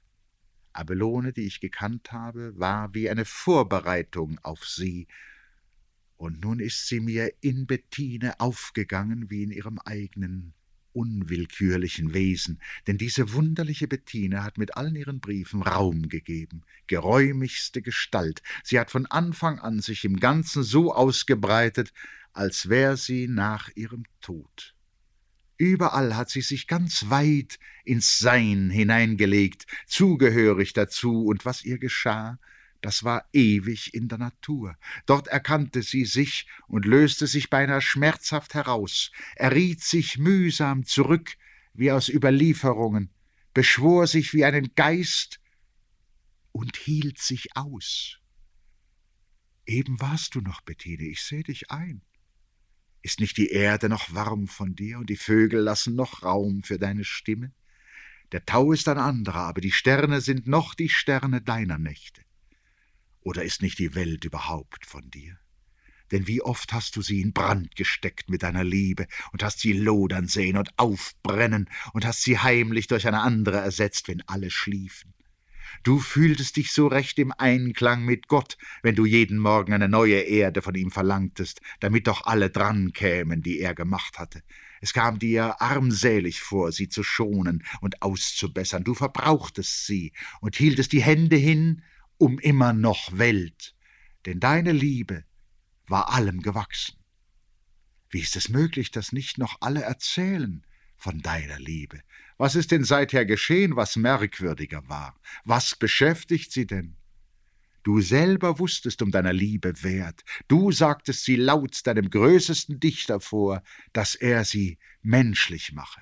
Abelone, 0.75 1.33
die 1.33 1.45
ich 1.47 1.59
gekannt 1.59 2.11
habe, 2.11 2.57
war 2.57 2.93
wie 2.93 3.09
eine 3.09 3.25
Vorbereitung 3.25 4.39
auf 4.43 4.65
sie, 4.65 5.07
und 6.17 6.41
nun 6.41 6.59
ist 6.59 6.87
sie 6.87 6.99
mir 6.99 7.33
in 7.41 7.67
Bettine 7.67 8.39
aufgegangen 8.39 9.29
wie 9.29 9.43
in 9.43 9.51
ihrem 9.51 9.79
eigenen 9.79 10.53
unwillkürlichen 10.93 12.13
Wesen, 12.13 12.61
denn 12.87 12.97
diese 12.97 13.33
wunderliche 13.33 13.87
Bettine 13.87 14.43
hat 14.43 14.57
mit 14.57 14.77
allen 14.77 14.95
ihren 14.95 15.19
Briefen 15.19 15.61
Raum 15.61 16.07
gegeben, 16.07 16.61
geräumigste 16.87 17.81
Gestalt, 17.81 18.41
sie 18.63 18.79
hat 18.79 18.91
von 18.91 19.05
Anfang 19.05 19.59
an 19.59 19.81
sich 19.81 20.05
im 20.05 20.19
Ganzen 20.19 20.63
so 20.63 20.93
ausgebreitet, 20.93 21.91
als 22.31 22.69
wär 22.69 22.95
sie 22.95 23.27
nach 23.27 23.69
ihrem 23.75 24.03
Tod. 24.21 24.74
Überall 25.57 26.15
hat 26.15 26.29
sie 26.29 26.41
sich 26.41 26.67
ganz 26.67 27.09
weit 27.09 27.59
ins 27.85 28.19
Sein 28.19 28.69
hineingelegt, 28.69 29.65
zugehörig 29.87 30.73
dazu, 30.73 31.25
und 31.25 31.45
was 31.45 31.63
ihr 31.63 31.77
geschah, 31.77 32.39
das 32.81 33.03
war 33.03 33.27
ewig 33.33 33.93
in 33.93 34.09
der 34.09 34.17
Natur. 34.17 34.77
Dort 35.05 35.27
erkannte 35.27 35.81
sie 35.81 36.05
sich 36.05 36.47
und 36.67 36.85
löste 36.85 37.25
sich 37.25 37.49
beinahe 37.49 37.81
schmerzhaft 37.81 38.53
heraus, 38.53 39.11
erriet 39.35 39.81
sich 39.81 40.17
mühsam 40.17 40.85
zurück 40.85 41.35
wie 41.73 41.91
aus 41.91 42.09
Überlieferungen, 42.09 43.09
beschwor 43.53 44.07
sich 44.07 44.33
wie 44.33 44.45
einen 44.45 44.75
Geist 44.75 45.39
und 46.51 46.77
hielt 46.77 47.17
sich 47.17 47.55
aus. 47.55 48.19
Eben 49.65 49.99
warst 49.99 50.35
du 50.35 50.41
noch, 50.41 50.61
Bettine, 50.61 51.05
ich 51.05 51.23
seh 51.23 51.41
dich 51.41 51.71
ein. 51.71 52.01
Ist 53.05 53.19
nicht 53.19 53.37
die 53.37 53.49
Erde 53.49 53.87
noch 53.87 54.15
warm 54.15 54.47
von 54.47 54.73
dir 54.73 54.97
und 54.97 55.11
die 55.11 55.15
Vögel 55.15 55.59
lassen 55.59 55.93
noch 55.93 56.23
Raum 56.23 56.63
für 56.63 56.79
deine 56.79 57.03
Stimme? 57.03 57.51
Der 58.31 58.47
Tau 58.47 58.71
ist 58.71 58.87
ein 58.87 58.97
anderer, 58.97 59.41
aber 59.41 59.61
die 59.61 59.71
Sterne 59.71 60.21
sind 60.21 60.47
noch 60.47 60.73
die 60.73 60.89
Sterne 60.89 61.39
deiner 61.39 61.77
Nächte. 61.77 62.23
Oder 63.21 63.43
ist 63.43 63.61
nicht 63.61 63.77
die 63.77 63.93
Welt 63.93 64.25
überhaupt 64.25 64.87
von 64.87 65.07
dir? 65.11 65.37
Denn 66.11 66.25
wie 66.25 66.41
oft 66.41 66.73
hast 66.73 66.95
du 66.95 67.03
sie 67.03 67.21
in 67.21 67.31
Brand 67.31 67.75
gesteckt 67.75 68.27
mit 68.27 68.41
deiner 68.41 68.63
Liebe 68.63 69.05
und 69.31 69.43
hast 69.43 69.59
sie 69.59 69.73
lodern 69.73 70.27
sehen 70.27 70.57
und 70.57 70.71
aufbrennen 70.79 71.69
und 71.93 72.07
hast 72.07 72.23
sie 72.23 72.39
heimlich 72.39 72.87
durch 72.87 73.07
eine 73.07 73.21
andere 73.21 73.57
ersetzt, 73.57 74.07
wenn 74.07 74.23
alle 74.27 74.49
schliefen. 74.49 75.13
Du 75.83 75.99
fühltest 75.99 76.57
dich 76.57 76.71
so 76.71 76.87
recht 76.87 77.19
im 77.19 77.31
Einklang 77.37 78.05
mit 78.05 78.27
Gott, 78.27 78.57
wenn 78.83 78.95
du 78.95 79.05
jeden 79.05 79.37
Morgen 79.37 79.73
eine 79.73 79.89
neue 79.89 80.19
Erde 80.19 80.61
von 80.61 80.75
ihm 80.75 80.91
verlangtest, 80.91 81.61
damit 81.79 82.07
doch 82.07 82.25
alle 82.25 82.49
drankämen, 82.49 83.41
die 83.41 83.59
er 83.59 83.75
gemacht 83.75 84.19
hatte. 84.19 84.43
Es 84.81 84.93
kam 84.93 85.19
dir 85.19 85.61
armselig 85.61 86.41
vor, 86.41 86.71
sie 86.71 86.89
zu 86.89 87.03
schonen 87.03 87.63
und 87.81 88.01
auszubessern. 88.01 88.83
Du 88.83 88.93
verbrauchtest 88.93 89.85
sie 89.85 90.13
und 90.41 90.55
hieltest 90.55 90.91
die 90.91 91.01
Hände 91.01 91.35
hin 91.35 91.83
um 92.17 92.39
immer 92.39 92.73
noch 92.73 93.17
Welt, 93.17 93.75
denn 94.25 94.39
deine 94.39 94.71
Liebe 94.71 95.25
war 95.87 96.13
allem 96.13 96.41
gewachsen. 96.41 96.97
Wie 98.09 98.21
ist 98.21 98.35
es 98.35 98.49
möglich, 98.49 98.91
dass 98.91 99.11
nicht 99.11 99.37
noch 99.37 99.57
alle 99.61 99.81
erzählen 99.81 100.65
von 101.05 101.21
deiner 101.21 101.59
Liebe? 101.59 102.01
Was 102.39 102.55
ist 102.55 102.71
denn 102.71 102.83
seither 102.83 103.27
geschehen, 103.27 103.75
was 103.75 103.95
merkwürdiger 103.95 104.89
war? 104.89 105.15
Was 105.43 105.75
beschäftigt 105.75 106.51
sie 106.51 106.65
denn? 106.65 106.97
Du 107.83 108.01
selber 108.01 108.57
wusstest 108.57 109.03
um 109.03 109.11
deiner 109.11 109.31
Liebe 109.31 109.83
Wert, 109.83 110.23
du 110.47 110.71
sagtest 110.71 111.23
sie 111.23 111.35
laut 111.35 111.85
deinem 111.85 112.09
größesten 112.09 112.79
Dichter 112.79 113.19
vor, 113.19 113.61
dass 113.93 114.15
er 114.15 114.45
sie 114.45 114.79
menschlich 115.03 115.73
mache, 115.73 116.01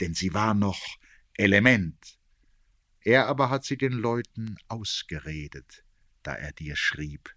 denn 0.00 0.14
sie 0.14 0.34
war 0.34 0.54
noch 0.54 0.80
Element, 1.34 2.18
er 3.02 3.28
aber 3.28 3.50
hat 3.50 3.64
sie 3.64 3.76
den 3.76 3.92
Leuten 3.92 4.56
ausgeredet, 4.66 5.84
da 6.24 6.34
er 6.34 6.50
dir 6.50 6.74
schrieb. 6.74 7.36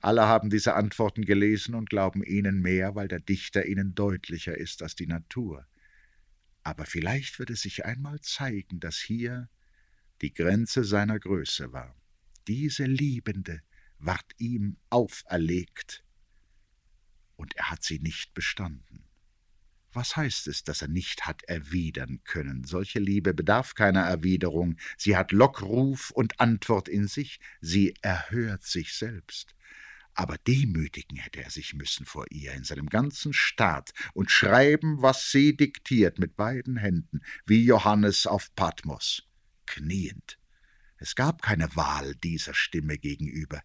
Alle 0.00 0.22
haben 0.22 0.48
diese 0.48 0.74
Antworten 0.74 1.26
gelesen 1.26 1.74
und 1.74 1.90
glauben 1.90 2.24
ihnen 2.24 2.62
mehr, 2.62 2.94
weil 2.94 3.08
der 3.08 3.20
Dichter 3.20 3.66
ihnen 3.66 3.94
deutlicher 3.94 4.56
ist 4.56 4.82
als 4.82 4.96
die 4.96 5.06
Natur. 5.06 5.66
Aber 6.64 6.86
vielleicht 6.86 7.38
wird 7.38 7.50
es 7.50 7.62
sich 7.62 7.84
einmal 7.84 8.20
zeigen, 8.20 8.80
dass 8.80 8.96
hier 8.96 9.48
die 10.22 10.34
Grenze 10.34 10.82
seiner 10.82 11.20
Größe 11.20 11.72
war. 11.72 11.94
Diese 12.48 12.84
Liebende 12.84 13.62
ward 13.98 14.32
ihm 14.38 14.78
auferlegt, 14.90 16.04
und 17.36 17.56
er 17.56 17.70
hat 17.70 17.82
sie 17.82 17.98
nicht 17.98 18.34
bestanden. 18.34 19.04
Was 19.92 20.16
heißt 20.16 20.48
es, 20.48 20.64
dass 20.64 20.82
er 20.82 20.88
nicht 20.88 21.26
hat 21.26 21.44
erwidern 21.44 22.20
können? 22.24 22.64
Solche 22.64 22.98
Liebe 22.98 23.32
bedarf 23.32 23.74
keiner 23.74 24.02
Erwiderung. 24.02 24.76
Sie 24.96 25.16
hat 25.16 25.30
Lockruf 25.30 26.10
und 26.10 26.40
Antwort 26.40 26.88
in 26.88 27.06
sich. 27.06 27.38
Sie 27.60 27.94
erhört 28.02 28.64
sich 28.64 28.94
selbst. 28.94 29.54
Aber 30.14 30.38
demütigen 30.38 31.18
hätte 31.18 31.42
er 31.42 31.50
sich 31.50 31.74
müssen 31.74 32.06
vor 32.06 32.26
ihr 32.30 32.52
in 32.52 32.64
seinem 32.64 32.88
ganzen 32.88 33.32
Staat 33.32 33.92
und 34.14 34.30
schreiben, 34.30 35.02
was 35.02 35.30
sie 35.30 35.56
diktiert 35.56 36.18
mit 36.18 36.36
beiden 36.36 36.76
Händen, 36.76 37.20
wie 37.46 37.64
Johannes 37.64 38.26
auf 38.26 38.54
Patmos, 38.54 39.24
kniend. 39.66 40.38
Es 40.98 41.16
gab 41.16 41.42
keine 41.42 41.74
Wahl 41.74 42.14
dieser 42.14 42.54
Stimme 42.54 42.96
gegenüber, 42.96 43.62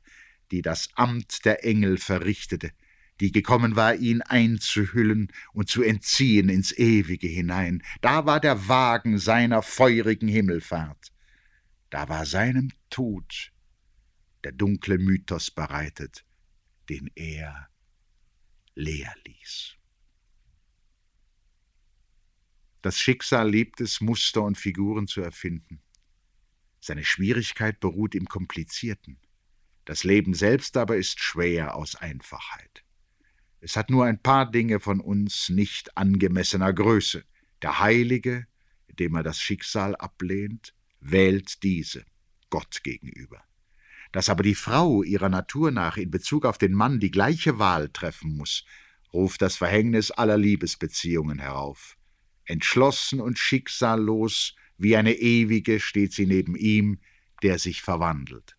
die 0.52 0.64
das 0.64 0.90
Amt 0.96 1.46
der 1.46 1.64
Engel 1.64 1.98
verrichtete, 1.98 2.72
die 3.20 3.32
gekommen 3.32 3.76
war, 3.76 3.96
ihn 3.96 4.22
einzuhüllen 4.22 5.32
und 5.54 5.70
zu 5.70 5.84
entziehen 5.84 6.50
ins 6.50 6.72
Ewige 6.72 7.28
hinein. 7.28 7.84
Da 8.02 8.26
war 8.26 8.40
der 8.40 8.68
Wagen 8.68 9.20
seiner 9.20 9.62
feurigen 9.62 10.28
Himmelfahrt. 10.28 11.12
Da 11.90 12.10
war 12.10 12.26
seinem 12.26 12.72
Tod 12.90 13.52
der 14.44 14.54
dunkle 14.54 14.98
Mythos 14.98 15.52
bereitet, 15.52 16.24
den 16.90 17.12
er 17.16 17.70
leer 18.76 19.14
ließ. 19.26 19.76
Das 22.82 22.98
Schicksal 22.98 23.50
liebt 23.50 23.82
es, 23.82 24.02
Muster 24.02 24.42
und 24.42 24.58
Figuren 24.58 25.08
zu 25.08 25.22
erfinden. 25.22 25.82
Seine 26.80 27.04
Schwierigkeit 27.04 27.80
beruht 27.80 28.16
im 28.16 28.28
Komplizierten. 28.28 29.20
Das 29.84 30.04
Leben 30.04 30.34
selbst 30.34 30.78
aber 30.78 30.96
ist 30.96 31.20
schwer 31.20 31.76
aus 31.76 31.96
Einfachheit. 31.96 32.86
Es 33.60 33.76
hat 33.76 33.90
nur 33.90 34.06
ein 34.06 34.22
paar 34.22 34.50
Dinge 34.50 34.80
von 34.80 35.02
uns 35.02 35.50
nicht 35.50 35.98
angemessener 35.98 36.72
Größe. 36.72 37.26
Der 37.62 37.80
Heilige, 37.80 38.48
dem 38.88 39.16
er 39.16 39.24
das 39.24 39.42
Schicksal 39.42 39.96
ablehnt, 39.98 40.74
wählt 41.02 41.62
diese, 41.64 42.06
Gott 42.50 42.82
gegenüber. 42.84 43.44
Dass 44.12 44.30
aber 44.30 44.44
die 44.44 44.56
Frau 44.56 45.04
ihrer 45.04 45.30
Natur 45.30 45.72
nach 45.72 45.98
in 45.98 46.10
Bezug 46.10 46.46
auf 46.46 46.58
den 46.58 46.74
Mann 46.74 47.00
die 47.00 47.12
gleiche 47.12 47.60
Wahl 47.60 47.90
treffen 47.90 48.36
muss, 48.36 48.66
ruft 49.14 49.42
das 49.42 49.56
Verhängnis 49.56 50.12
aller 50.12 50.38
Liebesbeziehungen 50.38 51.40
herauf. 51.40 51.98
Entschlossen 52.46 53.22
und 53.22 53.38
schicksallos 53.38 54.56
wie 54.78 54.96
eine 54.96 55.14
ewige 55.14 55.80
steht 55.80 56.14
sie 56.14 56.26
neben 56.26 56.56
ihm, 56.56 57.00
der 57.44 57.60
sich 57.60 57.82
verwandelt. 57.82 58.56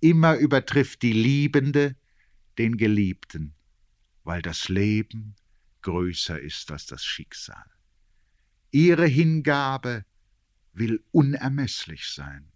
Immer 0.00 0.36
übertrifft 0.36 1.02
die 1.02 1.12
Liebende 1.12 1.96
den 2.56 2.76
Geliebten 2.76 3.54
weil 4.28 4.42
das 4.42 4.68
Leben 4.68 5.36
größer 5.80 6.38
ist 6.38 6.70
als 6.70 6.84
das 6.84 7.02
Schicksal. 7.02 7.64
Ihre 8.70 9.06
Hingabe 9.06 10.04
will 10.74 11.02
unermesslich 11.12 12.08
sein. 12.08 12.52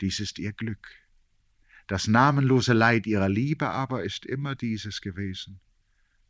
Dies 0.00 0.20
ist 0.20 0.38
ihr 0.38 0.54
Glück. 0.54 0.88
Das 1.86 2.08
namenlose 2.08 2.72
Leid 2.72 3.06
ihrer 3.06 3.28
Liebe 3.28 3.68
aber 3.68 4.02
ist 4.02 4.26
immer 4.26 4.56
dieses 4.56 5.00
gewesen, 5.00 5.60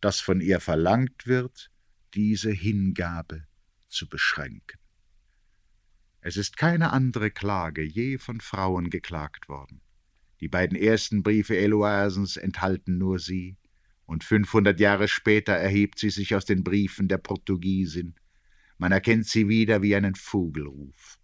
dass 0.01 0.21
von 0.21 0.41
ihr 0.41 0.61
verlangt 0.61 1.27
wird, 1.27 1.71
diese 2.15 2.51
Hingabe 2.51 3.47
zu 3.89 4.09
beschränken. 4.09 4.79
Es 6.21 6.37
ist 6.37 6.57
keine 6.57 6.93
andere 6.93 7.31
Klage 7.31 7.83
je 7.83 8.19
von 8.19 8.41
Frauen 8.41 8.91
geklagt 8.91 9.49
worden. 9.49 9.81
Die 10.41 10.49
beiden 10.49 10.77
ersten 10.77 11.23
Briefe 11.23 11.57
Eloisens 11.57 12.37
enthalten 12.37 12.99
nur 12.99 13.19
sie, 13.19 13.57
und 14.05 14.25
fünfhundert 14.25 14.79
Jahre 14.79 15.09
später 15.09 15.53
erhebt 15.53 15.99
sie 15.99 16.11
sich 16.11 16.35
aus 16.35 16.45
den 16.45 16.63
Briefen 16.63 17.09
der 17.09 17.19
Portugiesin. 17.19 18.15
Man 18.79 18.93
erkennt 18.93 19.27
sie 19.27 19.49
wieder 19.49 19.83
wie 19.83 19.97
einen 19.97 20.15
Vogelruf. 20.15 21.19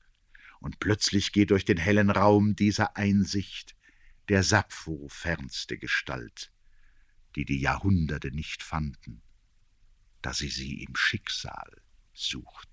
Und 0.61 0.81
plötzlich 0.81 1.33
geht 1.33 1.51
durch 1.51 1.65
den 1.65 1.77
hellen 1.77 2.11
Raum 2.11 2.57
dieser 2.57 2.97
Einsicht 2.97 3.77
der 4.29 4.43
Sappho 4.43 5.09
fernste 5.09 5.79
Gestalt, 5.79 6.53
die 7.37 7.45
die 7.45 7.61
Jahrhunderte 7.61 8.31
nicht 8.31 8.63
fanden, 8.63 9.23
da 10.21 10.33
sie 10.33 10.49
sie 10.49 10.83
im 10.83 10.95
Schicksal 10.95 11.83
suchten. 12.13 12.72